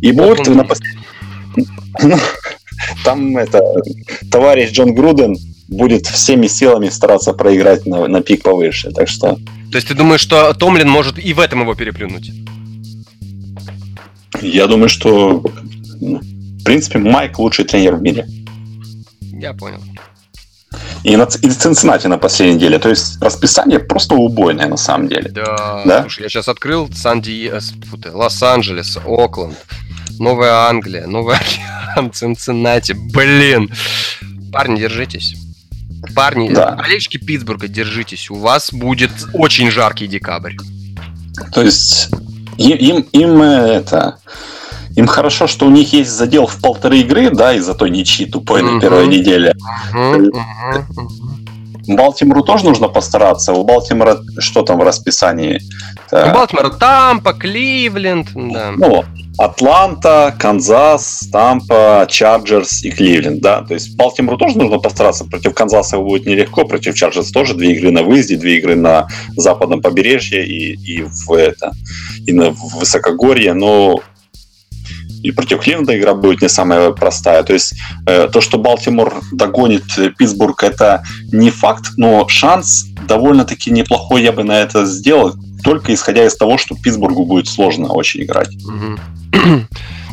И 0.00 0.12
будет 0.12 0.46
на 0.48 0.64
пос... 0.64 0.80
Там 3.04 3.36
это 3.36 3.60
товарищ 4.30 4.70
Джон 4.70 4.94
Груден 4.94 5.36
будет 5.68 6.06
всеми 6.06 6.46
силами 6.46 6.88
стараться 6.88 7.32
проиграть 7.32 7.86
на, 7.86 8.06
на 8.06 8.22
пик 8.22 8.42
повыше. 8.42 8.90
Так 8.90 9.08
что. 9.08 9.36
То 9.70 9.76
есть 9.76 9.88
ты 9.88 9.94
думаешь, 9.94 10.20
что 10.20 10.52
Томлин 10.54 10.88
может 10.88 11.18
и 11.18 11.32
в 11.32 11.40
этом 11.40 11.60
его 11.60 11.74
переплюнуть? 11.74 12.32
Я 14.40 14.66
думаю, 14.66 14.88
что 14.88 15.40
в 15.40 16.64
принципе 16.64 16.98
Майк 16.98 17.38
лучший 17.38 17.64
тренер 17.64 17.96
в 17.96 18.02
мире. 18.02 18.26
Я 19.20 19.52
понял. 19.52 19.80
И, 21.02 21.16
на, 21.16 21.24
и 21.24 21.50
Цинциннати 21.50 22.08
на 22.08 22.18
последней 22.18 22.56
неделе. 22.56 22.78
То 22.78 22.88
есть 22.90 23.22
расписание 23.22 23.78
просто 23.78 24.14
убойное 24.14 24.68
на 24.68 24.76
самом 24.76 25.08
деле. 25.08 25.30
Да. 25.30 25.82
да? 25.84 26.00
Слушай, 26.02 26.24
я 26.24 26.28
сейчас 26.28 26.48
открыл 26.48 26.90
Сан-Ди... 26.92 27.52
Лос-Анджелес, 28.12 28.98
Окленд, 29.06 29.56
Новая 30.18 30.68
Англия, 30.68 31.06
Новый 31.06 31.36
Орлеан, 31.36 32.12
Цинциннати. 32.12 32.92
Блин. 32.92 33.70
Парни, 34.52 34.78
держитесь. 34.78 35.36
Парни, 36.14 36.50
да. 36.52 36.72
болельщики 36.72 37.18
Питтсбурга, 37.18 37.68
держитесь. 37.68 38.30
У 38.30 38.36
вас 38.36 38.72
будет 38.72 39.10
очень 39.32 39.70
жаркий 39.70 40.06
декабрь. 40.06 40.54
То 41.52 41.62
есть 41.62 42.10
им, 42.58 43.06
им 43.12 43.42
это... 43.42 44.18
Им 44.96 45.06
хорошо, 45.06 45.46
что 45.46 45.66
у 45.66 45.70
них 45.70 45.92
есть 45.92 46.10
задел 46.10 46.46
в 46.46 46.60
полторы 46.60 46.98
игры, 46.98 47.30
да, 47.30 47.54
из-за 47.54 47.74
той 47.74 47.90
ничьи 47.90 48.26
тупой 48.26 48.62
на 48.62 48.80
первой 48.80 49.06
неделе. 49.06 49.54
Балтимору 51.86 52.42
тоже 52.42 52.64
нужно 52.64 52.88
постараться. 52.88 53.52
У 53.52 53.64
Балтимора 53.64 54.18
что 54.38 54.62
там 54.62 54.78
в 54.78 54.82
расписании? 54.82 55.60
У 56.12 56.32
Балтимора 56.32 56.70
Тампа, 56.70 57.32
Кливленд, 57.32 58.28
да. 58.34 58.72
Ну, 58.76 59.04
Атланта, 59.38 60.34
Канзас, 60.38 61.28
Тампа, 61.32 62.06
Чарджерс 62.08 62.84
и 62.84 62.90
Кливленд, 62.90 63.40
да. 63.40 63.62
То 63.62 63.74
есть 63.74 63.96
Балтимору 63.96 64.36
тоже 64.36 64.58
нужно 64.58 64.78
постараться. 64.78 65.24
Против 65.24 65.54
Канзаса 65.54 65.98
будет 65.98 66.26
нелегко, 66.26 66.64
против 66.64 66.94
Чарджерс 66.94 67.30
тоже 67.30 67.54
две 67.54 67.72
игры 67.72 67.90
на 67.90 68.02
выезде, 68.02 68.36
две 68.36 68.58
игры 68.58 68.76
на 68.76 69.08
западном 69.36 69.80
побережье 69.80 70.46
и, 70.46 70.74
и 70.74 71.02
в 71.02 71.32
это 71.32 71.72
и 72.26 72.32
на 72.32 72.50
в 72.50 72.78
высокогорье, 72.78 73.54
но 73.54 74.00
и 75.22 75.32
против 75.32 75.60
Кливленда 75.60 75.98
игра 75.98 76.14
будет 76.14 76.42
не 76.42 76.48
самая 76.48 76.90
простая. 76.90 77.42
То 77.42 77.52
есть 77.52 77.74
э, 78.06 78.28
то, 78.32 78.40
что 78.40 78.58
Балтимор 78.58 79.22
догонит 79.32 79.84
Питтсбург, 80.16 80.62
это 80.62 81.02
не 81.32 81.50
факт, 81.50 81.92
но 81.96 82.26
шанс 82.28 82.86
довольно-таки 83.06 83.70
неплохой 83.70 84.22
я 84.22 84.32
бы 84.32 84.44
на 84.44 84.60
это 84.60 84.84
сделал, 84.86 85.34
только 85.62 85.92
исходя 85.94 86.24
из 86.26 86.36
того, 86.36 86.58
что 86.58 86.74
Питтсбургу 86.74 87.24
будет 87.24 87.48
сложно 87.48 87.88
очень 87.88 88.22
играть. 88.22 88.50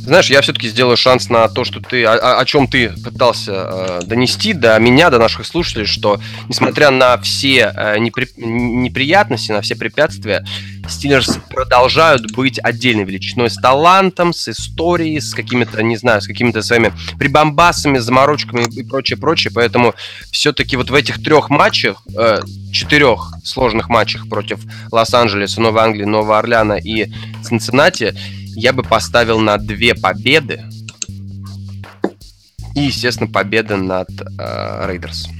Знаешь, 0.07 0.29
я 0.29 0.39
все-таки 0.39 0.69
сделаю 0.69 0.95
шанс 0.95 1.27
на 1.27 1.49
то, 1.49 1.65
что 1.65 1.81
ты, 1.81 2.05
о, 2.05 2.39
о 2.39 2.45
чем 2.45 2.69
ты 2.69 2.91
пытался 3.03 3.51
э, 3.51 3.99
донести 4.05 4.53
до 4.53 4.79
меня, 4.79 5.09
до 5.09 5.19
наших 5.19 5.45
слушателей, 5.45 5.85
что 5.85 6.21
несмотря 6.47 6.91
на 6.91 7.17
все 7.17 7.73
э, 7.75 7.99
непри, 7.99 8.29
неприятности, 8.37 9.51
на 9.51 9.59
все 9.59 9.75
препятствия, 9.75 10.45
Стиллерс 10.87 11.39
продолжают 11.49 12.31
быть 12.31 12.57
отдельной 12.57 13.03
величиной 13.03 13.49
с 13.49 13.55
талантом, 13.55 14.31
с 14.31 14.47
историей, 14.47 15.19
с 15.19 15.33
какими-то, 15.33 15.83
не 15.83 15.97
знаю, 15.97 16.21
с 16.21 16.27
какими-то 16.27 16.61
своими 16.61 16.93
прибамбасами, 17.19 17.97
заморочками 17.97 18.63
и 18.63 18.83
прочее, 18.83 19.17
прочее. 19.17 19.51
Поэтому 19.53 19.93
все-таки 20.31 20.77
вот 20.77 20.89
в 20.89 20.93
этих 20.93 21.21
трех 21.21 21.49
матчах, 21.49 22.01
э, 22.17 22.39
четырех 22.71 23.33
сложных 23.43 23.89
матчах 23.89 24.29
против 24.29 24.61
Лос-Анджелеса, 24.89 25.59
Новой 25.59 25.81
Англии, 25.81 26.05
Нового 26.05 26.39
Орлеана 26.39 26.77
и 26.81 27.11
Цинциннати, 27.43 28.15
я 28.57 28.73
бы 28.73 28.81
поставил 28.81 29.39
на 29.39 29.57
две 29.57 29.93
победы. 29.93 30.63
И, 32.75 32.81
естественно, 32.81 33.29
победа 33.29 33.77
над 33.77 34.09
Рейдерс. 34.19 35.27
Э, 35.27 35.31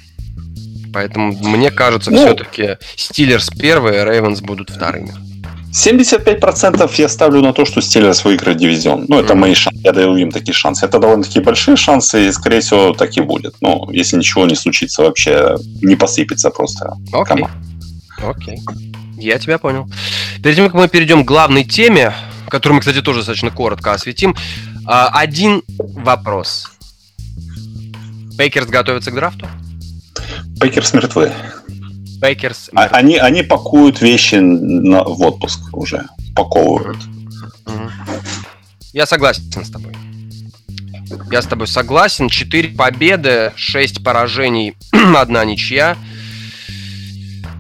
Поэтому 0.94 1.32
мне 1.32 1.72
кажется, 1.72 2.12
ну, 2.12 2.18
все-таки 2.18 2.78
Стиллерс 2.96 3.50
первые, 3.50 4.06
Рейвенс 4.06 4.42
будут 4.42 4.70
вторыми. 4.70 5.14
75% 5.74 6.92
я 6.98 7.10
ставлю 7.10 7.42
на 7.42 7.54
то, 7.54 7.66
что 7.66 7.82
Стиллерс 7.82 8.24
выиграет 8.24 8.58
дивизион. 8.58 9.06
Ну, 9.08 9.20
это 9.20 9.34
mm-hmm. 9.34 9.38
мои 9.38 9.54
шансы. 9.54 9.82
Я 9.84 9.94
даю 9.94 10.16
им 10.16 10.32
такие 10.32 10.54
шансы. 10.54 10.86
Это 10.86 11.00
довольно-таки 11.00 11.40
большие 11.40 11.76
шансы, 11.76 12.28
и, 12.28 12.32
скорее 12.32 12.62
всего, 12.62 12.94
так 12.94 13.16
и 13.18 13.22
будет. 13.22 13.56
Ну, 13.62 13.90
если 13.92 14.18
ничего 14.18 14.46
не 14.46 14.56
случится, 14.56 15.02
вообще 15.02 15.56
не 15.82 15.96
посыпется 15.96 16.52
просто 16.52 16.94
Окей. 17.12 17.50
Окей. 18.30 18.58
Окей. 18.58 18.78
Окей. 18.78 18.98
Я 19.18 19.40
тебя 19.40 19.58
понял. 19.58 19.90
Перед 20.44 20.56
тем, 20.56 20.66
как 20.66 20.76
мы 20.76 20.88
перейдем 20.88 21.26
к 21.26 21.28
главной 21.28 21.64
теме, 21.64 22.14
которую 22.50 22.76
мы, 22.76 22.80
кстати, 22.82 23.02
тоже 23.02 23.20
достаточно 23.20 23.52
коротко 23.52 23.94
осветим. 23.94 24.36
А, 24.86 25.10
один 25.10 25.64
вопрос. 25.78 26.72
Пэкерс 28.38 28.68
готовится 28.68 29.12
к 29.12 29.16
драфту? 29.16 29.48
Пэкерс 30.60 30.94
мертвы. 30.94 31.32
Пэкерс 32.22 32.70
а, 32.74 32.86
они, 32.86 33.18
они 33.18 33.44
пакуют 33.44 34.02
вещи 34.02 34.36
на, 34.36 35.04
в 35.04 35.22
отпуск 35.22 35.60
уже. 35.74 36.06
Паковывают. 36.36 36.98
Я 38.94 39.06
согласен 39.06 39.44
с 39.64 39.70
тобой. 39.70 39.94
Я 41.32 41.42
с 41.42 41.46
тобой 41.46 41.68
согласен. 41.68 42.30
Четыре 42.30 42.70
победы, 42.70 43.54
шесть 43.56 44.04
поражений, 44.04 44.76
одна 45.16 45.46
ничья. 45.46 45.98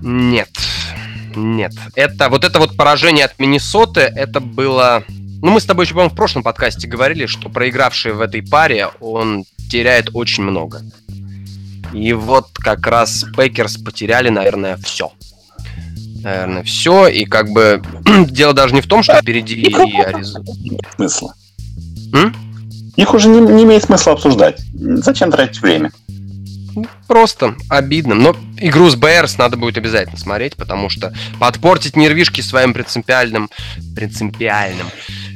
Нет. 0.02 0.50
Нет. 1.38 1.74
Это 1.96 2.30
вот 2.30 2.44
это 2.44 2.60
вот 2.60 2.76
поражение 2.76 3.26
от 3.26 3.38
Миннесоты, 3.40 4.02
это 4.02 4.40
было... 4.40 5.04
Ну, 5.42 5.52
мы 5.52 5.62
с 5.62 5.66
тобой 5.66 5.86
еще, 5.86 5.94
по-моему, 5.94 6.14
в 6.14 6.18
прошлом 6.18 6.42
подкасте 6.42 6.88
говорили, 6.88 7.28
что 7.28 7.50
проигравший 7.50 8.14
в 8.14 8.22
этой 8.22 8.42
паре, 8.42 8.90
он 9.00 9.46
теряет 9.70 10.10
очень 10.14 10.44
много. 10.44 10.82
И 11.94 12.12
вот 12.14 12.48
как 12.56 12.88
раз 12.88 13.24
Пейкерс 13.36 13.78
потеряли, 13.78 14.30
наверное, 14.30 14.78
все. 14.78 15.12
Наверное, 16.24 16.64
все. 16.64 17.08
И 17.08 17.26
как 17.26 17.50
бы 17.50 17.82
дело 18.30 18.54
даже 18.54 18.74
не 18.74 18.82
в 18.82 18.88
том, 18.88 19.04
что 19.04 19.22
впереди 19.22 19.54
и 19.56 19.74
Аризона. 19.74 20.46
Смысла. 20.96 21.36
М? 22.14 22.36
Их 22.96 23.14
уже 23.14 23.30
не, 23.30 23.40
не 23.40 23.64
имеет 23.64 23.84
смысла 23.84 24.14
обсуждать. 24.14 24.60
Зачем 24.74 25.32
тратить 25.32 25.62
время? 25.62 25.92
Просто 27.08 27.56
обидно. 27.70 28.16
Но 28.16 28.36
игру 28.58 28.90
с 28.90 28.96
Бэрс 28.96 29.38
надо 29.38 29.58
будет 29.58 29.78
обязательно 29.78 30.18
смотреть, 30.18 30.56
потому 30.56 30.90
что 30.90 31.14
подпортить 31.40 31.96
нервишки 31.96 32.42
своим 32.42 32.74
принципиальным, 32.74 33.50
принципиальным 33.96 34.88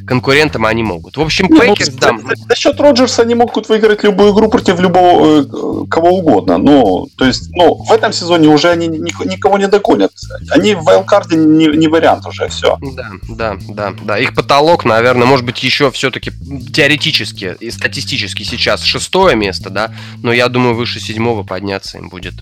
конкурентам 0.05 0.65
они 0.65 0.83
могут. 0.83 1.17
В 1.17 1.21
общем, 1.21 1.47
Пейкерс, 1.47 1.91
ну, 1.93 1.97
да. 1.99 2.17
За, 2.17 2.47
за 2.49 2.55
счет 2.55 2.79
Роджерса 2.79 3.21
они 3.21 3.35
могут 3.35 3.69
выиграть 3.69 4.03
любую 4.03 4.33
игру 4.33 4.49
против 4.49 4.79
любого 4.79 5.41
э, 5.41 5.87
кого 5.89 6.09
угодно. 6.09 6.57
Ну, 6.57 7.07
то 7.17 7.25
есть, 7.25 7.49
ну, 7.51 7.75
в 7.75 7.91
этом 7.91 8.13
сезоне 8.13 8.47
уже 8.47 8.69
они 8.69 8.87
ни, 8.87 9.27
никого 9.27 9.57
не 9.57 9.67
догонят. 9.67 10.11
Они 10.49 10.75
в 10.75 10.83
вайлдкарде 10.83 11.35
не, 11.35 11.67
не 11.67 11.87
вариант 11.87 12.25
уже, 12.25 12.47
все. 12.47 12.77
Да, 12.95 13.11
да, 13.29 13.57
да, 13.69 13.93
да. 14.03 14.19
Их 14.19 14.33
потолок, 14.35 14.85
наверное, 14.85 15.27
может 15.27 15.45
быть, 15.45 15.63
еще 15.63 15.91
все-таки 15.91 16.31
теоретически 16.73 17.55
и 17.59 17.71
статистически 17.71 18.43
сейчас 18.43 18.83
шестое 18.83 19.35
место, 19.35 19.69
да, 19.69 19.91
но 20.21 20.33
я 20.33 20.47
думаю, 20.47 20.75
выше 20.75 20.99
седьмого 20.99 21.43
подняться 21.43 21.97
им 21.97 22.09
будет 22.09 22.33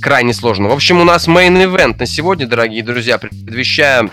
крайне 0.00 0.34
сложно. 0.34 0.68
В 0.68 0.72
общем, 0.72 1.00
у 1.00 1.04
нас 1.04 1.28
main 1.28 1.59
event 1.59 1.98
на 1.98 2.06
сегодня, 2.06 2.46
дорогие 2.46 2.82
друзья, 2.82 3.18
предвещая 3.18 4.10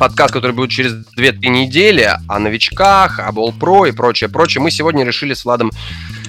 подкаст, 0.00 0.32
который 0.32 0.52
будет 0.52 0.70
через 0.70 0.94
2-3 0.94 1.48
недели, 1.48 2.10
о 2.26 2.38
новичках, 2.38 3.20
об 3.20 3.38
All 3.38 3.52
Pro 3.56 3.86
и 3.86 3.92
прочее, 3.92 4.30
прочее. 4.30 4.62
Мы 4.62 4.70
сегодня 4.70 5.04
решили 5.04 5.34
с 5.34 5.44
Владом 5.44 5.70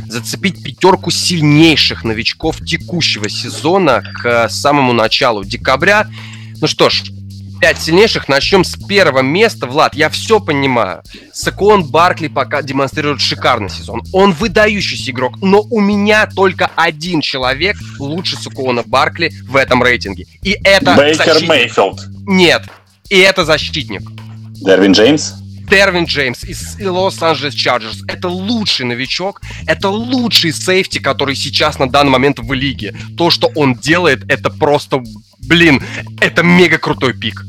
зацепить 0.10 0.62
пятерку 0.62 1.10
сильнейших 1.10 2.04
новичков 2.04 2.58
текущего 2.58 3.30
сезона 3.30 4.04
к 4.22 4.50
самому 4.50 4.92
началу 4.92 5.46
декабря. 5.46 6.08
Ну 6.60 6.68
что 6.68 6.90
ж, 6.90 7.04
Пять 7.62 7.80
сильнейших. 7.80 8.28
Начнем 8.28 8.64
с 8.64 8.76
первого 8.76 9.20
места. 9.20 9.68
Влад, 9.68 9.94
я 9.94 10.10
все 10.10 10.40
понимаю. 10.40 11.04
Сэкон 11.32 11.84
Баркли 11.84 12.28
пока 12.28 12.64
демонстрирует 12.64 13.22
шикарный 13.22 13.70
сезон. 13.70 14.02
Он 14.14 14.32
выдающийся 14.32 15.12
игрок, 15.12 15.38
но 15.44 15.62
у 15.70 15.80
меня 15.80 16.26
только 16.26 16.72
один 16.76 17.22
человек 17.22 17.78
лучше 18.00 18.36
Сэкона 18.36 18.82
Баркли 18.84 19.32
в 19.44 19.56
этом 19.56 19.84
рейтинге. 19.84 20.26
И 20.42 20.58
это 20.64 20.96
Бейкер 20.96 21.26
защитник. 21.26 21.50
Мейфилд. 21.50 22.02
Нет. 22.26 22.64
И 23.12 23.18
это 23.18 23.44
защитник. 23.44 24.04
Дервин 24.62 24.94
Джеймс? 24.94 25.34
Дервин 25.70 26.06
Джеймс 26.06 26.46
из 26.46 26.80
Лос-Анджелес 26.80 27.54
Чарджерс. 27.54 28.04
Это 28.08 28.30
лучший 28.30 28.86
новичок, 28.86 29.42
это 29.68 29.90
лучший 29.90 30.54
сейфти, 30.54 31.00
который 31.00 31.36
сейчас 31.36 31.78
на 31.78 31.90
данный 31.90 32.12
момент 32.12 32.40
в 32.40 32.54
лиге. 32.54 32.96
То, 33.18 33.30
что 33.30 33.52
он 33.54 33.76
делает, 33.76 34.24
это 34.32 34.50
просто, 34.50 35.04
блин, 35.40 35.84
это 36.22 36.42
мега 36.42 36.78
крутой 36.78 37.14
пик. 37.14 37.44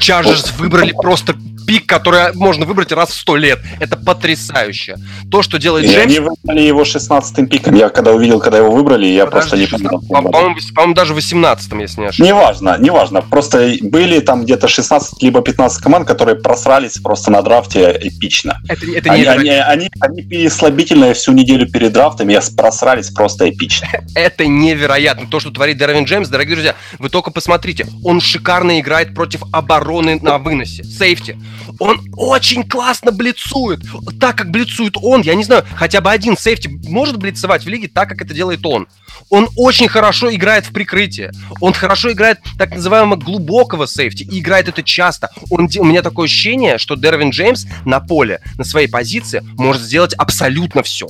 Чарджерс 0.00 0.50
выбрали 0.58 0.90
просто 0.90 1.36
пик, 1.66 1.86
который 1.86 2.32
можно 2.34 2.66
выбрать 2.66 2.92
раз 2.92 3.10
в 3.10 3.18
сто 3.18 3.36
лет. 3.36 3.60
Это 3.80 3.96
потрясающе. 3.96 4.96
То, 5.30 5.42
что 5.42 5.58
делает 5.58 5.86
Джеймс... 5.86 6.04
Они 6.04 6.18
выбрали 6.20 6.60
его 6.62 6.82
16-м 6.82 7.46
пиком. 7.46 7.74
Я 7.74 7.88
когда 7.88 8.12
увидел, 8.12 8.40
когда 8.40 8.58
его 8.58 8.70
выбрали, 8.70 9.06
я 9.06 9.26
Подожди, 9.26 9.66
просто 9.66 9.84
не 9.84 9.98
понял. 9.98 10.30
По-моему, 10.30 10.56
по 10.74 10.94
даже 10.94 11.14
18-м, 11.14 11.80
если 11.80 12.00
не 12.00 12.06
ошибаюсь. 12.08 12.32
Неважно, 12.32 12.76
неважно. 12.78 13.22
Просто 13.22 13.74
были 13.80 14.20
там 14.20 14.44
где-то 14.44 14.68
16 14.68 15.22
либо 15.22 15.40
15 15.40 15.82
команд, 15.82 16.06
которые 16.06 16.36
просрались 16.36 16.98
просто 16.98 17.30
на 17.30 17.42
драфте 17.42 17.98
эпично. 18.00 18.60
Это, 18.68 18.86
это 18.86 19.12
они, 19.12 19.22
не 19.22 19.28
они, 19.28 19.50
они, 19.50 19.90
они 20.00 20.22
пили 20.22 20.48
слабительное 20.48 21.14
всю 21.14 21.32
неделю 21.32 21.70
перед 21.70 21.92
драфтом, 21.92 22.30
и 22.30 22.38
просрались 22.56 23.10
просто 23.10 23.50
эпично. 23.50 23.88
Это 24.14 24.46
невероятно. 24.46 25.26
То, 25.26 25.40
что 25.40 25.50
творит 25.50 25.78
Дервин 25.78 26.04
Джеймс, 26.04 26.28
дорогие 26.28 26.54
друзья, 26.54 26.74
вы 26.98 27.08
только 27.08 27.30
посмотрите. 27.30 27.86
Он 28.02 28.20
шикарно 28.20 28.80
играет 28.80 29.14
против 29.14 29.42
обороны 29.52 30.18
на 30.20 30.38
выносе. 30.38 30.84
Сейфти. 30.84 31.36
Он 31.78 32.00
очень 32.16 32.64
классно 32.68 33.12
блицует. 33.12 33.80
Так, 34.20 34.36
как 34.36 34.50
блицует 34.50 34.96
он, 35.00 35.22
я 35.22 35.34
не 35.34 35.44
знаю, 35.44 35.64
хотя 35.74 36.00
бы 36.00 36.10
один 36.10 36.36
сейфти 36.36 36.68
может 36.88 37.18
блицевать 37.18 37.64
в 37.64 37.68
лиге 37.68 37.88
так, 37.88 38.08
как 38.08 38.22
это 38.22 38.34
делает 38.34 38.64
он. 38.64 38.86
Он 39.30 39.48
очень 39.56 39.88
хорошо 39.88 40.34
играет 40.34 40.66
в 40.66 40.72
прикрытие. 40.72 41.32
Он 41.60 41.72
хорошо 41.72 42.12
играет 42.12 42.40
так 42.58 42.74
называемого 42.74 43.16
глубокого 43.16 43.86
сейфти 43.86 44.24
и 44.24 44.40
играет 44.40 44.68
это 44.68 44.82
часто. 44.82 45.30
Он, 45.50 45.68
у 45.78 45.84
меня 45.84 46.02
такое 46.02 46.26
ощущение, 46.26 46.78
что 46.78 46.96
Дервин 46.96 47.30
Джеймс 47.30 47.66
на 47.84 48.00
поле, 48.00 48.40
на 48.58 48.64
своей 48.64 48.88
позиции 48.88 49.42
может 49.56 49.82
сделать 49.82 50.14
абсолютно 50.14 50.82
все. 50.82 51.08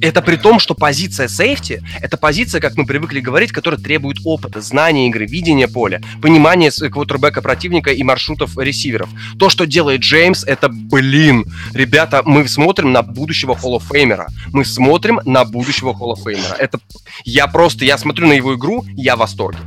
Это 0.00 0.22
при 0.22 0.36
том, 0.36 0.58
что 0.58 0.74
позиция 0.74 1.28
сейфти– 1.28 1.82
это 2.00 2.16
позиция, 2.16 2.60
как 2.60 2.76
мы 2.76 2.86
привыкли 2.86 3.20
говорить, 3.20 3.52
которая 3.52 3.80
требует 3.80 4.18
опыта, 4.24 4.60
знания 4.60 5.08
игры, 5.08 5.26
видения 5.26 5.68
поля, 5.68 6.00
понимания 6.22 6.70
квотербека 6.70 7.42
противника 7.42 7.90
и 7.90 8.02
маршрутов 8.02 8.56
ресиверов. 8.58 9.08
То, 9.38 9.48
что 9.48 9.66
делает 9.66 10.00
Джеймс, 10.00 10.44
это, 10.44 10.68
блин, 10.68 11.44
ребята, 11.74 12.22
мы 12.24 12.48
смотрим 12.48 12.92
на 12.92 13.02
будущего 13.02 13.52
Hall 13.52 13.78
of 13.78 13.82
Famer. 13.90 14.26
Мы 14.52 14.64
смотрим 14.64 15.20
на 15.24 15.44
будущего 15.44 15.90
Hall 15.90 16.14
of 16.14 16.24
Famer. 16.24 16.56
Это 16.58 16.78
я 17.24 17.46
просто, 17.46 17.84
я 17.84 17.98
смотрю 17.98 18.26
на 18.26 18.32
его 18.32 18.54
игру, 18.54 18.84
я 18.96 19.16
в 19.16 19.20
восторге. 19.20 19.58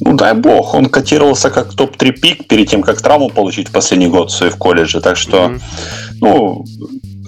Ну, 0.00 0.14
дай 0.14 0.34
бог, 0.34 0.74
он 0.74 0.86
котировался 0.86 1.50
как 1.50 1.74
топ-3 1.74 2.12
пик 2.12 2.48
перед 2.48 2.68
тем, 2.68 2.82
как 2.82 3.00
травму 3.00 3.30
получить 3.30 3.68
в 3.68 3.72
последний 3.72 4.08
год 4.08 4.30
в 4.30 4.56
колледже. 4.58 5.00
Так 5.00 5.16
что, 5.16 5.46
mm-hmm. 5.46 5.60
ну, 6.20 6.64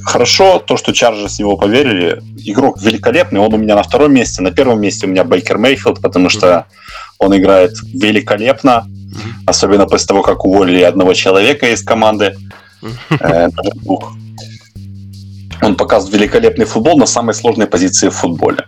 хорошо 0.05 0.59
то, 0.59 0.77
что 0.77 0.93
Чарджерс 0.93 1.35
с 1.35 1.39
него 1.39 1.57
поверили. 1.57 2.23
Игрок 2.45 2.81
великолепный, 2.81 3.41
он 3.41 3.55
у 3.55 3.57
меня 3.57 3.75
на 3.75 3.83
втором 3.83 4.13
месте. 4.13 4.43
На 4.43 4.51
первом 4.51 4.81
месте 4.81 5.07
у 5.07 5.11
меня 5.11 5.25
Бейкер 5.25 5.59
Мейфилд, 5.59 6.01
потому 6.01 6.29
что 6.29 6.67
он 7.19 7.37
играет 7.37 7.73
великолепно, 7.93 8.87
особенно 9.47 9.87
после 9.87 10.07
того, 10.07 10.23
как 10.23 10.45
уволили 10.45 10.83
одного 10.83 11.15
человека 11.15 11.71
из 11.73 11.83
команды. 11.83 12.37
Э, 13.21 13.49
он 15.63 15.77
показывает 15.77 16.15
великолепный 16.21 16.67
футбол 16.67 16.99
на 16.99 17.07
самой 17.07 17.35
сложной 17.35 17.67
позиции 17.67 18.09
в 18.09 18.15
футболе. 18.15 18.67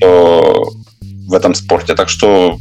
В 0.00 1.34
этом 1.34 1.54
спорте. 1.54 1.94
Так 1.94 2.08
что 2.08 2.58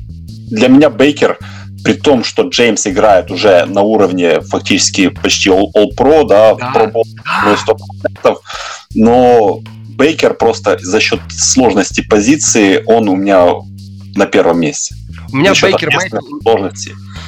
для 0.49 0.67
меня 0.67 0.89
Бейкер 0.89 1.37
при 1.83 1.93
том, 1.93 2.23
что 2.23 2.43
Джеймс 2.43 2.87
играет 2.87 3.31
уже 3.31 3.65
на 3.65 3.81
уровне 3.81 4.41
фактически 4.41 5.09
почти 5.09 5.49
All-Pro, 5.49 6.27
да, 6.27 6.55
да. 6.55 6.71
Pro 6.73 6.91
Bowl 6.91 7.03
100%, 8.23 8.37
но 8.95 9.61
Бейкер 9.99 10.33
просто 10.33 10.77
за 10.79 10.99
счет 10.99 11.19
сложности 11.29 12.01
позиции, 12.01 12.83
он 12.85 13.09
у 13.09 13.15
меня 13.15 13.47
на 14.15 14.25
первом 14.25 14.59
месте. 14.59 14.95
У 15.31 15.37
меня 15.37 15.53
Бейкер 15.53 15.89
Мейфилд, 15.95 16.23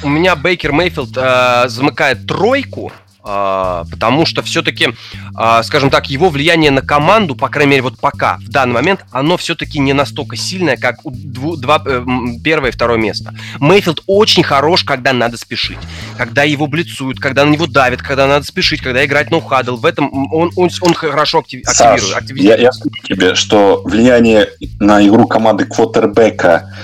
у 0.02 0.08
меня 0.08 0.36
Бейкер 0.36 0.72
Мейфилд 0.72 1.16
э, 1.16 1.68
замыкает 1.68 2.26
тройку, 2.26 2.92
потому 3.22 4.26
что 4.26 4.42
все-таки, 4.42 4.88
а, 5.34 5.62
скажем 5.62 5.90
так, 5.90 6.10
его 6.10 6.28
влияние 6.28 6.70
на 6.70 6.82
команду, 6.82 7.36
по 7.36 7.48
крайней 7.48 7.70
мере, 7.70 7.82
вот 7.82 7.98
пока, 7.98 8.38
в 8.38 8.48
данный 8.48 8.74
момент, 8.74 9.04
оно 9.12 9.36
все-таки 9.36 9.78
не 9.78 9.92
настолько 9.92 10.36
сильное, 10.36 10.76
как 10.76 11.04
у 11.04 11.12
дву, 11.12 11.56
два, 11.56 11.82
э, 11.86 12.04
первое 12.42 12.70
и 12.70 12.72
второе 12.72 12.98
место. 12.98 13.34
Мейфилд 13.60 14.02
очень 14.06 14.42
хорош, 14.42 14.82
когда 14.82 15.12
надо 15.12 15.36
спешить, 15.36 15.78
когда 16.16 16.42
его 16.42 16.66
блицуют, 16.66 17.20
когда 17.20 17.44
на 17.44 17.50
него 17.50 17.66
давят, 17.66 18.02
когда 18.02 18.26
надо 18.26 18.44
спешить, 18.44 18.80
когда 18.80 19.04
играть 19.04 19.30
ноу-хадл. 19.30 19.76
В 19.76 19.86
этом 19.86 20.10
он, 20.32 20.50
он, 20.56 20.70
он 20.80 20.94
хорошо 20.94 21.38
актив, 21.38 21.62
активирует. 21.64 22.02
Саш. 22.02 22.30
Я, 22.32 22.56
я 22.56 22.72
скажу 22.72 22.94
тебе, 23.04 23.34
что 23.34 23.82
влияние 23.84 24.48
на 24.80 25.06
игру 25.06 25.28
команды 25.28 25.64
квотербека 25.66 26.74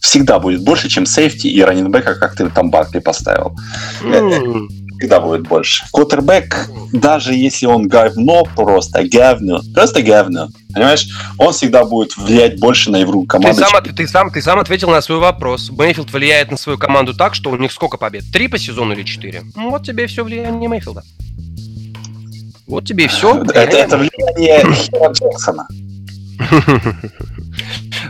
всегда 0.00 0.38
будет 0.38 0.64
больше, 0.64 0.88
чем 0.88 1.06
сейфти 1.06 1.46
и 1.46 1.60
раненбека, 1.62 2.14
как 2.14 2.34
ты 2.34 2.48
там 2.48 2.70
Баркли 2.70 2.98
поставил. 2.98 3.56
Mm 4.02 4.87
всегда 4.98 5.20
будет 5.20 5.42
больше. 5.42 5.84
Квотербек, 5.92 6.68
даже 6.92 7.34
если 7.34 7.66
он 7.66 7.88
говно 7.88 8.44
просто, 8.44 9.04
говно, 9.04 9.60
просто 9.74 10.02
говно, 10.02 10.48
понимаешь, 10.74 11.08
он 11.38 11.52
всегда 11.52 11.84
будет 11.84 12.16
влиять 12.16 12.58
больше 12.58 12.90
на 12.90 13.02
игру 13.02 13.24
команды. 13.24 13.62
Ты 13.62 13.68
сам, 13.68 13.82
ты, 13.82 14.08
сам, 14.08 14.30
ты 14.30 14.42
сам 14.42 14.58
ответил 14.58 14.90
на 14.90 15.00
свой 15.00 15.18
вопрос. 15.18 15.70
Мейфилд 15.70 16.12
влияет 16.12 16.50
на 16.50 16.56
свою 16.56 16.78
команду 16.78 17.14
так, 17.14 17.34
что 17.34 17.50
у 17.50 17.56
них 17.56 17.72
сколько 17.72 17.96
побед? 17.96 18.24
Три 18.32 18.48
по 18.48 18.58
сезону 18.58 18.92
или 18.92 19.04
четыре? 19.04 19.42
Вот 19.54 19.84
тебе 19.84 20.06
все 20.06 20.24
влияние 20.24 20.68
Мейфилда. 20.68 21.02
Вот 22.66 22.84
тебе 22.84 23.04
и 23.04 23.08
все. 23.08 23.42
Это, 23.42 23.60
это 23.60 23.96
влияние 23.96 24.74
Хера 24.74 25.10
Джексона. 25.12 25.66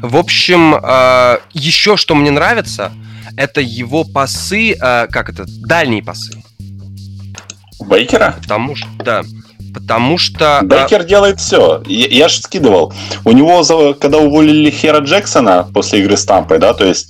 В 0.02 0.16
общем, 0.16 0.74
а, 0.82 1.40
еще 1.52 1.96
что 1.96 2.14
мне 2.14 2.30
нравится, 2.30 2.92
это 3.36 3.60
его 3.60 4.04
пасы, 4.04 4.76
а, 4.80 5.06
как 5.06 5.28
это, 5.28 5.44
дальние 5.46 6.02
пасы. 6.02 6.42
Бейкера? 7.80 8.36
Потому 8.40 8.76
что, 8.76 8.88
да. 9.04 9.22
Потому 9.74 10.18
что... 10.18 10.60
Бейкер 10.62 11.00
а... 11.00 11.04
делает 11.04 11.40
все. 11.40 11.82
Я, 11.86 12.06
я 12.08 12.28
же 12.28 12.40
скидывал. 12.40 12.92
У 13.24 13.32
него, 13.32 13.62
когда 13.94 14.18
уволили 14.18 14.70
Хера 14.70 15.00
Джексона 15.00 15.68
после 15.72 16.00
игры 16.00 16.16
с 16.16 16.24
Тампой, 16.24 16.58
да, 16.58 16.74
то 16.74 16.84
есть 16.84 17.08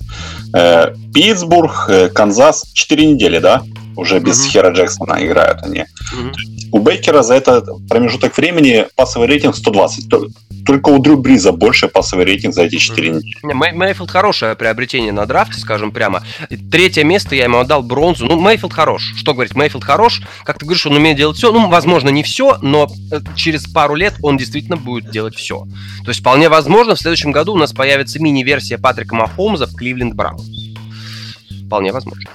э, 0.53 0.93
Питтсбург, 1.13 1.85
э, 1.89 2.09
Канзас, 2.09 2.65
4 2.73 3.05
недели, 3.05 3.39
да, 3.39 3.63
уже 3.95 4.19
без 4.19 4.45
mm-hmm. 4.45 4.49
Хера 4.49 4.69
Джексона 4.71 5.25
играют 5.25 5.63
они. 5.63 5.79
Mm-hmm. 5.79 6.58
У 6.71 6.79
Бейкера 6.79 7.23
за 7.23 7.35
этот 7.35 7.67
промежуток 7.87 8.37
времени 8.37 8.85
пассовый 8.95 9.27
рейтинг 9.27 9.55
120. 9.55 10.07
Только 10.65 10.89
у 10.89 10.99
Дрю 10.99 11.17
Бриза 11.17 11.51
больше 11.51 11.87
пассовый 11.87 12.25
рейтинг 12.25 12.53
за 12.53 12.63
эти 12.63 12.77
4 12.77 13.09
недели. 13.09 13.33
Мейфилд 13.41 14.11
хорошее 14.11 14.55
приобретение 14.55 15.11
на 15.11 15.25
драфте, 15.25 15.59
скажем 15.59 15.91
прямо. 15.91 16.23
Третье 16.71 17.03
место 17.03 17.33
я 17.35 17.45
ему 17.45 17.57
отдал 17.57 17.81
бронзу. 17.81 18.25
Ну, 18.25 18.39
Мейфилд 18.39 18.71
хорош. 18.71 19.13
Что 19.17 19.33
говорить, 19.33 19.55
Мейфилд 19.55 19.83
хорош. 19.83 20.21
Как 20.43 20.59
ты 20.59 20.65
говоришь, 20.65 20.85
он 20.85 20.95
умеет 20.95 21.17
делать 21.17 21.37
все. 21.37 21.51
Ну, 21.51 21.69
возможно, 21.69 22.09
не 22.09 22.21
все, 22.21 22.59
но 22.61 22.87
э, 23.11 23.19
через 23.35 23.65
пару 23.65 23.95
лет 23.95 24.13
он 24.21 24.37
действительно 24.37 24.77
будет 24.77 25.09
делать 25.09 25.35
все. 25.35 25.65
То 26.03 26.09
есть, 26.09 26.19
вполне 26.19 26.49
возможно, 26.49 26.95
в 26.95 26.99
следующем 26.99 27.31
году 27.31 27.53
у 27.53 27.57
нас 27.57 27.73
появится 27.73 28.21
мини-версия 28.21 28.77
Патрика 28.77 29.15
Махомза 29.15 29.65
в 29.65 29.75
Кливленд 29.75 30.13
Браунс. 30.13 30.43
Вполне 31.65 31.91
возможно. 31.91 32.29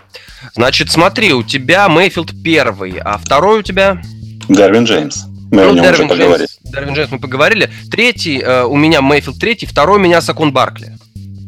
Значит, 0.55 0.91
смотри, 0.91 1.33
у 1.33 1.43
тебя 1.43 1.89
Мейфилд 1.89 2.33
первый, 2.43 2.99
а 2.99 3.17
второй 3.19 3.61
у 3.61 3.63
тебя... 3.63 4.03
Дарвин 4.49 4.85
Джеймс. 4.85 5.25
Мы 5.51 5.63
ну, 5.63 5.71
о 5.71 5.73
нем 5.73 5.85
Дарвин 5.85 6.07
уже 6.07 6.09
поговорили. 6.09 6.47
Джеймс, 6.49 6.73
Дарвин 6.73 6.95
Джеймс 6.95 7.11
мы 7.13 7.19
поговорили. 7.19 7.71
Третий 7.91 8.41
э, 8.41 8.65
у 8.65 8.77
меня 8.77 9.03
Мейфилд 9.03 9.39
третий, 9.39 9.67
второй 9.67 9.99
у 9.99 10.03
меня 10.03 10.21
Сакон 10.21 10.53
Баркли. 10.53 10.97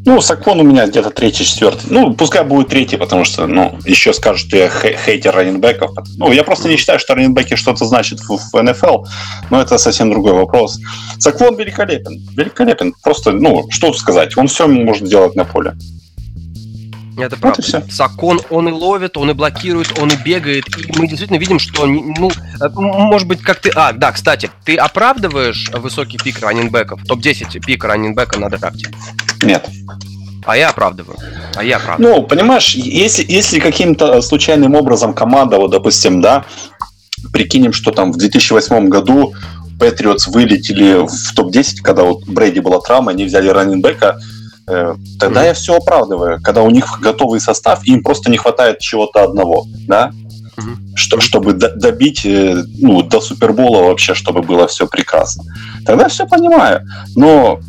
Ну, 0.07 0.21
Сакон 0.21 0.61
у 0.61 0.63
меня 0.63 0.87
где-то 0.87 1.11
третий, 1.11 1.45
четвертый. 1.45 1.87
Ну, 1.91 2.15
пускай 2.15 2.45
будет 2.45 2.69
третий, 2.69 2.97
потому 2.97 3.25
что, 3.25 3.49
ну, 3.49 3.77
еще 3.85 4.13
скажут, 4.13 4.47
что 4.47 4.57
я 4.57 4.71
хейтер 4.71 5.35
раненбеков. 5.35 5.91
Ну, 6.17 6.31
я 6.31 6.45
просто 6.45 6.69
не 6.69 6.77
считаю, 6.77 7.01
что 7.01 7.17
раненбеки 7.17 7.57
что-то 7.57 7.85
значит 7.87 8.21
в, 8.21 8.39
в 8.39 8.63
НФЛ, 8.63 9.05
но 9.51 9.61
это 9.61 9.79
совсем 9.79 10.11
другой 10.11 10.35
вопрос. 10.35 10.79
Саквон 11.19 11.57
великолепен, 11.57 12.25
великолепен. 12.37 12.95
Просто, 13.03 13.33
ну, 13.33 13.67
что 13.71 13.93
сказать, 13.95 14.37
он 14.37 14.47
все 14.47 14.69
может 14.69 15.09
делать 15.09 15.35
на 15.35 15.45
поле. 15.45 15.75
Это 17.17 17.37
правда. 17.37 17.63
Вот 17.73 17.93
Сакон, 17.93 18.41
он 18.51 18.69
и 18.69 18.73
ловит, 18.73 19.17
он 19.17 19.31
и 19.31 19.35
блокирует, 19.35 19.99
он 19.99 20.09
и 20.09 20.17
бегает. 20.17 20.65
И 20.77 20.99
мы 20.99 21.09
действительно 21.09 21.39
видим, 21.39 21.59
что, 21.59 21.87
ну, 21.87 22.31
э, 22.31 22.69
может 22.75 23.27
быть, 23.27 23.41
как 23.41 23.61
ты... 23.61 23.71
А, 23.75 23.93
да, 23.93 24.13
кстати, 24.13 24.51
ты 24.65 24.77
оправдываешь 24.77 25.71
высокий 25.73 26.19
пик 26.19 26.41
раннинбеков? 26.41 27.03
Топ-10 27.07 27.61
пик 27.61 27.85
раннинбека 27.85 28.39
на 28.39 28.51
драфте? 28.51 28.89
Нет. 29.43 29.67
А 30.45 30.57
я 30.57 30.69
оправдываю. 30.69 31.19
А 31.55 31.65
я 31.65 31.77
оправдываю. 31.77 32.17
Ну, 32.17 32.23
понимаешь, 32.23 32.75
если, 32.75 33.25
если 33.27 33.61
каким-то 33.61 34.21
случайным 34.23 34.75
образом 34.75 35.15
команда, 35.15 35.57
вот, 35.57 35.71
допустим, 35.71 36.21
да, 36.21 36.45
прикинем, 37.33 37.73
что 37.73 37.91
там 37.91 38.13
в 38.13 38.17
2008 38.17 38.89
году 38.89 39.35
Патриотс 39.79 40.29
вылетели 40.29 41.07
в 41.07 41.35
топ-10, 41.35 41.83
когда 41.83 42.03
вот 42.05 42.25
Брейди 42.27 42.61
была 42.61 42.81
травма, 42.81 43.11
они 43.11 43.25
взяли 43.25 43.49
раненбека, 43.49 44.19
э, 44.19 44.36
тогда 44.67 45.43
mm-hmm. 45.43 45.47
я 45.47 45.55
все 45.55 45.77
оправдываю. 45.77 46.41
Когда 46.43 46.63
у 46.63 46.71
них 46.71 46.99
готовый 47.01 47.41
состав, 47.41 47.85
им 47.85 48.03
просто 48.03 48.31
не 48.31 48.37
хватает 48.37 48.81
чего-то 48.81 49.23
одного, 49.23 49.67
да? 49.87 50.13
Что, 50.95 51.21
чтобы 51.21 51.53
добить 51.53 52.25
э, 52.25 52.65
ну, 52.79 53.03
до 53.03 53.21
Супербола 53.21 53.83
вообще, 53.83 54.15
чтобы 54.15 54.41
было 54.41 54.67
все 54.67 54.87
прекрасно. 54.87 55.45
Тогда 55.85 56.09
все 56.09 56.27
понимаю. 56.27 56.81
Но 57.15 57.61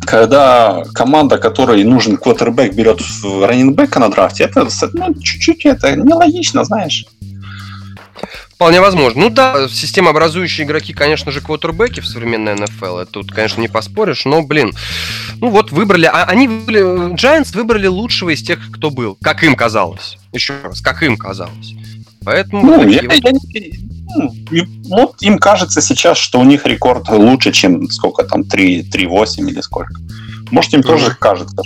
когда 0.00 0.82
команда, 0.92 1.38
которой 1.38 1.84
нужен 1.84 2.16
квотербек, 2.16 2.74
берет 2.74 3.00
раненбека 3.22 4.00
на 4.00 4.08
драфте, 4.08 4.44
это 4.44 4.66
ну, 4.94 5.14
чуть-чуть 5.14 5.64
это 5.64 5.94
нелогично, 5.94 6.64
знаешь. 6.64 7.06
Вполне 8.60 8.82
возможно. 8.82 9.22
Ну 9.22 9.30
да, 9.30 9.70
системообразующие 9.70 10.66
игроки, 10.66 10.92
конечно 10.92 11.32
же, 11.32 11.40
квотербеки 11.40 12.00
в 12.00 12.06
современной 12.06 12.56
НФЛ. 12.56 13.06
Тут, 13.10 13.32
конечно, 13.32 13.58
не 13.62 13.68
поспоришь, 13.68 14.26
но, 14.26 14.42
блин, 14.42 14.74
ну 15.40 15.48
вот 15.48 15.72
выбрали, 15.72 16.04
а 16.04 16.24
они 16.24 16.46
выбрали, 16.46 17.14
Giants 17.14 17.56
выбрали 17.56 17.86
лучшего 17.86 18.34
из 18.34 18.42
тех, 18.42 18.58
кто 18.70 18.90
был, 18.90 19.16
как 19.22 19.42
им 19.44 19.56
казалось. 19.56 20.18
Еще 20.34 20.60
раз, 20.62 20.82
как 20.82 21.02
им 21.02 21.16
казалось. 21.16 21.72
Поэтому... 22.22 22.66
Ну, 22.66 22.86
я, 22.86 23.00
вот... 23.02 23.14
я, 23.14 23.32
ну, 24.50 24.66
вот 24.90 25.22
им 25.22 25.38
кажется 25.38 25.80
сейчас, 25.80 26.18
что 26.18 26.38
у 26.38 26.44
них 26.44 26.66
рекорд 26.66 27.08
лучше, 27.08 27.52
чем 27.52 27.88
сколько 27.88 28.24
там, 28.24 28.42
3-8 28.42 29.48
или 29.48 29.62
сколько. 29.62 29.94
Может, 30.50 30.74
им 30.74 30.80
mm-hmm. 30.80 30.82
тоже 30.82 31.16
кажется. 31.18 31.62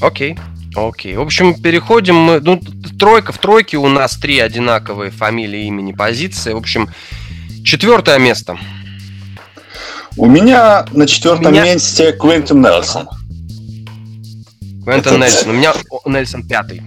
Окей. 0.00 0.38
Окей. 0.76 1.16
В 1.16 1.20
общем, 1.20 1.60
переходим 1.60 2.16
мы. 2.16 2.40
Ну, 2.40 2.60
тройка. 2.98 3.32
В 3.32 3.38
тройке 3.38 3.76
у 3.76 3.88
нас 3.88 4.16
три 4.16 4.38
одинаковые 4.38 5.10
фамилии, 5.10 5.64
имени, 5.66 5.92
позиции. 5.92 6.52
В 6.52 6.58
общем, 6.58 6.88
четвертое 7.64 8.18
место. 8.18 8.58
У 10.16 10.26
меня 10.26 10.86
на 10.92 11.06
четвертом 11.06 11.52
меня... 11.52 11.64
месте 11.64 12.12
Квентин 12.12 12.60
Нельсон. 12.60 13.08
Квентин 14.84 15.12
это... 15.12 15.18
Нельсон. 15.18 15.50
У 15.50 15.52
меня 15.54 15.72
Нельсон 16.06 16.46
пятый. 16.46 16.82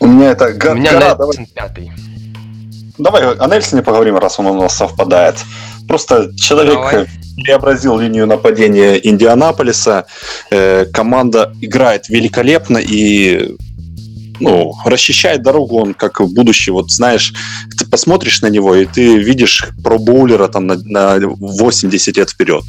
У 0.00 0.06
меня 0.06 0.30
это 0.30 0.72
У 0.72 0.74
меня 0.74 0.92
Нельсон 0.92 1.46
пятый. 1.46 1.92
Давай 2.98 3.36
о 3.36 3.46
Нельсоне 3.46 3.82
поговорим, 3.82 4.16
раз 4.16 4.40
он 4.40 4.46
у 4.46 4.60
нас 4.60 4.76
совпадает. 4.76 5.36
Просто 5.88 6.30
человек 6.36 6.74
Давай. 6.74 7.06
преобразил 7.42 7.98
линию 7.98 8.26
нападения 8.26 8.94
Индианаполиса. 8.96 10.06
Э, 10.50 10.84
команда 10.84 11.52
играет 11.60 12.08
великолепно 12.08 12.78
и 12.78 13.56
ну, 14.40 14.74
расчищает 14.84 15.42
дорогу, 15.42 15.78
он 15.78 15.94
как 15.94 16.20
будущий, 16.20 16.70
вот 16.70 16.90
знаешь, 16.90 17.34
ты 17.76 17.84
посмотришь 17.84 18.40
на 18.42 18.48
него, 18.48 18.76
и 18.76 18.84
ты 18.86 19.18
видишь 19.18 19.66
пробоулера 19.82 20.48
там 20.48 20.66
на, 20.66 20.76
на 20.76 21.16
8-10 21.16 22.18
лет 22.18 22.30
вперед. 22.30 22.64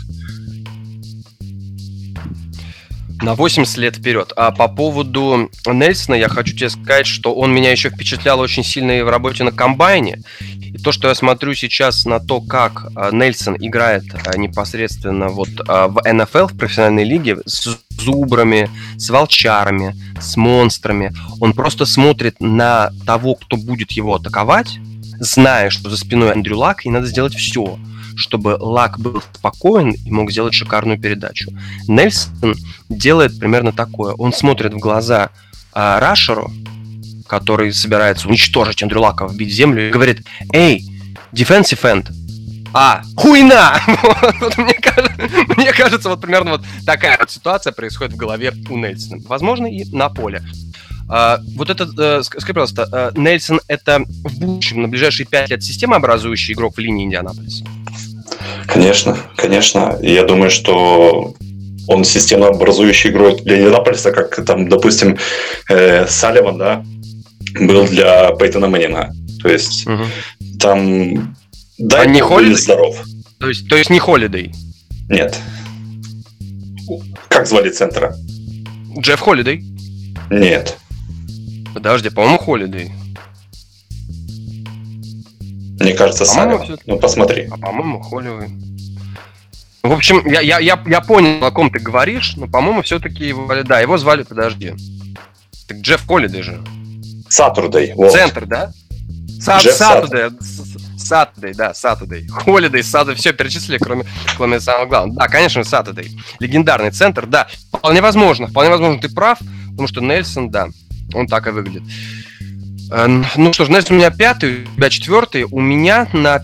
На 3.22 3.36
80 3.36 3.78
лет 3.78 3.98
вперед. 3.98 4.32
А 4.36 4.52
по 4.52 4.68
поводу 4.70 5.50
Нельсона 5.66 6.16
я 6.16 6.30
хочу 6.30 6.56
тебе 6.56 6.70
сказать, 6.70 7.06
что 7.06 7.34
он 7.34 7.54
меня 7.54 7.72
еще 7.72 7.90
впечатлял 7.90 8.40
очень 8.40 8.64
сильно 8.64 8.98
и 8.98 9.02
в 9.02 9.10
работе 9.10 9.44
на 9.44 9.52
комбайне. 9.52 10.22
И 10.40 10.78
то, 10.78 10.92
что 10.92 11.10
я 11.10 11.16
смотрю 11.16 11.54
сейчас 11.54 12.06
на 12.06 12.20
то, 12.20 12.40
как 12.42 12.88
а, 12.96 13.12
Нельсон 13.12 13.58
играет 13.60 14.04
а, 14.26 14.38
непосредственно 14.38 15.30
вот 15.30 15.50
а, 15.68 15.88
в 15.88 16.02
НФЛ, 16.06 16.48
в 16.48 16.58
профессиональной 16.58 17.04
лиге, 17.04 17.38
с 17.46 17.78
зубрами, 17.90 18.70
с 18.98 19.10
волчарами, 19.10 19.96
с 20.22 20.38
монстрами, 20.38 21.14
он 21.42 21.54
просто 21.54 21.86
смотрит 21.86 22.36
на 22.40 22.92
того, 23.06 23.36
кто 23.36 23.58
будет 23.58 23.92
его 23.92 24.16
атаковать, 24.16 24.78
зная, 25.20 25.70
что 25.70 25.90
за 25.90 25.98
спиной 25.98 26.32
Андрю 26.32 26.58
Лак, 26.58 26.86
и 26.86 26.90
надо 26.90 27.08
сделать 27.08 27.36
все, 27.36 27.78
чтобы 28.20 28.58
Лак 28.60 29.00
был 29.00 29.22
спокоен 29.34 29.92
и 29.92 30.12
мог 30.12 30.32
сделать 30.32 30.54
шикарную 30.54 31.00
передачу. 31.00 31.52
Нельсон 31.88 32.56
делает 32.90 33.40
примерно 33.40 33.72
такое. 33.72 34.14
Он 34.14 34.34
смотрит 34.34 34.74
в 34.74 34.78
глаза 34.78 35.30
а, 35.74 36.00
Рашеру, 36.00 36.52
который 37.28 37.72
собирается 37.74 38.28
уничтожить 38.28 38.84
Андрю 38.84 39.02
Лака, 39.02 39.28
вбить 39.28 39.54
землю, 39.54 39.88
и 39.88 39.92
говорит, 39.92 40.26
эй, 40.52 40.86
defensive 41.32 41.82
end, 41.82 42.12
а, 42.74 43.02
хуйна! 43.16 43.82
вот, 44.42 44.58
мне, 44.58 44.74
кажется, 44.74 45.28
мне 45.58 45.74
кажется, 45.74 46.10
вот 46.10 46.22
примерно 46.22 46.52
вот 46.52 46.62
такая 46.86 47.18
вот 47.18 47.32
ситуация 47.32 47.74
происходит 47.74 48.14
в 48.14 48.18
голове 48.18 48.54
у 48.70 48.78
Нельсона. 48.78 49.22
Возможно, 49.28 49.66
и 49.66 49.86
на 49.86 50.10
поле. 50.10 50.44
А, 51.10 51.40
вот 51.56 51.72
этот, 51.72 51.98
э, 51.98 52.22
скажи, 52.22 52.46
пожалуйста, 52.54 52.88
э, 53.16 53.20
Нельсон 53.20 53.60
это 53.68 54.04
в 54.06 54.40
будущем, 54.40 54.84
на 54.84 54.88
ближайшие 54.88 55.26
пять 55.26 55.50
лет 55.50 55.64
системообразующий 55.64 56.54
игрок 56.54 56.76
в 56.76 56.80
линии 56.80 57.06
Индианаполиса? 57.06 57.66
Конечно, 58.72 59.18
конечно. 59.36 59.98
Я 60.02 60.24
думаю, 60.24 60.52
что 60.52 61.34
он 61.88 62.04
системообразующий 62.04 63.10
игрок 63.10 63.42
для 63.42 63.58
Индианаполиса, 63.58 64.12
как 64.12 64.46
там, 64.46 64.70
допустим, 64.70 65.18
э, 65.70 66.06
Салливан, 66.08 66.58
да, 66.58 66.86
был 67.60 67.88
для 67.88 68.32
Пейтона 68.34 68.68
Мэннина. 68.68 69.12
То 69.42 69.50
есть 69.50 69.88
угу. 69.88 70.04
там 70.60 71.36
дай 71.80 72.04
а 72.04 72.06
не 72.06 72.22
Холидей? 72.22 72.56
здоров. 72.56 72.96
То 73.40 73.50
есть, 73.50 73.68
то 73.68 73.76
есть 73.76 73.90
не 73.90 74.00
Холидей? 74.00 74.54
Нет. 75.10 75.40
Как 77.28 77.48
звали 77.48 77.70
центра? 77.70 78.16
Джефф 79.00 79.20
Холидей? 79.20 79.64
Нет. 80.30 80.78
Подожди, 81.74 82.10
по-моему, 82.10 82.38
Холидей. 82.38 82.92
Мне 85.80 85.94
кажется, 85.94 86.26
Салливан. 86.26 86.78
Ну, 86.86 86.98
посмотри. 86.98 87.48
А, 87.52 87.58
по-моему, 87.58 88.02
Холидей. 88.02 88.50
В 89.82 89.94
общем, 89.94 90.28
я, 90.28 90.42
я, 90.42 90.60
я, 90.60 90.82
я 90.86 91.02
понял, 91.02 91.44
о 91.44 91.52
ком 91.52 91.70
ты 91.70 91.80
говоришь, 91.80 92.36
но, 92.36 92.48
по-моему, 92.48 92.82
все-таки 92.82 93.26
его... 93.26 93.50
Да, 93.64 93.80
его 93.80 93.98
звали, 93.98 94.24
подожди. 94.24 94.74
Так 95.68 95.78
Джефф 95.78 96.06
Холидей 96.06 96.42
же. 96.42 96.62
Сатурдей. 97.30 97.94
Вот. 97.94 98.12
Центр, 98.12 98.46
да? 98.46 98.72
Сатурдей. 99.40 100.38
Сатурдей, 100.98 101.54
да, 101.54 101.74
Сатурдей. 101.74 102.28
Холидей, 102.28 102.84
Сатурдей, 102.84 103.20
все 103.20 103.32
перечислили, 103.32 103.78
кроме, 103.78 104.04
кроме 104.36 104.60
самого 104.60 104.86
главного. 104.86 105.20
Да, 105.22 105.28
конечно, 105.28 105.64
Сатурдей. 105.64 106.20
Легендарный 106.40 106.92
центр, 106.92 107.26
да. 107.26 107.48
Вполне 107.72 108.02
возможно, 108.02 108.48
вполне 108.48 108.70
возможно, 108.70 109.00
ты 109.00 109.08
прав, 109.08 109.40
потому 109.72 109.88
что 109.88 110.02
Нельсон, 110.02 110.50
да, 110.52 110.68
он 111.14 111.28
так 111.28 111.48
и 111.48 111.52
выглядит. 111.52 111.84
Э, 112.92 113.08
ну 113.36 113.54
что 113.54 113.66
ж, 113.66 113.70
Нельсон 113.70 113.98
у 113.98 114.00
меня 114.00 114.12
пятый, 114.12 114.64
у 114.64 114.76
тебя 114.76 114.90
четвертый. 114.90 115.44
У 115.44 115.60
меня 115.60 116.08
на 116.14 116.42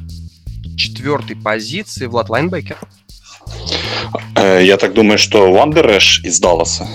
четвертой 0.77 1.35
позиции 1.35 2.05
Влад, 2.07 2.29
лайнбекер. 2.29 2.77
Э, 4.35 4.63
я 4.63 4.77
так 4.77 4.93
думаю, 4.93 5.17
что 5.17 5.51
Вандер 5.51 5.98
Эш 5.98 6.21
из 6.23 6.39
Далласа. 6.39 6.87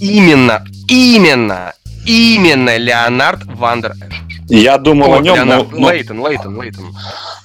Именно, 0.00 0.64
именно, 0.88 1.72
именно 2.04 2.76
Леонард 2.76 3.44
Вандер 3.44 3.92
Эш. 3.92 4.22
Я 4.48 4.76
думал 4.76 5.14
О, 5.14 5.18
о 5.18 5.20
нем, 5.20 5.36
Леонард, 5.36 5.72
но, 5.72 5.90
Лейтон, 5.90 6.26
Лейтон, 6.26 6.60
Лейтон. 6.60 6.94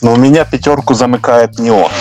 Но 0.02 0.14
у 0.14 0.18
меня 0.18 0.44
пятерку 0.44 0.94
замыкает 0.94 1.58
не 1.58 1.72
он. 1.72 1.92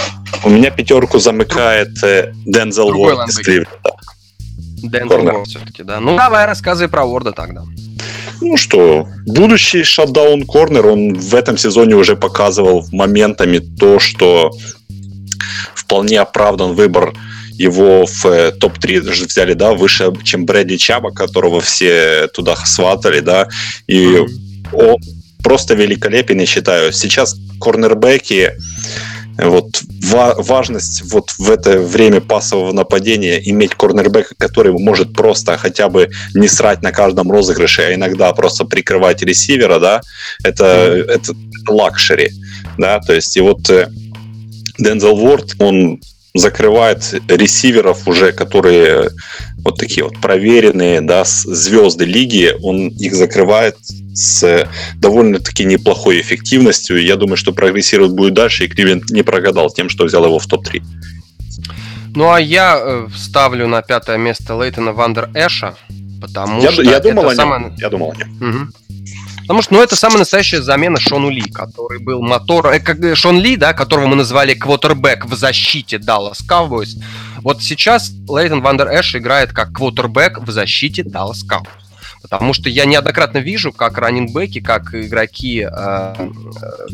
У 0.45 0.51
меня 0.51 0.70
пятерку 0.70 1.18
замыкает 1.18 2.03
э, 2.03 2.32
Дензел 2.45 2.89
Уорд 2.89 3.28
из 3.28 3.39
Кливленда. 3.39 3.97
Уорд 4.83 5.49
все-таки, 5.49 5.83
да. 5.83 6.01
Ну, 6.01 6.16
давай 6.16 6.47
рассказывай 6.47 6.89
про 6.89 7.05
Уорда 7.05 7.33
тогда. 7.33 7.64
Ну 8.41 8.57
что, 8.57 9.09
будущий 9.26 9.83
шатдаун 9.83 10.47
корнер, 10.47 10.87
он 10.87 11.14
в 11.14 11.35
этом 11.35 11.59
сезоне 11.59 11.97
уже 11.97 12.16
показывал 12.16 12.87
моментами 12.93 13.59
то, 13.59 13.99
что 13.99 14.53
вполне 15.74 16.20
оправдан 16.20 16.74
выбор 16.74 17.14
его 17.55 18.07
в 18.07 18.24
э, 18.26 18.53
топ-3 18.53 19.01
даже 19.01 19.24
взяли, 19.24 19.55
да, 19.55 19.72
выше, 19.72 20.12
чем 20.22 20.47
Брэдли 20.47 20.76
Чаба, 20.76 21.11
которого 21.11 21.61
все 21.61 22.29
туда 22.29 22.55
сватали, 22.55 23.18
да, 23.18 23.49
и 23.89 24.24
он 24.72 24.97
просто 25.43 25.74
великолепен, 25.74 26.39
я 26.39 26.47
считаю. 26.47 26.93
Сейчас 26.93 27.37
корнербеки, 27.61 28.53
вот 29.39 29.82
ва- 30.05 30.34
важность 30.39 31.03
вот 31.12 31.30
в 31.39 31.51
это 31.51 31.78
время 31.80 32.20
пасового 32.20 32.72
нападения 32.72 33.41
иметь 33.51 33.74
корнербека, 33.74 34.34
который 34.36 34.72
может 34.72 35.14
просто 35.14 35.57
хотя 35.57 35.89
бы 35.89 36.11
не 36.34 36.49
срать 36.49 36.82
на 36.82 36.93
каждом 36.93 37.30
розыгрыше, 37.30 37.82
а 37.82 37.95
иногда 37.95 38.32
просто 38.32 38.64
прикрывать 38.64 39.22
ресивера, 39.22 39.78
да, 39.78 40.01
это, 40.43 40.64
это, 40.64 41.32
это 41.32 41.72
luxury, 41.72 42.30
да, 42.76 42.99
то 43.01 43.14
есть 43.14 43.36
и 43.36 43.41
вот 43.41 43.70
Дензел 44.78 45.16
Уорд, 45.16 45.55
он 45.59 46.01
закрывает 46.35 47.14
ресиверов 47.29 48.07
уже, 48.07 48.33
которые 48.33 49.11
вот 49.64 49.79
такие 49.79 50.05
вот 50.05 50.20
проверенные, 50.20 51.01
да, 51.01 51.24
звезды 51.24 52.05
лиги, 52.05 52.55
он 52.62 52.89
их 52.89 53.14
закрывает 53.14 53.76
с 54.14 54.68
довольно-таки 54.97 55.64
неплохой 55.64 56.20
эффективностью. 56.20 57.03
Я 57.03 57.16
думаю, 57.16 57.37
что 57.37 57.53
прогрессировать 57.53 58.12
будет 58.12 58.35
дальше, 58.35 58.64
и 58.64 58.68
Кливленд 58.68 59.11
не 59.11 59.22
прогадал 59.22 59.70
тем, 59.70 59.89
что 59.89 60.05
взял 60.05 60.24
его 60.24 60.39
в 60.39 60.47
топ-3. 60.47 60.83
Ну, 62.14 62.31
а 62.33 62.41
я 62.41 62.79
э, 62.81 63.09
ставлю 63.14 63.68
на 63.68 63.83
пятое 63.83 64.16
место 64.16 64.55
Лейтона 64.55 64.93
Вандер 64.93 65.31
Эша, 65.35 65.76
потому 66.20 66.61
я, 66.62 66.72
что 66.72 66.83
я 66.83 67.01
думал 67.01 67.24
это 67.24 67.33
о 67.33 67.37
самое... 67.37 67.64
нем. 67.64 67.76
Я 67.79 67.91
думал 67.91 68.12
о 68.12 68.16
нем. 68.16 68.37
Угу. 68.41 68.72
Потому 69.49 69.62
что, 69.62 69.72
ну, 69.72 69.82
это 69.82 69.96
самая 69.96 70.18
настоящая 70.18 70.61
замена 70.61 71.01
Шону 71.01 71.30
Ли, 71.30 71.40
который 71.40 72.01
был 72.01 72.20
мотор... 72.20 72.66
Э, 72.66 72.80
как, 72.80 73.01
э, 73.01 73.14
Шон 73.14 73.40
Ли, 73.40 73.57
да, 73.57 73.72
которого 73.72 74.05
мы 74.05 74.14
назвали 74.14 74.53
квотербек 74.53 75.24
в 75.24 75.34
защите 75.34 75.96
Dallas 75.96 76.46
Cowboys. 76.46 77.03
Вот 77.38 77.62
сейчас 77.62 78.11
Лейтон 78.28 78.61
Вандер 78.61 78.88
Эш 78.88 79.16
играет 79.16 79.55
как 79.55 79.72
квотербек 79.72 80.40
в 80.40 80.51
защите 80.51 81.01
Dallas 81.01 81.46
Cowboys. 81.51 81.70
Потому 82.20 82.53
что 82.53 82.68
я 82.68 82.84
неоднократно 82.84 83.38
вижу, 83.38 83.72
как 83.72 83.96
раннинбеки, 83.96 84.61
как 84.61 84.94
игроки 84.94 85.61
э, 85.62 85.66
э 85.70 86.30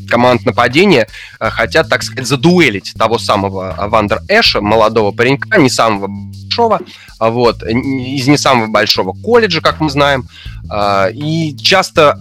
команд 0.08 0.44
нападения 0.44 1.08
э, 1.40 1.50
хотят, 1.50 1.88
так 1.88 2.04
сказать, 2.04 2.28
задуэлить 2.28 2.94
того 2.96 3.18
самого 3.18 3.74
Вандер 3.88 4.20
Эша, 4.28 4.60
молодого 4.60 5.10
паренька, 5.10 5.58
не 5.58 5.70
самого 5.70 6.06
большого, 6.06 6.80
а 7.18 7.30
вот, 7.30 7.64
из 7.64 8.28
не 8.28 8.38
самого 8.38 8.68
большого 8.68 9.12
колледжа, 9.12 9.60
как 9.60 9.80
мы 9.80 9.90
знаем. 9.90 10.28
Э, 10.70 11.10
и 11.12 11.56
часто 11.56 12.16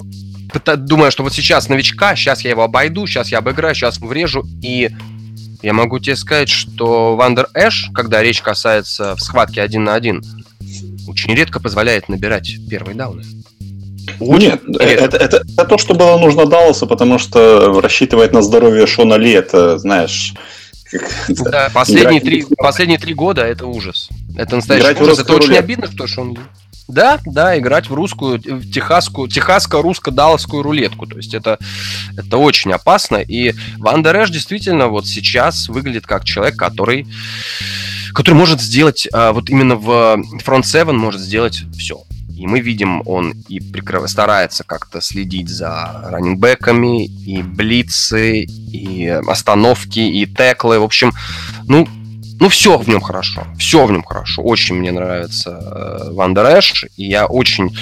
думаю, 0.78 1.12
что 1.12 1.24
вот 1.24 1.34
сейчас 1.34 1.70
новичка, 1.70 2.16
сейчас 2.16 2.42
я 2.42 2.52
его 2.52 2.64
обойду, 2.64 3.08
сейчас 3.08 3.30
я 3.30 3.40
обыграю, 3.40 3.76
сейчас 3.76 4.00
врежу, 4.00 4.44
и 4.62 4.92
я 5.62 5.74
могу 5.74 6.00
тебе 6.00 6.16
сказать, 6.16 6.50
что 6.50 7.16
Вандер 7.16 7.48
Эш, 7.54 7.90
когда 7.94 8.22
речь 8.22 8.42
касается 8.42 9.16
в 9.16 9.22
схватке 9.22 9.62
один 9.62 9.86
на 9.86 9.96
один, 9.96 10.22
очень 11.08 11.34
редко 11.34 11.60
позволяет 11.60 12.10
набирать 12.10 12.58
первые 12.70 12.96
дауны. 12.96 13.24
Очень 14.20 14.50
Нет, 14.50 14.62
это, 14.80 15.18
это, 15.18 15.38
это 15.38 15.66
то, 15.66 15.78
что 15.78 15.94
было 15.94 16.18
нужно 16.18 16.46
Далласу, 16.46 16.88
потому 16.88 17.20
что 17.20 17.80
рассчитывать 17.82 18.34
на 18.34 18.42
здоровье 18.42 18.86
Шона 18.86 19.16
Ли, 19.16 19.32
это, 19.32 19.78
знаешь... 19.78 20.34
Да, 21.30 21.72
последние, 21.74 22.22
три, 22.22 22.46
последние 22.58 23.00
три 23.00 23.14
года 23.14 23.44
это 23.44 23.66
ужас. 23.66 24.10
Это 24.38 24.58
настоящий 24.58 24.86
играть 24.86 25.02
ужас. 25.02 25.20
Это 25.20 25.34
очень 25.34 25.56
обидно, 25.56 25.88
что 25.92 26.06
Шон 26.06 26.34
Ли. 26.34 26.40
Да, 26.88 27.20
да, 27.26 27.58
играть 27.58 27.90
в 27.90 27.94
русскую, 27.94 28.40
в 28.40 28.72
техасскую, 28.72 29.30
техасско-русско-далласскую 29.30 30.62
рулетку. 30.62 31.08
То 31.08 31.18
есть 31.18 31.34
это, 31.34 31.58
это 32.18 32.38
очень 32.38 32.72
опасно. 32.74 33.18
И 33.18 33.54
Ван 33.78 34.04
Дер 34.04 34.30
действительно 34.30 34.88
вот 34.88 35.08
сейчас 35.08 35.70
выглядит 35.70 36.06
как 36.06 36.26
человек, 36.26 36.58
который, 36.58 37.08
который 38.14 38.36
может 38.36 38.62
сделать, 38.62 39.08
а, 39.14 39.32
вот 39.32 39.50
именно 39.50 39.76
в 39.76 39.88
Front 40.46 40.64
7 40.64 40.92
может 40.92 41.22
сделать 41.22 41.64
все. 41.78 42.04
И 42.36 42.48
мы 42.48 42.60
видим, 42.60 43.02
он 43.06 43.32
и 43.48 43.60
прикрыв... 43.60 44.10
старается 44.10 44.64
как-то 44.64 45.02
следить 45.02 45.50
за 45.50 46.02
раннинбеками, 46.06 47.06
и 47.06 47.42
блицы, 47.42 48.42
и 48.42 49.08
остановки, 49.08 50.00
и 50.00 50.26
теклы. 50.26 50.80
В 50.80 50.84
общем, 50.84 51.14
ну, 51.68 51.88
ну, 52.44 52.50
все 52.50 52.78
в 52.78 52.90
нем 52.90 53.00
хорошо. 53.00 53.48
Все 53.58 53.86
в 53.86 53.92
нем 53.94 54.04
хорошо. 54.04 54.42
Очень 54.42 54.76
мне 54.76 54.92
нравится 54.92 55.62
э, 55.62 56.12
Ван 56.12 56.38
Эш. 56.38 56.84
И 56.98 57.06
я 57.06 57.26
очень 57.26 57.74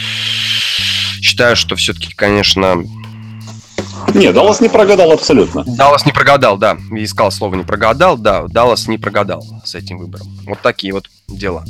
считаю, 1.19 1.55
что 1.55 1.75
все-таки, 1.75 2.13
конечно... 2.13 2.83
Не, 4.13 4.31
Даллас 4.31 4.61
не 4.61 4.69
прогадал 4.69 5.13
абсолютно. 5.13 5.63
Даллас 5.65 6.05
не 6.05 6.11
прогадал, 6.11 6.59
да. 6.59 6.77
Искал 6.91 7.31
слово 7.31 7.55
не 7.55 7.63
прогадал, 7.63 8.19
да. 8.19 8.43
Даллас 8.49 8.87
не 8.87 8.99
прогадал 8.99 9.43
с 9.65 9.73
этим 9.73 9.97
выбором. 9.97 10.27
Вот 10.45 10.59
такие 10.61 10.93
вот 10.93 11.09
дела. 11.27 11.65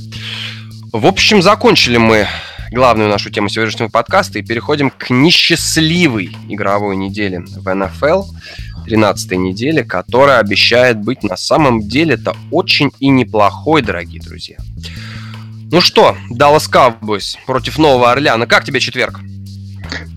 В 0.91 1.05
общем, 1.05 1.41
закончили 1.41 1.95
мы 1.95 2.27
главную 2.71 3.09
нашу 3.09 3.29
тему 3.29 3.47
сегодняшнего 3.47 3.87
подкаста 3.87 4.39
и 4.39 4.41
переходим 4.41 4.89
к 4.89 5.11
несчастливой 5.11 6.35
игровой 6.49 6.97
неделе 6.97 7.39
в 7.39 7.73
НФЛ. 7.73 8.23
13 8.85 9.31
недели, 9.33 9.83
которая 9.83 10.39
обещает 10.39 10.99
быть 10.99 11.23
на 11.23 11.37
самом 11.37 11.87
деле-то 11.87 12.35
очень 12.51 12.91
и 12.99 13.09
неплохой, 13.09 13.81
дорогие 13.81 14.21
друзья. 14.21 14.57
Ну 15.71 15.79
что, 15.79 16.15
Dallas 16.29 16.69
Cowboys 16.69 17.37
против 17.45 17.77
Нового 17.77 18.11
Орлеана. 18.11 18.45
Как 18.45 18.65
тебе 18.65 18.79
четверг? 18.79 19.21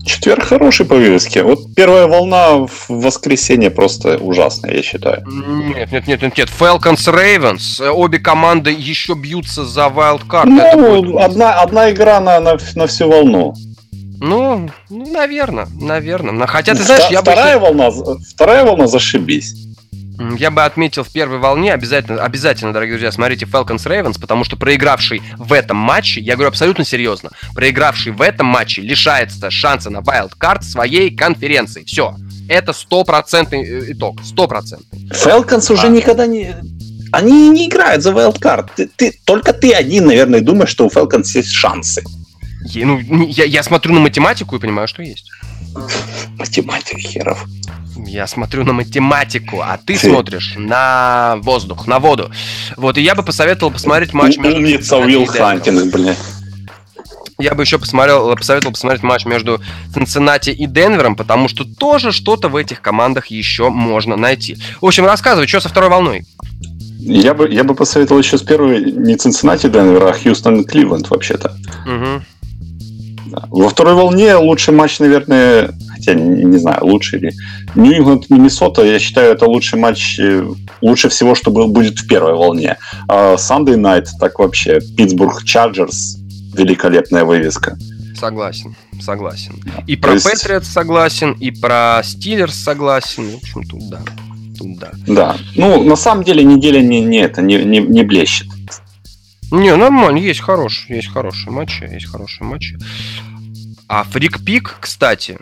Четверг 0.05 0.43
хороший 0.43 0.85
по 0.85 0.95
вывеске. 0.95 1.43
Вот 1.43 1.73
первая 1.75 2.07
волна 2.07 2.67
в 2.67 2.89
воскресенье 2.89 3.71
просто 3.71 4.17
ужасная, 4.17 4.73
я 4.73 4.83
считаю. 4.83 5.23
Нет, 5.25 5.91
нет, 5.91 6.07
нет, 6.07 6.21
нет, 6.21 6.37
нет. 6.37 6.49
Falcons 6.59 7.07
Ravens. 7.07 7.89
Обе 7.89 8.19
команды 8.19 8.71
еще 8.71 9.15
бьются 9.15 9.65
за 9.65 9.87
wildcard. 9.87 10.45
Ну, 10.45 11.17
одна, 11.17 11.59
одна 11.59 11.91
игра 11.91 12.19
на, 12.19 12.39
на, 12.39 12.57
на 12.75 12.87
всю 12.87 13.07
волну. 13.09 13.55
Ну, 14.25 14.71
ну, 14.89 15.11
наверное, 15.11 15.67
наверное. 15.79 16.47
Хотя, 16.47 16.73
ты 16.73 16.81
знаешь, 16.81 17.11
я 17.11 17.21
вторая 17.21 17.59
бы... 17.59 17.65
волна, 17.65 17.91
вторая 18.27 18.65
волна 18.65 18.87
зашибись. 18.87 19.53
Я 20.39 20.49
бы 20.49 20.63
отметил 20.63 21.03
в 21.03 21.11
первой 21.11 21.37
волне 21.37 21.73
обязательно, 21.73 22.23
обязательно, 22.23 22.73
дорогие 22.73 22.95
друзья, 22.95 23.11
смотрите 23.11 23.45
Falcons 23.45 23.85
Ravens, 23.85 24.19
потому 24.19 24.43
что 24.45 24.55
проигравший 24.55 25.21
в 25.37 25.53
этом 25.53 25.77
матче, 25.77 26.21
я 26.21 26.35
говорю 26.35 26.49
абсолютно 26.49 26.85
серьезно, 26.85 27.31
проигравший 27.53 28.13
в 28.13 28.21
этом 28.21 28.47
матче 28.47 28.81
лишается 28.81 29.51
шанса 29.51 29.89
на 29.89 29.97
wild 29.97 30.31
card 30.39 30.63
своей 30.63 31.15
конференции. 31.15 31.83
Все. 31.83 32.15
Это 32.47 32.73
стопроцентный 32.73 33.63
э, 33.63 33.91
итог. 33.91 34.21
Стопроцентный. 34.23 35.07
Falcons 35.11 35.65
а. 35.69 35.73
уже 35.73 35.89
никогда 35.89 36.25
не... 36.25 36.55
Они 37.11 37.49
не 37.49 37.67
играют 37.67 38.01
за 38.01 38.11
wildcard. 38.11 38.69
Ты, 38.75 38.89
ты, 38.95 39.19
только 39.25 39.53
ты 39.53 39.73
один, 39.73 40.07
наверное, 40.07 40.41
думаешь, 40.41 40.69
что 40.69 40.85
у 40.85 40.89
Falcons 40.89 41.27
есть 41.35 41.51
шансы. 41.51 42.03
Ну, 42.73 43.27
я, 43.27 43.45
я 43.45 43.63
смотрю 43.63 43.93
на 43.93 43.99
математику 43.99 44.55
и 44.55 44.59
понимаю, 44.59 44.87
что 44.87 45.03
есть. 45.03 45.29
Математика 46.37 46.99
херов. 46.99 47.45
Я 48.07 48.27
смотрю 48.27 48.63
на 48.63 48.73
математику, 48.73 49.61
а 49.61 49.77
ты 49.77 49.97
смотришь 49.97 50.55
на 50.57 51.37
воздух, 51.41 51.87
на 51.87 51.99
воду. 51.99 52.31
Вот, 52.77 52.97
и 52.97 53.01
я 53.01 53.15
бы 53.15 53.23
посоветовал 53.23 53.71
посмотреть 53.71 54.13
матч 54.13 54.37
между... 54.37 54.57
Умница 54.57 54.97
Уилл 54.97 55.25
Хантинг, 55.25 55.91
бля. 55.93 56.15
Я 57.37 57.53
бы 57.53 57.63
еще 57.63 57.77
посмотрел, 57.77 58.33
посоветовал 58.35 58.71
посмотреть 58.71 59.03
матч 59.03 59.25
между 59.25 59.61
Цинциннати 59.93 60.51
и 60.51 60.67
Денвером, 60.67 61.15
потому 61.15 61.49
что 61.49 61.65
тоже 61.65 62.11
что-то 62.13 62.47
в 62.47 62.55
этих 62.55 62.81
командах 62.81 63.27
еще 63.27 63.69
можно 63.69 64.15
найти. 64.15 64.57
В 64.79 64.85
общем, 64.85 65.05
рассказывай, 65.05 65.47
что 65.47 65.59
со 65.59 65.69
второй 65.69 65.89
волной? 65.89 66.25
Я 66.99 67.33
бы, 67.33 67.51
я 67.51 67.63
бы 67.63 67.75
посоветовал 67.75 68.21
еще 68.21 68.37
с 68.37 68.41
первой 68.41 68.91
не 68.91 69.15
Цинциннати 69.15 69.67
Денвер, 69.67 70.05
а 70.05 70.13
Хьюстон 70.13 70.63
Кливленд 70.63 71.09
вообще-то. 71.09 71.55
Угу. 71.85 72.23
Во 73.49 73.69
второй 73.69 73.93
волне 73.93 74.35
лучший 74.35 74.73
матч, 74.73 74.99
наверное, 74.99 75.73
хотя 75.89 76.13
не, 76.13 76.43
не 76.43 76.57
знаю, 76.57 76.85
лучший 76.85 77.19
ли. 77.19 77.31
Нью-Ингланд, 77.75 78.29
Миннесота, 78.29 78.83
я 78.83 78.99
считаю, 78.99 79.33
это 79.33 79.45
лучший 79.45 79.79
матч, 79.79 80.19
э, 80.19 80.45
лучше 80.81 81.09
всего, 81.09 81.35
что 81.35 81.51
был, 81.51 81.67
будет 81.67 81.99
в 81.99 82.07
первой 82.07 82.33
волне. 82.33 82.77
Sunday 83.07 83.75
Night, 83.75 84.07
так 84.19 84.39
вообще, 84.39 84.79
Питтсбург 84.97 85.43
Чарджерс, 85.43 86.17
великолепная 86.53 87.25
вывеска. 87.25 87.77
Согласен, 88.17 88.75
согласен. 89.01 89.61
И 89.87 89.95
про 89.97 90.13
есть... 90.13 90.25
Патриотс 90.25 90.67
согласен, 90.67 91.33
и 91.33 91.51
про 91.51 92.01
Стиллерс 92.03 92.55
согласен. 92.55 93.29
В 93.29 93.35
общем, 93.35 93.63
тут 93.63 93.89
да. 93.89 93.99
Тут 94.57 94.79
да. 94.79 94.91
Да. 95.05 95.35
Ну, 95.55 95.83
на 95.83 95.97
самом 95.97 96.23
деле, 96.23 96.43
неделя 96.43 96.81
не, 96.81 97.01
не, 97.01 97.19
это, 97.19 97.41
не, 97.41 97.57
не, 97.65 97.79
не 97.79 98.03
блещет. 98.03 98.47
Не, 99.51 99.75
нормально, 99.75 100.17
есть 100.17 100.39
хорошие, 100.39 100.97
есть 100.97 101.11
хорошие 101.11 101.51
матчи, 101.51 101.83
есть 101.83 102.07
хорошие 102.07 102.47
матчи. 102.47 102.79
А 103.87 104.03
Фрик 104.03 104.43
Пик, 104.43 104.77
кстати, 104.79 105.37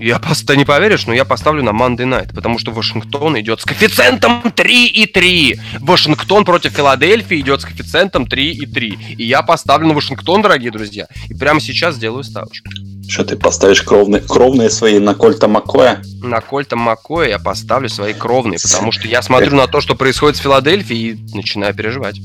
я 0.00 0.20
просто 0.20 0.56
не 0.56 0.64
поверишь, 0.64 1.06
но 1.06 1.14
я 1.14 1.24
поставлю 1.24 1.64
на 1.64 1.70
Monday 1.70 2.06
Night, 2.06 2.32
потому 2.32 2.58
что 2.58 2.70
Вашингтон 2.70 3.38
идет 3.40 3.60
с 3.60 3.64
коэффициентом 3.64 4.42
3,3. 4.44 5.58
Вашингтон 5.80 6.44
против 6.44 6.72
Филадельфии 6.72 7.40
идет 7.40 7.62
с 7.62 7.64
коэффициентом 7.64 8.24
3,3. 8.24 9.16
И 9.16 9.24
я 9.24 9.42
поставлю 9.42 9.88
на 9.88 9.94
Вашингтон, 9.94 10.42
дорогие 10.42 10.70
друзья. 10.70 11.08
И 11.28 11.34
прямо 11.34 11.60
сейчас 11.60 11.96
сделаю 11.96 12.22
ставочку. 12.22 12.70
Что 13.08 13.24
ты 13.24 13.36
поставишь 13.36 13.82
кровные, 13.82 14.22
кровные 14.22 14.70
свои 14.70 15.00
на 15.00 15.14
Кольта 15.14 15.48
Макоя? 15.48 16.00
На 16.22 16.40
Кольта 16.40 16.76
Макоя 16.76 17.30
я 17.30 17.38
поставлю 17.40 17.88
свои 17.88 18.12
кровные, 18.12 18.60
потому 18.62 18.92
что 18.92 19.08
я 19.08 19.20
смотрю 19.20 19.56
на 19.56 19.66
то, 19.66 19.80
что 19.80 19.96
происходит 19.96 20.36
в 20.36 20.42
Филадельфии 20.42 20.96
и 20.96 21.34
начинаю 21.34 21.74
переживать. 21.74 22.20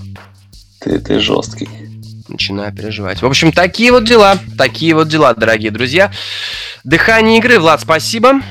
Ты, 0.79 0.99
ты 0.99 1.19
жесткий. 1.19 1.69
Начинаю 2.33 2.73
переживать. 2.73 3.21
В 3.21 3.25
общем, 3.27 3.51
такие 3.51 3.91
вот 3.91 4.05
дела. 4.05 4.39
Такие 4.57 4.95
вот 4.95 5.07
дела, 5.07 5.35
дорогие 5.35 5.69
друзья. 5.69 6.11
Дыхание 6.83 7.37
игры. 7.37 7.59
Влад, 7.59 7.81
спасибо. 7.81 8.41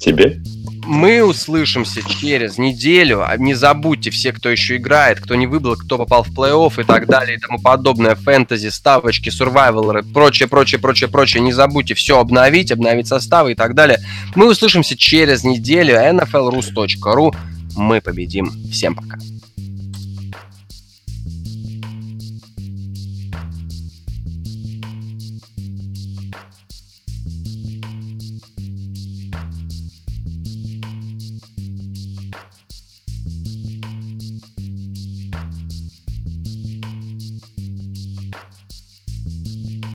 Тебе. 0.00 0.40
Мы 0.84 1.22
услышимся 1.22 2.02
через 2.02 2.58
неделю. 2.58 3.22
А 3.24 3.36
не 3.36 3.54
забудьте, 3.54 4.10
все, 4.10 4.32
кто 4.32 4.48
еще 4.48 4.78
играет, 4.78 5.20
кто 5.20 5.36
не 5.36 5.46
выбрал, 5.46 5.76
кто 5.76 5.96
попал 5.96 6.24
в 6.24 6.36
плей-офф 6.36 6.80
и 6.80 6.84
так 6.84 7.06
далее, 7.06 7.36
и 7.36 7.40
тому 7.40 7.60
подобное, 7.60 8.16
фэнтези, 8.16 8.68
ставочки, 8.70 9.30
сурвайвалеры, 9.30 10.02
прочее, 10.02 10.48
прочее, 10.48 10.80
прочее, 10.80 11.08
прочее. 11.08 11.44
Не 11.44 11.52
забудьте 11.52 11.94
все 11.94 12.18
обновить, 12.18 12.72
обновить 12.72 13.06
составы 13.06 13.52
и 13.52 13.54
так 13.54 13.76
далее. 13.76 14.00
Мы 14.34 14.50
услышимся 14.50 14.96
через 14.96 15.44
неделю. 15.44 15.94
nflrus.ru. 15.94 17.32
Мы 17.76 18.00
победим. 18.00 18.50
Всем 18.72 18.96
пока. 18.96 19.18